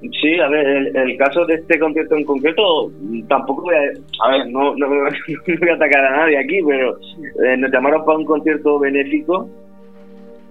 Sí, 0.00 0.40
a 0.40 0.48
ver, 0.48 0.96
el, 0.96 1.16
caso 1.18 1.44
de 1.44 1.56
este 1.56 1.78
concierto 1.78 2.16
en 2.16 2.24
concreto, 2.24 2.90
tampoco 3.28 3.62
voy 3.64 3.74
a, 3.74 4.26
a 4.26 4.30
ver, 4.30 4.50
no, 4.50 4.74
no, 4.76 4.88
voy 4.88 5.68
a 5.68 5.74
atacar 5.74 6.04
a 6.04 6.16
nadie 6.16 6.38
aquí, 6.38 6.60
pero 6.66 6.96
eh, 7.44 7.56
nos 7.58 7.70
llamaron 7.70 8.04
para 8.04 8.18
un 8.18 8.24
concierto 8.24 8.78
benéfico 8.78 9.48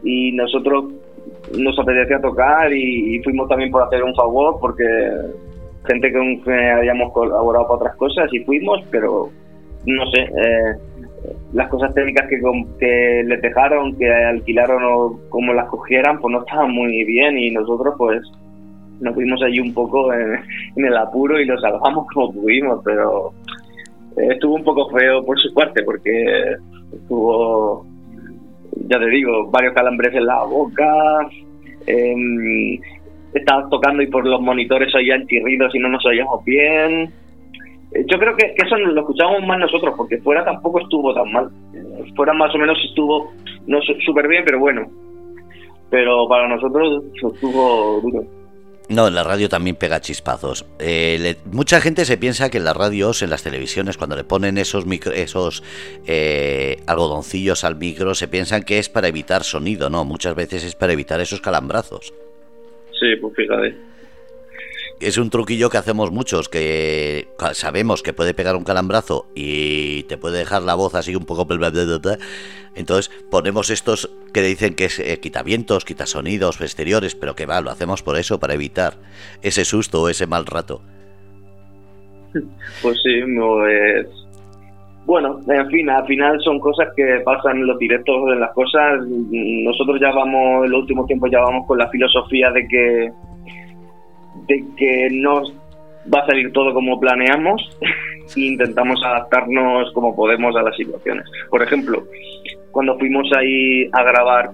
y 0.04 0.32
nosotros 0.34 0.86
nos 1.58 1.78
apetecía 1.80 2.22
tocar 2.22 2.72
y, 2.74 3.22
fuimos 3.24 3.48
también 3.50 3.72
por 3.72 3.84
hacer 3.84 4.04
un 4.04 4.16
favor 4.16 4.58
porque 4.60 4.84
gente 5.86 6.12
que, 6.12 6.72
habíamos 6.72 7.12
colaborado 7.14 7.66
para 7.66 7.76
otras 7.76 7.96
cosas 7.96 8.32
y 8.34 8.40
fuimos, 8.40 8.82
pero 8.92 9.30
no 9.86 10.12
sé, 10.12 10.22
eh, 10.22 10.76
las 11.54 11.70
cosas 11.70 11.94
técnicas 11.94 12.28
que, 12.28 12.40
que 12.80 13.24
les 13.26 13.42
dejaron, 13.42 13.98
que 13.98 14.12
alquilaron 14.12 14.84
o 14.84 15.20
como 15.30 15.54
las 15.54 15.68
cogieran, 15.70 16.20
pues 16.20 16.32
no 16.32 16.40
estaban 16.40 16.72
muy 16.72 17.04
bien 17.06 17.38
y 17.38 17.52
nosotros 17.52 17.96
pues 17.98 18.22
nos 19.00 19.14
fuimos 19.16 19.42
allí 19.42 19.60
un 19.60 19.74
poco 19.74 20.14
en, 20.14 20.40
el 20.76 20.98
apuro 20.98 21.40
y 21.40 21.46
lo 21.46 21.60
salvamos 21.60 22.08
como 22.14 22.34
pudimos, 22.34 22.82
pero 22.84 23.34
estuvo 24.18 24.56
un 24.56 24.64
poco 24.64 24.90
feo 24.90 25.26
por 25.26 25.40
su 25.40 25.54
parte 25.54 25.84
porque 25.84 26.56
estuvo 26.94 27.86
ya 28.88 29.00
te 29.00 29.10
digo, 29.10 29.50
varios 29.50 29.74
calambres 29.74 30.14
en 30.16 30.26
la 30.26 30.44
boca, 30.44 31.30
eh, 31.88 32.80
estabas 33.34 33.70
tocando 33.70 34.02
y 34.02 34.08
por 34.08 34.26
los 34.26 34.42
monitores 34.42 34.94
oían 34.96 35.28
chirridos 35.28 35.74
y 35.76 35.80
no 35.80 35.90
nos 35.90 36.06
oíamos 36.06 36.44
bien. 36.44 37.12
Eh, 37.92 38.06
yo 38.08 38.20
creo 38.20 38.36
que, 38.36 38.54
eso 38.56 38.78
lo 38.78 39.02
escuchábamos 39.02 39.46
más 39.48 39.60
nosotros, 39.60 39.94
porque 39.98 40.18
fuera 40.20 40.44
tampoco 40.44 40.82
estuvo 40.82 41.14
tan 41.14 41.32
mal. 41.32 41.50
Fuera 42.16 42.34
más 42.34 42.54
o 42.54 42.58
menos 42.58 42.78
estuvo 42.88 43.32
no 43.68 43.80
súper 44.06 44.28
bien, 44.28 44.44
pero 44.46 44.60
bueno. 44.60 44.88
Pero 45.90 46.28
para 46.28 46.48
nosotros 46.48 47.04
estuvo 47.14 48.00
duro. 48.02 48.39
No, 48.90 49.08
en 49.08 49.14
la 49.14 49.24
radio 49.24 49.50
también 49.50 49.76
pega 49.76 50.02
chispazos. 50.02 50.66
Eh, 50.80 51.36
mucha 51.46 51.80
gente 51.80 52.06
se 52.06 52.18
piensa 52.18 52.50
que 52.50 52.58
en 52.58 52.64
las 52.64 52.76
radios, 52.76 53.22
en 53.22 53.30
las 53.30 53.44
televisiones, 53.44 53.98
cuando 53.98 54.16
le 54.16 54.24
ponen 54.24 54.58
esos 54.58 54.88
micro, 54.88 55.12
esos 55.12 55.64
eh, 56.08 56.78
algodoncillos 56.88 57.64
al 57.64 57.76
micro, 57.76 58.16
se 58.16 58.28
piensan 58.28 58.64
que 58.64 58.80
es 58.80 58.90
para 58.90 59.08
evitar 59.08 59.44
sonido, 59.44 59.92
no, 59.92 60.06
muchas 60.06 60.34
veces 60.34 60.64
es 60.64 60.74
para 60.74 60.94
evitar 60.94 61.22
esos 61.22 61.40
calambrazos. 61.40 62.14
Sí, 63.00 63.16
pues 63.22 63.36
fíjate 63.36 63.89
es 65.00 65.18
un 65.18 65.30
truquillo 65.30 65.70
que 65.70 65.78
hacemos 65.78 66.12
muchos, 66.12 66.50
que 66.50 67.30
sabemos 67.54 68.04
que 68.04 68.14
puede 68.14 68.34
pegar 68.34 68.56
un 68.56 68.64
calambrazo 68.64 69.28
y 69.34 70.04
te 70.04 70.18
puede 70.18 70.40
dejar 70.40 70.64
la 70.64 70.76
voz 70.76 70.96
así 70.96 71.16
un 71.16 71.26
poco... 71.26 71.48
Entonces 72.76 73.12
ponemos 73.32 73.70
estos 73.70 74.10
que 74.34 74.42
dicen 74.42 74.76
que 74.76 74.86
es 74.86 75.00
eh, 75.00 75.20
quitavientos, 75.20 75.86
quitasonidos 75.86 76.62
exteriores, 76.62 77.16
pero 77.16 77.36
que 77.36 77.46
va, 77.46 77.62
lo 77.62 77.72
hacemos 77.72 78.04
por 78.04 78.18
eso, 78.18 78.40
para 78.40 78.54
evitar 78.54 78.94
ese 79.42 79.66
susto 79.66 80.04
o 80.04 80.10
ese 80.10 80.28
mal 80.28 80.46
rato. 80.46 80.82
Pues 82.82 83.02
sí, 83.04 83.22
no 83.28 83.68
es... 83.68 84.08
Bueno, 85.06 85.40
en 85.48 85.68
fin, 85.70 85.90
al 85.90 86.06
final 86.06 86.40
son 86.44 86.60
cosas 86.60 86.90
que 86.96 87.22
pasan 87.26 87.58
en 87.58 87.68
los 87.68 87.80
directos, 87.80 88.16
en 88.32 88.40
las 88.40 88.52
cosas. 88.52 89.02
Nosotros 89.08 90.00
ya 90.00 90.12
vamos, 90.12 90.66
en 90.66 90.72
los 90.72 90.82
últimos 90.82 91.08
tiempos 91.08 91.32
ya 91.32 91.40
vamos 91.40 91.66
con 91.66 91.80
la 91.80 91.90
filosofía 91.90 92.52
de 92.52 92.68
que 92.68 93.12
de 94.50 94.64
que 94.76 95.08
no 95.12 95.44
va 96.14 96.20
a 96.20 96.26
salir 96.26 96.52
todo 96.52 96.74
como 96.74 97.00
planeamos 97.00 97.62
e 98.36 98.42
intentamos 98.42 99.02
adaptarnos 99.06 99.92
como 99.94 100.16
podemos 100.16 100.56
a 100.56 100.64
las 100.64 100.76
situaciones. 100.76 101.26
Por 101.50 101.64
ejemplo, 101.64 102.04
cuando 102.72 102.98
fuimos 102.98 103.30
ahí 103.38 103.90
a 103.94 104.04
grabar 104.04 104.52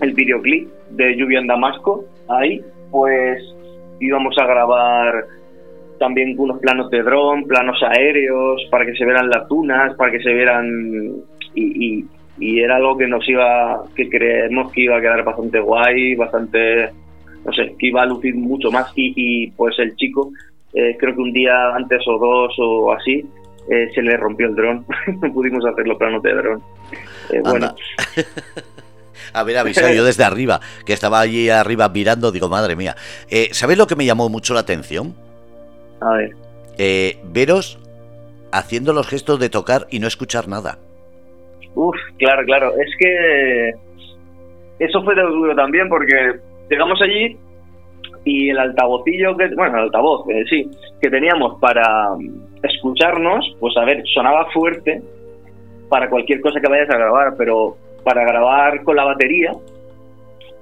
el 0.00 0.12
videoclip 0.12 0.68
de 0.90 1.16
Lluvia 1.16 1.40
en 1.40 1.46
Damasco, 1.46 2.04
ahí 2.28 2.60
pues 2.90 3.42
íbamos 4.00 4.36
a 4.38 4.46
grabar 4.46 5.24
también 5.98 6.34
unos 6.38 6.58
planos 6.60 6.90
de 6.90 7.02
dron, 7.02 7.46
planos 7.46 7.80
aéreos, 7.82 8.66
para 8.70 8.86
que 8.86 8.94
se 8.94 9.04
vieran 9.04 9.28
las 9.28 9.46
dunas, 9.48 9.94
para 9.96 10.10
que 10.10 10.20
se 10.20 10.32
vieran... 10.32 11.22
Y, 11.54 12.06
y 12.38 12.60
era 12.60 12.76
algo 12.76 12.96
que 12.96 13.06
nos 13.06 13.28
iba, 13.28 13.82
que 13.94 14.08
creemos 14.08 14.72
que 14.72 14.82
iba 14.82 14.96
a 14.96 15.00
quedar 15.00 15.22
bastante 15.24 15.60
guay, 15.60 16.14
bastante 16.14 16.90
no 17.44 17.52
sé, 17.52 17.74
que 17.78 17.86
iba 17.88 18.02
a 18.02 18.06
lucir 18.06 18.34
mucho 18.34 18.70
más 18.70 18.92
y, 18.94 19.12
y 19.16 19.50
pues 19.52 19.78
el 19.78 19.96
chico, 19.96 20.32
eh, 20.74 20.96
creo 20.98 21.14
que 21.14 21.20
un 21.20 21.32
día 21.32 21.74
antes 21.74 22.02
o 22.06 22.18
dos 22.18 22.54
o 22.58 22.92
así, 22.92 23.24
eh, 23.70 23.88
se 23.94 24.02
le 24.02 24.16
rompió 24.16 24.46
el 24.46 24.54
dron, 24.54 24.84
no 25.22 25.32
pudimos 25.32 25.64
hacer 25.64 25.86
los 25.86 25.98
planos 25.98 26.22
de 26.22 26.34
dron. 26.34 26.62
Eh, 27.32 27.40
bueno. 27.42 27.74
haber 29.32 29.58
avisado 29.58 29.92
yo 29.92 30.04
desde 30.04 30.24
arriba, 30.24 30.60
que 30.84 30.92
estaba 30.92 31.20
allí 31.20 31.48
arriba 31.50 31.88
mirando, 31.88 32.32
digo, 32.32 32.48
madre 32.48 32.76
mía. 32.76 32.96
Eh, 33.28 33.48
¿Sabéis 33.52 33.78
lo 33.78 33.86
que 33.86 33.96
me 33.96 34.04
llamó 34.04 34.28
mucho 34.28 34.54
la 34.54 34.60
atención? 34.60 35.14
A 36.00 36.14
ver. 36.14 36.30
Eh, 36.78 37.18
veros 37.24 37.78
haciendo 38.52 38.92
los 38.92 39.06
gestos 39.06 39.38
de 39.38 39.50
tocar 39.50 39.86
y 39.90 39.98
no 39.98 40.06
escuchar 40.06 40.48
nada. 40.48 40.78
Uf, 41.74 41.96
claro, 42.18 42.44
claro. 42.44 42.72
Es 42.80 42.90
que 42.98 43.70
eso 44.78 45.02
fue 45.04 45.14
de 45.14 45.22
duro 45.22 45.54
también 45.54 45.88
porque 45.88 46.40
llegamos 46.70 47.00
allí 47.02 47.36
y 48.24 48.50
el 48.50 48.58
altavocillo 48.58 49.36
que, 49.36 49.48
bueno, 49.54 49.78
el 49.78 49.84
altavoz, 49.84 50.28
eh, 50.30 50.44
sí, 50.48 50.70
que 51.00 51.10
teníamos 51.10 51.58
para 51.60 52.10
escucharnos, 52.62 53.56
pues 53.58 53.76
a 53.76 53.84
ver, 53.84 54.02
sonaba 54.14 54.46
fuerte 54.52 55.02
para 55.88 56.08
cualquier 56.08 56.40
cosa 56.40 56.60
que 56.60 56.68
vayas 56.68 56.90
a 56.90 56.98
grabar, 56.98 57.34
pero 57.36 57.76
para 58.04 58.24
grabar 58.24 58.82
con 58.84 58.96
la 58.96 59.04
batería, 59.04 59.52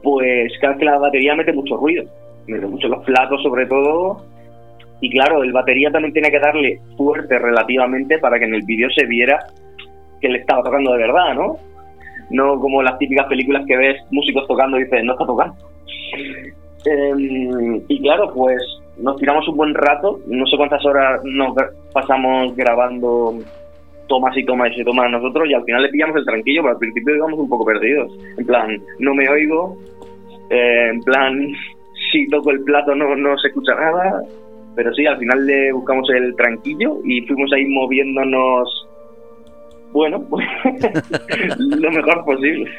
pues 0.02 0.52
claro 0.60 0.78
que 0.78 0.84
la 0.84 0.98
batería 0.98 1.34
mete 1.34 1.52
mucho 1.52 1.76
ruido, 1.76 2.04
mete 2.46 2.66
mucho 2.66 2.88
los 2.88 3.04
platos 3.04 3.42
sobre 3.42 3.66
todo, 3.66 4.24
y 5.00 5.10
claro, 5.10 5.42
el 5.42 5.52
batería 5.52 5.90
también 5.90 6.12
tiene 6.12 6.30
que 6.30 6.40
darle 6.40 6.80
fuerte 6.96 7.38
relativamente 7.38 8.18
para 8.18 8.38
que 8.38 8.46
en 8.46 8.54
el 8.54 8.62
vídeo 8.62 8.88
se 8.90 9.06
viera 9.06 9.38
que 10.20 10.28
le 10.28 10.38
estaba 10.38 10.62
tocando 10.62 10.92
de 10.92 10.98
verdad, 10.98 11.34
¿no? 11.34 11.56
No 12.30 12.58
como 12.60 12.82
las 12.82 12.98
típicas 12.98 13.26
películas 13.26 13.64
que 13.66 13.76
ves 13.76 14.02
músicos 14.10 14.46
tocando 14.48 14.78
y 14.78 14.84
dices, 14.84 15.04
no 15.04 15.12
está 15.12 15.24
tocando. 15.24 15.54
Em, 16.84 17.82
y 17.88 18.02
claro, 18.02 18.32
pues 18.34 18.62
nos 18.98 19.16
tiramos 19.16 19.46
un 19.48 19.56
buen 19.56 19.74
rato, 19.74 20.20
no 20.26 20.46
sé 20.46 20.56
cuántas 20.56 20.84
horas 20.84 21.20
nos 21.24 21.54
pasamos 21.92 22.54
grabando 22.56 23.34
tomas 24.08 24.36
y 24.36 24.44
tomas 24.44 24.72
y 24.76 24.84
tomas 24.84 25.10
nosotros 25.10 25.48
y 25.48 25.54
al 25.54 25.64
final 25.64 25.82
le 25.82 25.90
pillamos 25.90 26.16
el 26.16 26.24
tranquillo, 26.24 26.62
pero 26.62 26.72
al 26.72 26.78
principio 26.78 27.16
íbamos 27.16 27.38
un 27.38 27.48
poco 27.48 27.64
perdidos. 27.64 28.10
En 28.38 28.46
plan, 28.46 28.80
no 28.98 29.14
me 29.14 29.28
oigo, 29.28 29.76
eh, 30.50 30.88
en 30.92 31.00
plan, 31.02 31.52
si 32.12 32.26
toco 32.28 32.50
el 32.50 32.62
plato 32.62 32.94
no, 32.94 33.14
no 33.14 33.36
se 33.38 33.48
escucha 33.48 33.74
nada, 33.74 34.22
pero 34.74 34.92
sí, 34.94 35.06
al 35.06 35.18
final 35.18 35.46
le 35.46 35.72
buscamos 35.72 36.08
el 36.10 36.34
tranquillo 36.36 36.98
y 37.04 37.20
fuimos 37.22 37.52
ahí 37.52 37.66
moviéndonos, 37.66 38.87
bueno, 39.92 40.24
lo 41.58 41.90
mejor 41.90 42.24
posible. 42.24 42.70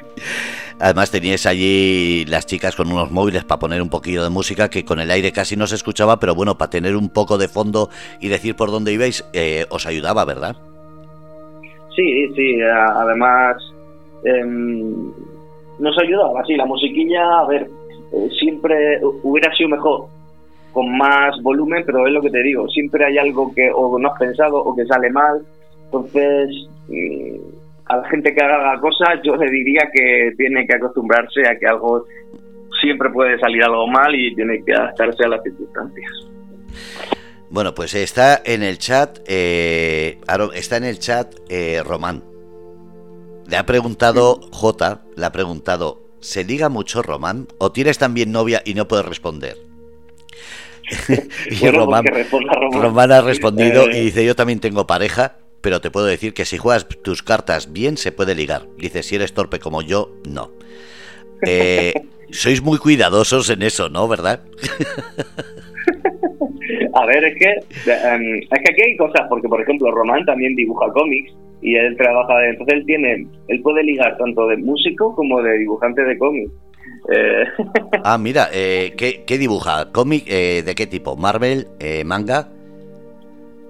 Además 0.80 1.12
teníais 1.12 1.46
allí 1.46 2.26
las 2.26 2.46
chicas 2.46 2.76
con 2.76 2.92
unos 2.92 3.12
móviles 3.12 3.44
para 3.44 3.60
poner 3.60 3.82
un 3.82 3.90
poquillo 3.90 4.24
de 4.24 4.30
música 4.30 4.70
que 4.70 4.86
con 4.86 5.00
el 5.00 5.12
aire 5.12 5.32
casi 5.32 5.56
no 5.56 5.68
se 5.68 5.76
escuchaba, 5.76 6.20
pero 6.20 6.36
bueno, 6.36 6.58
para 6.58 6.70
tener 6.70 6.96
un 6.96 7.10
poco 7.10 7.38
de 7.38 7.48
fondo 7.48 7.90
y 8.22 8.30
decir 8.30 8.56
por 8.56 8.72
dónde 8.72 8.94
ibais, 8.94 9.28
eh, 9.34 9.66
os 9.70 9.86
ayudaba, 9.86 10.24
¿verdad? 10.26 10.56
Sí, 11.96 12.28
sí, 12.36 12.62
además 12.62 13.58
em, 14.24 15.12
nos 15.80 15.98
ayudaba, 15.98 16.44
sí, 16.46 16.56
la 16.56 16.66
musiquilla, 16.66 17.40
a 17.40 17.48
ver, 17.48 17.68
eh, 18.14 18.30
siempre 18.40 19.02
hubiera 19.24 19.54
sido 19.56 19.70
mejor 19.70 20.06
con 20.72 20.98
más 20.98 21.42
volumen, 21.42 21.84
pero 21.86 22.06
es 22.06 22.14
lo 22.14 22.22
que 22.22 22.30
te 22.30 22.44
digo, 22.44 22.68
siempre 22.70 23.04
hay 23.04 23.18
algo 23.18 23.52
que 23.54 23.70
o 23.74 23.98
no 24.00 24.08
has 24.08 24.20
pensado 24.20 24.58
o 24.58 24.76
que 24.76 24.86
sale 24.86 25.10
mal, 25.10 25.42
entonces 25.92 26.50
mm, 26.88 27.38
a 27.86 27.98
la 27.98 28.10
gente 28.10 28.34
que 28.34 28.44
haga 28.44 28.80
cosas 28.80 29.20
yo 29.24 29.36
le 29.36 29.50
diría 29.50 29.90
que 29.94 30.32
tiene 30.38 30.66
que 30.68 30.76
acostumbrarse 30.76 31.42
a 31.48 31.58
que 31.58 31.66
algo 31.68 32.06
siempre 32.82 33.10
puede 33.10 33.40
salir 33.40 33.64
algo 33.64 33.88
mal 33.88 34.14
y 34.16 34.34
tiene 34.36 34.64
que 34.64 34.74
adaptarse 34.74 35.26
a 35.26 35.30
las 35.30 35.44
circunstancias. 35.44 36.12
Bueno, 37.50 37.74
pues 37.74 37.96
está 37.96 38.42
en 38.46 38.62
el 38.62 38.78
chat, 38.78 39.20
eh, 39.28 40.20
está 40.54 40.78
en 40.78 40.84
el 40.84 41.00
chat 41.00 41.34
eh, 41.50 41.82
Román. 41.84 42.24
Le 43.48 43.58
ha 43.58 43.66
preguntado 43.66 44.40
J, 44.52 45.02
le 45.18 45.26
ha 45.26 45.32
preguntado, 45.32 46.04
¿se 46.20 46.44
liga 46.44 46.70
mucho 46.70 47.02
Román? 47.02 47.48
¿O 47.58 47.72
tienes 47.72 47.98
también 47.98 48.32
novia 48.32 48.62
y 48.64 48.76
no 48.76 48.88
puedes 48.88 49.06
responder? 49.06 49.58
y 51.50 51.68
Román, 51.70 52.06
Román, 52.72 53.12
ha 53.12 53.22
respondido 53.22 53.90
y 53.90 53.98
eh. 53.98 54.02
dice, 54.02 54.26
yo 54.26 54.36
también 54.36 54.60
tengo 54.60 54.86
pareja, 54.86 55.38
pero 55.62 55.82
te 55.82 55.92
puedo 55.92 56.06
decir 56.06 56.34
que 56.34 56.46
si 56.46 56.58
juegas 56.58 56.88
tus 56.88 57.24
cartas 57.24 57.72
bien 57.72 57.98
se 57.98 58.12
puede 58.12 58.36
ligar. 58.36 58.64
Dice, 58.78 59.04
si 59.04 59.16
eres 59.16 59.34
torpe 59.34 59.60
como 59.60 59.82
yo, 59.82 60.16
no. 60.30 60.52
sois 62.32 62.62
muy 62.62 62.78
cuidadosos 62.78 63.50
en 63.50 63.64
eso, 63.64 63.90
¿no? 63.90 64.08
¿Verdad? 64.08 64.42
A 66.94 67.06
ver, 67.06 67.24
es 67.24 67.38
que, 67.38 67.50
em, 67.92 68.38
es 68.40 68.50
que 68.50 68.72
aquí 68.72 68.82
hay 68.84 68.98
cosas, 68.98 69.28
porque 69.30 69.48
por 69.48 69.62
ejemplo 69.62 69.92
Román 69.92 70.26
también 70.26 70.56
dibuja 70.56 70.92
cómics 70.94 71.34
y 71.62 71.76
él 71.76 71.96
trabaja, 71.98 72.48
entonces 72.48 72.80
él 72.80 72.86
tiene, 72.86 73.28
él 73.48 73.62
puede 73.62 73.84
ligar 73.84 74.18
tanto 74.18 74.48
de 74.48 74.58
músico 74.58 75.16
como 75.16 75.42
de 75.42 75.60
dibujante 75.60 76.04
de 76.04 76.18
cómics. 76.18 76.52
Eh, 77.12 77.44
ah, 78.04 78.18
mira, 78.18 78.50
eh, 78.54 78.94
¿qué, 78.98 79.38
dibuja? 79.38 79.92
¿Cómic 79.92 80.24
eh, 80.28 80.64
de 80.66 80.76
qué 80.76 80.88
tipo? 80.88 81.16
¿Marvel? 81.16 81.68
Eh, 81.80 82.04
¿Manga? 82.04 82.50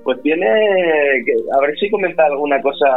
Pues 0.04 0.22
tiene, 0.22 0.47
a 0.47 1.60
ver 1.62 1.78
si 1.78 1.89
comenta 1.89 2.26
alguna 2.26 2.62
cosa 2.62 2.88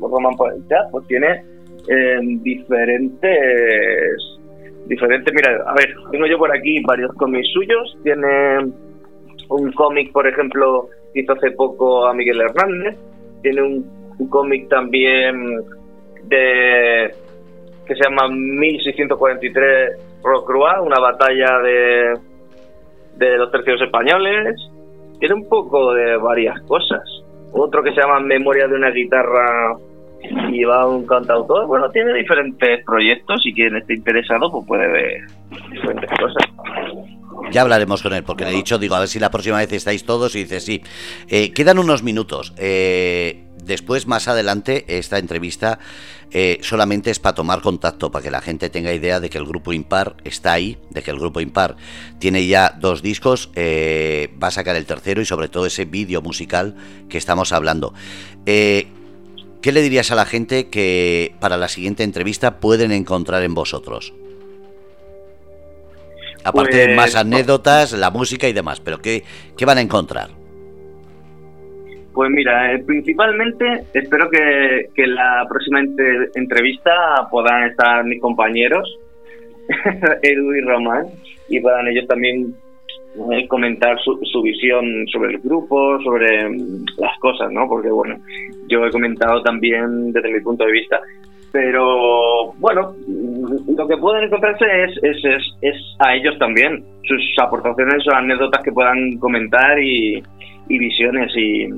Román 0.00 0.36
por 0.36 0.52
el 0.52 0.66
chat, 0.68 0.90
pues 0.90 1.06
tiene 1.06 1.42
em, 1.88 2.42
diferentes, 2.42 4.38
diferentes, 4.86 5.32
mira, 5.32 5.62
a 5.66 5.74
ver, 5.74 5.94
tengo 6.10 6.26
yo 6.26 6.38
por 6.38 6.54
aquí 6.54 6.82
varios 6.82 7.12
cómics 7.14 7.48
suyos, 7.52 7.96
tiene 8.02 8.58
un 9.48 9.72
cómic, 9.72 10.12
por 10.12 10.26
ejemplo, 10.26 10.88
hizo 11.14 11.32
hace 11.32 11.52
poco 11.52 12.06
a 12.06 12.14
Miguel 12.14 12.40
Hernández, 12.40 12.96
tiene 13.42 13.62
un, 13.62 14.04
cómic 14.30 14.68
también 14.68 15.34
de 16.24 17.10
que 17.84 17.94
se 17.94 18.04
llama 18.04 18.28
1643 18.28 20.22
Rocrua, 20.22 20.80
una 20.80 21.00
batalla 21.00 21.58
de, 21.58 22.14
de 23.16 23.36
los 23.36 23.50
tercios 23.50 23.82
españoles. 23.82 24.54
Tiene 25.18 25.34
un 25.34 25.48
poco 25.48 25.94
de 25.94 26.16
varias 26.16 26.60
cosas. 26.62 27.02
Otro 27.52 27.82
que 27.82 27.92
se 27.92 28.00
llama 28.00 28.20
Memoria 28.20 28.66
de 28.66 28.74
una 28.74 28.90
guitarra 28.90 29.76
y 30.50 30.64
va 30.64 30.86
un 30.86 31.06
cantautor. 31.06 31.66
Bueno, 31.66 31.90
tiene 31.90 32.14
diferentes 32.14 32.84
proyectos 32.84 33.42
y 33.44 33.52
quien 33.52 33.76
esté 33.76 33.94
interesado 33.94 34.50
pues 34.50 34.66
puede 34.66 34.88
ver 34.88 35.20
diferentes 35.70 36.10
cosas. 36.18 36.44
Ya 37.50 37.62
hablaremos 37.62 38.02
con 38.02 38.12
él, 38.14 38.24
porque 38.24 38.44
le 38.44 38.50
he 38.50 38.54
dicho, 38.54 38.78
digo, 38.78 38.94
a 38.94 39.00
ver 39.00 39.08
si 39.08 39.18
la 39.18 39.30
próxima 39.30 39.58
vez 39.58 39.72
estáis 39.72 40.04
todos 40.04 40.34
y 40.34 40.40
dice 40.40 40.60
sí. 40.60 40.82
Eh, 41.28 41.52
quedan 41.52 41.78
unos 41.78 42.02
minutos. 42.02 42.54
Eh, 42.58 43.44
después, 43.64 44.06
más 44.06 44.28
adelante, 44.28 44.84
esta 44.88 45.18
entrevista 45.18 45.78
eh, 46.30 46.58
solamente 46.62 47.10
es 47.10 47.18
para 47.18 47.34
tomar 47.34 47.60
contacto, 47.60 48.10
para 48.10 48.22
que 48.22 48.30
la 48.30 48.40
gente 48.40 48.70
tenga 48.70 48.92
idea 48.92 49.20
de 49.20 49.30
que 49.30 49.38
el 49.38 49.46
grupo 49.46 49.72
Impar 49.72 50.16
está 50.24 50.52
ahí, 50.52 50.78
de 50.90 51.02
que 51.02 51.10
el 51.10 51.18
grupo 51.18 51.40
Impar 51.40 51.76
tiene 52.18 52.46
ya 52.46 52.76
dos 52.78 53.02
discos, 53.02 53.50
va 53.56 54.48
a 54.48 54.50
sacar 54.50 54.76
el 54.76 54.86
tercero 54.86 55.20
y 55.20 55.24
sobre 55.26 55.48
todo 55.48 55.66
ese 55.66 55.84
vídeo 55.84 56.22
musical 56.22 56.74
que 57.08 57.18
estamos 57.18 57.52
hablando. 57.52 57.94
¿Qué 58.44 59.72
le 59.72 59.80
dirías 59.80 60.10
a 60.10 60.14
la 60.14 60.26
gente 60.26 60.68
que 60.68 61.34
para 61.40 61.56
la 61.56 61.68
siguiente 61.68 62.02
entrevista 62.02 62.60
pueden 62.60 62.92
encontrar 62.92 63.42
en 63.44 63.54
vosotros? 63.54 64.12
Aparte 66.44 66.76
de 66.76 66.94
más 66.94 67.12
pues, 67.12 67.14
anécdotas, 67.14 67.92
la 67.92 68.10
música 68.10 68.46
y 68.46 68.52
demás, 68.52 68.80
pero 68.80 69.00
¿qué, 69.00 69.24
qué 69.56 69.64
van 69.64 69.78
a 69.78 69.80
encontrar? 69.80 70.43
Pues 72.14 72.30
mira, 72.30 72.72
eh, 72.72 72.82
principalmente 72.86 73.84
espero 73.92 74.30
que, 74.30 74.88
que 74.94 75.06
la 75.06 75.44
próxima 75.48 75.80
entrevista 76.34 76.92
puedan 77.30 77.64
estar 77.64 78.04
mis 78.04 78.20
compañeros, 78.20 78.98
Edu 80.22 80.54
y 80.54 80.60
Román, 80.60 81.06
y 81.48 81.60
puedan 81.60 81.88
ellos 81.88 82.06
también 82.06 82.54
eh, 83.32 83.48
comentar 83.48 83.98
su, 84.00 84.18
su, 84.32 84.42
visión 84.42 85.06
sobre 85.08 85.34
el 85.34 85.40
grupo, 85.40 86.00
sobre 86.02 86.48
mm, 86.48 86.84
las 86.98 87.18
cosas, 87.18 87.50
¿no? 87.50 87.68
Porque 87.68 87.90
bueno, 87.90 88.16
yo 88.68 88.86
he 88.86 88.90
comentado 88.90 89.42
también 89.42 90.12
desde 90.12 90.32
mi 90.32 90.40
punto 90.40 90.64
de 90.64 90.72
vista 90.72 91.00
pero 91.54 92.52
bueno, 92.58 92.92
lo 93.06 93.86
que 93.86 93.96
pueden 93.98 94.24
encontrarse 94.24 94.64
es, 94.86 94.90
es, 95.04 95.24
es, 95.62 95.76
a 96.00 96.16
ellos 96.16 96.36
también, 96.40 96.84
sus 97.04 97.20
aportaciones, 97.40 98.02
sus 98.02 98.12
anécdotas 98.12 98.60
que 98.64 98.72
puedan 98.72 99.16
comentar 99.18 99.78
y, 99.78 100.20
visiones. 100.68 101.30
Y, 101.36 101.68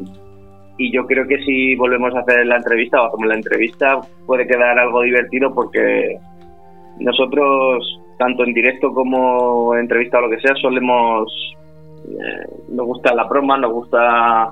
y, 0.79 0.93
yo 0.93 1.07
creo 1.07 1.27
que 1.27 1.39
si 1.45 1.75
volvemos 1.77 2.15
a 2.15 2.21
hacer 2.21 2.47
la 2.47 2.57
entrevista 2.57 3.03
o 3.03 3.07
hacemos 3.07 3.29
la 3.29 3.35
entrevista, 3.35 4.01
puede 4.27 4.47
quedar 4.47 4.79
algo 4.79 5.03
divertido 5.03 5.55
porque 5.55 6.17
nosotros, 7.01 8.01
tanto 8.19 8.45
en 8.45 8.55
directo 8.55 8.93
como 8.93 9.75
en 9.75 9.81
entrevista 9.81 10.19
o 10.19 10.23
lo 10.23 10.31
que 10.31 10.41
sea, 10.41 10.55
solemos. 10.57 11.33
Eh, 12.09 12.47
nos 12.69 12.87
gusta 12.87 13.15
la 13.15 13.25
broma, 13.25 13.59
nos 13.59 13.73
gusta 13.73 14.49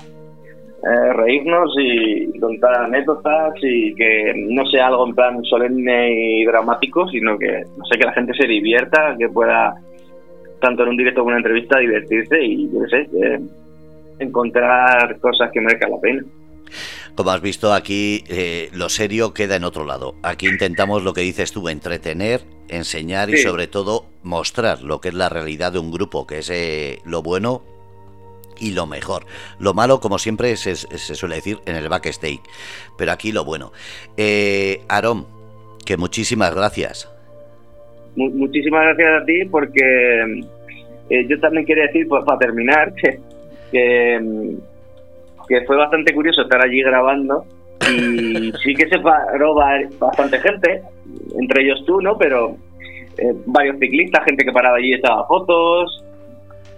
eh, 0.83 1.13
reírnos 1.15 1.73
y 1.79 2.39
contar 2.39 2.85
anécdotas 2.85 3.55
y 3.63 3.95
que 3.95 4.35
no 4.37 4.67
sea 4.67 4.89
algo 4.89 5.07
en 5.07 5.15
plan 5.15 5.45
solemne 5.45 6.13
y 6.13 6.45
dramático, 6.45 7.09
sino 7.09 7.39
que, 7.39 7.63
no 7.79 7.85
sé, 7.85 7.99
que 7.99 8.05
la 8.05 8.13
gente 8.13 8.35
se 8.35 8.47
divierta, 8.47 9.15
que 9.19 9.29
pueda, 9.29 9.75
tanto 10.61 10.83
en 10.83 10.91
un 10.91 10.97
directo 10.97 11.21
como 11.21 11.31
en 11.31 11.37
una 11.37 11.47
entrevista, 11.47 11.79
divertirse 11.79 12.43
y, 12.43 12.71
yo 12.71 12.81
qué 12.81 12.89
sé, 12.89 13.41
encontrar 14.19 15.19
cosas 15.21 15.51
que 15.53 15.61
merezcan 15.61 15.91
la 15.91 16.01
pena. 16.01 16.25
Como 17.15 17.31
has 17.31 17.41
visto 17.41 17.73
aquí, 17.73 18.25
eh, 18.29 18.71
lo 18.73 18.89
serio 18.89 19.33
queda 19.35 19.57
en 19.57 19.65
otro 19.65 19.85
lado. 19.85 20.17
Aquí 20.23 20.49
intentamos 20.49 21.05
lo 21.05 21.15
que 21.15 21.21
dices 21.21 21.53
tú, 21.53 21.69
entretener, 21.69 22.41
enseñar 22.69 23.31
y 23.31 23.37
sobre 23.37 23.69
todo 23.69 24.07
mostrar 24.23 24.83
lo 24.83 25.01
que 25.01 25.09
es 25.09 25.15
la 25.15 25.29
realidad 25.29 25.73
de 25.73 25.79
un 25.79 25.93
grupo, 25.93 26.27
que 26.27 26.39
es 26.39 26.51
eh, 26.51 26.99
lo 27.05 27.23
bueno 27.23 27.63
y 28.59 28.73
lo 28.73 28.87
mejor. 28.87 29.27
Lo 29.59 29.75
malo, 29.75 30.01
como 30.01 30.19
siempre, 30.19 30.57
se, 30.57 30.75
se 30.75 31.15
suele 31.15 31.37
decir 31.37 31.59
en 31.67 31.77
el 31.77 31.89
backstage. 31.89 32.41
Pero 32.99 33.13
aquí 33.13 33.33
lo 33.33 33.45
bueno. 33.45 33.73
Eh, 34.17 34.81
Aarón, 34.89 35.27
que 35.85 35.97
muchísimas 35.97 36.55
gracias. 36.55 37.11
muchísimas 38.17 38.85
gracias 38.85 39.23
a 39.23 39.25
ti 39.25 39.45
porque 39.45 40.45
eh, 41.11 41.27
yo 41.29 41.39
también 41.41 41.67
quería 41.67 41.85
decir, 41.85 42.07
pues, 42.09 42.25
para 42.25 42.39
terminar, 42.39 42.95
que, 43.03 43.21
que, 43.75 45.63
fue 45.67 45.77
bastante 45.77 46.15
curioso 46.15 46.43
estar 46.43 46.65
allí 46.65 46.83
grabando 46.83 47.45
y 47.91 48.53
sí 48.63 48.75
que 48.75 48.89
se 48.89 48.99
paró 48.99 49.55
bastante 49.99 50.39
gente, 50.39 50.83
entre 51.39 51.65
ellos 51.65 51.85
tú, 51.87 52.01
¿no? 52.01 52.17
Pero 52.17 52.57
eh, 53.19 53.35
varios 53.47 53.79
ciclistas, 53.79 54.25
gente 54.25 54.45
que 54.45 54.53
paraba 54.53 54.79
allí 54.79 54.91
y 54.91 54.95
estaba 54.95 55.27
fotos, 55.27 56.05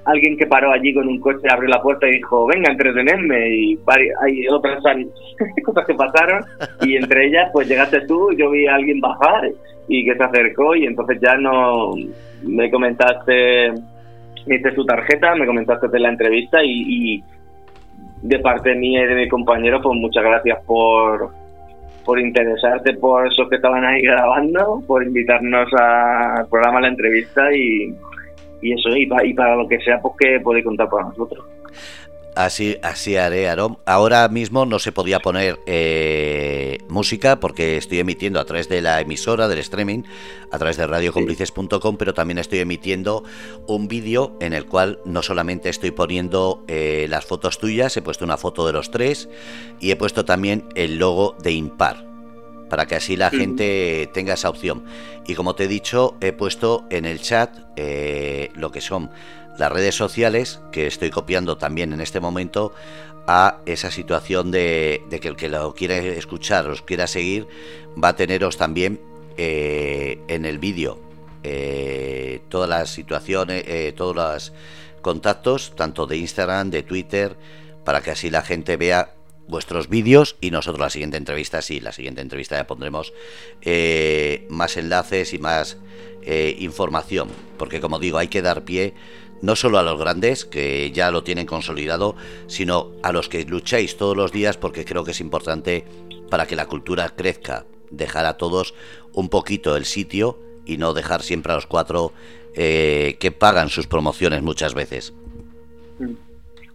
alguien 0.07 0.37
que 0.37 0.47
paró 0.47 0.73
allí 0.73 0.95
con 0.95 1.09
un 1.09 1.21
coche, 1.21 1.49
abrió 1.51 1.69
la 1.69 1.83
puerta 1.83 2.09
y 2.09 2.13
dijo, 2.13 2.47
venga, 2.47 2.71
entretenerme, 2.71 3.49
y 3.51 3.79
hay 4.21 4.49
otras 4.49 4.83
cosas 5.65 5.87
que 5.87 5.95
pasaron, 5.95 6.45
y 6.83 6.97
entre 6.97 7.27
ellas, 7.27 7.51
pues 7.53 7.69
llegaste 7.69 8.07
tú, 8.07 8.33
yo 8.37 8.51
vi 8.51 8.67
a 8.67 8.77
alguien 8.77 9.01
bajar 9.01 9.51
y 9.89 10.05
que 10.05 10.17
se 10.17 10.23
acercó, 10.23 10.75
y 10.75 10.87
entonces 10.87 11.19
ya 11.21 11.37
no 11.37 11.93
me 12.43 12.71
comentaste 12.71 13.75
hice 14.47 14.75
su 14.75 14.85
tarjeta, 14.85 15.35
me 15.35 15.47
comentaste 15.47 15.89
de 15.89 16.01
la 16.01 16.09
entrevista 16.11 16.63
y, 16.63 17.23
de 18.23 18.39
parte 18.41 18.75
mía 18.75 19.03
y 19.03 19.07
de 19.07 19.15
mi 19.15 19.29
compañero, 19.29 19.81
pues 19.83 19.99
muchas 19.99 20.25
gracias 20.25 20.59
por, 20.65 21.31
por 22.05 22.19
interesarte 22.19 22.95
por 22.95 23.27
esos 23.27 23.49
que 23.49 23.57
estaban 23.57 23.85
ahí 23.85 24.03
grabando, 24.03 24.83
por 24.87 25.05
invitarnos 25.05 25.69
al 25.75 26.49
programa, 26.49 26.79
a 26.79 26.83
la 26.83 26.89
entrevista 26.89 27.53
y, 27.55 27.95
y 28.63 28.73
eso, 28.73 28.89
y, 28.97 29.09
y 29.25 29.35
para 29.35 29.57
lo 29.57 29.69
que 29.69 29.79
sea, 29.81 30.01
pues 30.01 30.15
que 30.19 30.41
podéis 30.41 30.65
contar 30.65 30.89
con 30.89 31.03
nosotros. 31.03 31.45
Así, 32.37 32.77
así 32.83 33.17
haré, 33.17 33.49
Aarón. 33.49 33.79
Ahora 33.87 34.29
mismo 34.29 34.67
no 34.67 34.79
se 34.79 34.93
podía 34.93 35.21
poner 35.21 35.59
eh, 35.65 36.77
música 36.87 37.41
porque 37.41 37.79
estoy 37.79 38.01
emitiendo 38.01 38.39
a 38.39 38.45
través 38.45 38.69
de 38.69 38.83
la 38.83 39.01
emisora, 39.01 39.49
del 39.49 39.59
streaming, 39.61 40.03
a 40.53 40.59
través 40.59 40.77
de 40.77 40.87
radiocomplices.com, 40.87 41.97
pero 41.97 42.13
también 42.13 42.37
estoy 42.37 42.59
emitiendo 42.59 43.25
un 43.67 43.89
vídeo 43.89 44.37
en 44.43 44.53
el 44.53 44.67
cual 44.67 45.01
no 45.07 45.23
solamente 45.23 45.71
estoy 45.71 45.93
poniendo 45.93 46.63
eh, 46.69 47.07
las 47.09 47.25
fotos 47.25 47.59
tuyas, 47.59 47.97
he 47.97 48.03
puesto 48.03 48.27
una 48.27 48.37
foto 48.37 48.67
de 48.67 48.75
los 48.75 48.91
tres 48.91 49.31
y 49.81 49.91
he 49.91 49.97
puesto 49.97 50.27
también 50.27 50.69
el 50.75 50.99
logo 50.99 51.37
de 51.43 51.53
Impar 51.53 52.05
para 52.69 52.87
que 52.87 52.97
así 52.97 53.17
la 53.17 53.31
gente 53.31 54.11
tenga 54.13 54.35
esa 54.35 54.51
opción. 54.51 54.85
Y 55.27 55.35
como 55.35 55.55
te 55.55 55.65
he 55.65 55.69
dicho, 55.69 56.17
he 56.21 56.33
puesto 56.33 56.85
en 56.91 57.07
el 57.07 57.21
chat 57.21 57.57
eh, 57.77 58.51
lo 58.55 58.71
que 58.73 58.81
son 58.81 59.11
las 59.59 59.73
redes 59.73 59.95
sociales, 59.95 60.61
que 60.73 60.87
estoy 60.87 61.11
copiando 61.11 61.57
también 61.57 61.93
en 61.93 62.01
este 62.01 62.21
momento, 62.21 62.73
a 63.27 63.59
esa 63.67 63.91
situación 63.91 64.51
de, 64.51 65.03
que 65.21 65.29
el 65.29 65.37
que 65.37 65.49
lo 65.49 65.75
quiere 65.75 66.17
escuchar, 66.17 66.69
os 66.69 66.83
quiera 66.83 67.07
seguir, 67.07 67.49
va 68.03 68.09
a 68.09 68.17
teneros 68.17 68.57
también 68.57 69.01
eh, 69.37 70.21
en 70.29 70.45
el 70.45 70.59
vídeo. 70.59 70.99
Eh, 71.43 72.41
todas 72.49 72.69
las 72.69 72.91
situaciones, 72.91 73.65
eh, 73.67 73.93
todos 73.97 74.15
los 74.15 74.53
contactos, 75.03 75.75
tanto 75.77 76.07
de 76.07 76.17
Instagram, 76.19 76.71
de 76.71 76.83
Twitter, 76.83 77.37
para 77.85 78.01
que 78.01 78.13
así 78.13 78.31
la 78.31 78.43
gente 78.43 78.77
vea 78.77 79.13
vuestros 79.49 79.89
vídeos 79.89 80.37
y 80.41 80.51
nosotros 80.51 80.81
la 80.81 80.91
siguiente 80.91 81.17
entrevista, 81.17 81.63
sí, 81.63 81.79
la 81.79 81.93
siguiente 81.93 82.21
entrevista 82.21 82.57
ya 82.57 82.67
pondremos 82.67 83.13
más 84.49 84.77
enlaces 84.77 85.33
y 85.33 85.39
más 85.39 85.77
información, 86.59 87.29
porque 87.57 87.81
como 87.81 88.01
digo, 88.01 88.19
hay 88.19 88.27
que 88.27 88.43
dar 88.43 88.65
pie 88.65 88.95
no 89.43 89.57
solo 89.57 89.79
a 89.79 89.83
los 89.83 89.99
grandes, 89.99 90.45
que 90.45 90.91
ya 90.93 91.11
lo 91.11 91.23
tienen 91.23 91.47
consolidado, 91.47 92.17
sino 92.47 92.93
a 93.03 93.13
los 93.13 93.29
que 93.29 93.45
lucháis 93.45 93.97
todos 93.97 94.17
los 94.17 94.33
días 94.33 94.57
porque 94.57 94.85
creo 94.85 95.05
que 95.05 95.11
es 95.13 95.21
importante 95.21 95.85
para 96.31 96.47
que 96.47 96.57
la 96.57 96.67
cultura 96.67 97.11
crezca, 97.17 97.65
dejar 97.91 98.27
a 98.27 98.37
todos 98.37 98.75
un 99.13 99.29
poquito 99.29 99.77
el 99.77 99.85
sitio 99.85 100.39
y 100.65 100.77
no 100.77 100.95
dejar 100.95 101.23
siempre 101.23 101.53
a 101.53 101.57
los 101.57 101.67
cuatro 101.67 102.13
eh, 102.55 103.17
que 103.21 103.31
pagan 103.31 103.69
sus 103.69 103.87
promociones 103.87 104.43
muchas 104.43 104.75
veces. 104.75 105.15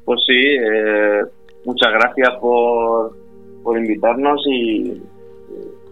Pues 0.05 0.21
sí, 0.25 0.41
eh, 0.59 1.21
muchas 1.65 1.91
gracias 1.91 2.29
por, 2.39 3.15
por 3.63 3.77
invitarnos 3.77 4.41
y, 4.47 5.01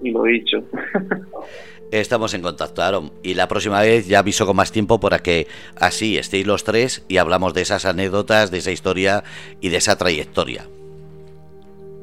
y 0.01 0.11
lo 0.11 0.24
dicho. 0.24 0.63
Estamos 1.91 2.33
en 2.35 2.41
contacto, 2.41 2.83
Aaron. 2.83 3.11
Y 3.23 3.33
la 3.33 3.47
próxima 3.47 3.81
vez 3.81 4.07
ya 4.07 4.19
aviso 4.19 4.45
con 4.45 4.55
más 4.55 4.71
tiempo 4.71 4.99
para 4.99 5.19
que 5.19 5.47
así 5.79 6.17
estéis 6.17 6.45
los 6.45 6.63
tres 6.63 7.03
y 7.07 7.17
hablamos 7.17 7.53
de 7.53 7.61
esas 7.61 7.85
anécdotas, 7.85 8.51
de 8.51 8.59
esa 8.59 8.71
historia 8.71 9.23
y 9.59 9.69
de 9.69 9.77
esa 9.77 9.97
trayectoria. 9.97 10.63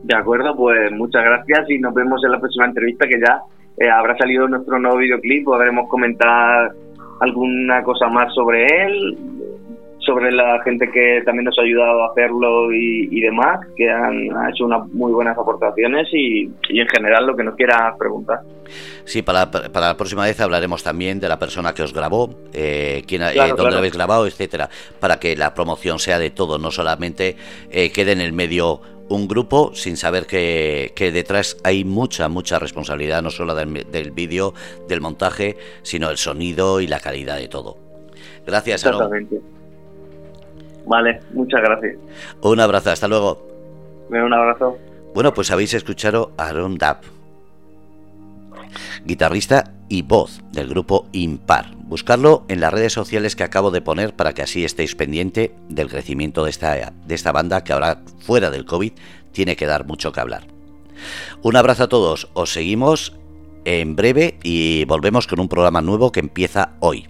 De 0.02 0.14
acuerdo, 0.14 0.56
pues 0.56 0.92
muchas 0.92 1.24
gracias 1.24 1.70
y 1.70 1.78
nos 1.78 1.94
vemos 1.94 2.22
en 2.24 2.32
la 2.32 2.40
próxima 2.40 2.66
entrevista 2.66 3.06
que 3.06 3.20
ya 3.20 3.42
eh, 3.78 3.90
habrá 3.90 4.16
salido 4.16 4.48
nuestro 4.48 4.78
nuevo 4.78 4.98
videoclip, 4.98 5.44
podremos 5.44 5.88
comentar 5.88 6.72
alguna 7.20 7.82
cosa 7.82 8.08
más 8.08 8.32
sobre 8.34 8.66
él, 8.66 9.18
sobre 10.06 10.32
la 10.32 10.62
gente 10.62 10.90
que 10.90 11.22
también 11.24 11.44
nos 11.44 11.58
ha 11.58 11.62
ayudado 11.62 12.04
a 12.04 12.10
hacerlo 12.10 12.72
y, 12.72 13.20
demás, 13.20 13.58
que 13.76 13.90
han, 13.90 14.28
hecho 14.50 14.64
unas 14.64 14.88
muy 14.92 15.12
buenas 15.12 15.36
aportaciones 15.36 16.08
y, 16.12 16.44
en 16.68 16.88
general 16.88 17.26
lo 17.26 17.36
que 17.36 17.42
nos 17.42 17.56
quiera 17.56 17.94
preguntar. 17.98 18.40
Sí, 19.04 19.22
para, 19.22 19.50
para, 19.50 19.88
la 19.88 19.96
próxima 19.96 20.24
vez 20.24 20.40
hablaremos 20.40 20.82
también 20.82 21.20
de 21.20 21.28
la 21.28 21.38
persona 21.38 21.74
que 21.74 21.82
os 21.82 21.92
grabó, 21.92 22.30
eh, 22.52 23.02
quién, 23.06 23.22
eh, 23.22 23.34
dónde 23.56 23.72
lo 23.72 23.78
habéis 23.78 23.94
grabado, 23.94 24.26
etcétera, 24.26 24.70
para 25.00 25.18
que 25.18 25.36
la 25.36 25.52
promoción 25.52 25.98
sea 25.98 26.18
de 26.18 26.30
todo, 26.30 26.58
no 26.58 26.70
solamente 26.70 27.36
eh, 27.70 27.90
quede 27.90 28.12
en 28.12 28.20
el 28.20 28.32
medio 28.32 28.80
un 29.08 29.28
grupo 29.28 29.72
sin 29.74 29.96
saber 29.96 30.26
que, 30.26 30.92
que, 30.96 31.12
detrás 31.12 31.58
hay 31.62 31.84
mucha, 31.84 32.28
mucha 32.28 32.58
responsabilidad, 32.58 33.22
no 33.22 33.30
solo 33.30 33.54
del, 33.54 33.86
del 33.90 34.10
vídeo, 34.10 34.54
del 34.88 35.00
montaje, 35.00 35.56
sino 35.82 36.10
el 36.10 36.16
sonido 36.16 36.80
y 36.80 36.86
la 36.86 37.00
calidad 37.00 37.36
de 37.36 37.48
todo. 37.48 37.78
Gracias, 38.44 38.84
Exactamente. 38.84 39.55
Vale, 40.86 41.20
muchas 41.34 41.60
gracias. 41.60 41.96
Un 42.42 42.60
abrazo, 42.60 42.90
hasta 42.90 43.08
luego. 43.08 43.46
Un 44.08 44.32
abrazo. 44.32 44.78
Bueno, 45.14 45.34
pues 45.34 45.50
habéis 45.50 45.74
escuchado 45.74 46.32
a 46.36 46.48
Aaron 46.48 46.78
Dapp, 46.78 47.04
guitarrista 49.04 49.72
y 49.88 50.02
voz 50.02 50.40
del 50.52 50.68
grupo 50.68 51.06
Impar. 51.12 51.74
Buscarlo 51.76 52.44
en 52.48 52.60
las 52.60 52.72
redes 52.72 52.92
sociales 52.92 53.36
que 53.36 53.44
acabo 53.44 53.70
de 53.70 53.80
poner 53.80 54.14
para 54.14 54.32
que 54.32 54.42
así 54.42 54.64
estéis 54.64 54.94
pendiente 54.94 55.54
del 55.68 55.88
crecimiento 55.88 56.44
de 56.44 56.50
esta, 56.50 56.92
de 57.06 57.14
esta 57.14 57.32
banda 57.32 57.64
que 57.64 57.72
ahora, 57.72 58.02
fuera 58.20 58.50
del 58.50 58.64
COVID, 58.64 58.92
tiene 59.32 59.56
que 59.56 59.66
dar 59.66 59.86
mucho 59.86 60.12
que 60.12 60.20
hablar. 60.20 60.42
Un 61.42 61.56
abrazo 61.56 61.84
a 61.84 61.88
todos, 61.88 62.28
os 62.34 62.52
seguimos 62.52 63.16
en 63.64 63.96
breve 63.96 64.38
y 64.42 64.84
volvemos 64.84 65.26
con 65.26 65.40
un 65.40 65.48
programa 65.48 65.80
nuevo 65.80 66.12
que 66.12 66.20
empieza 66.20 66.72
hoy. 66.80 67.08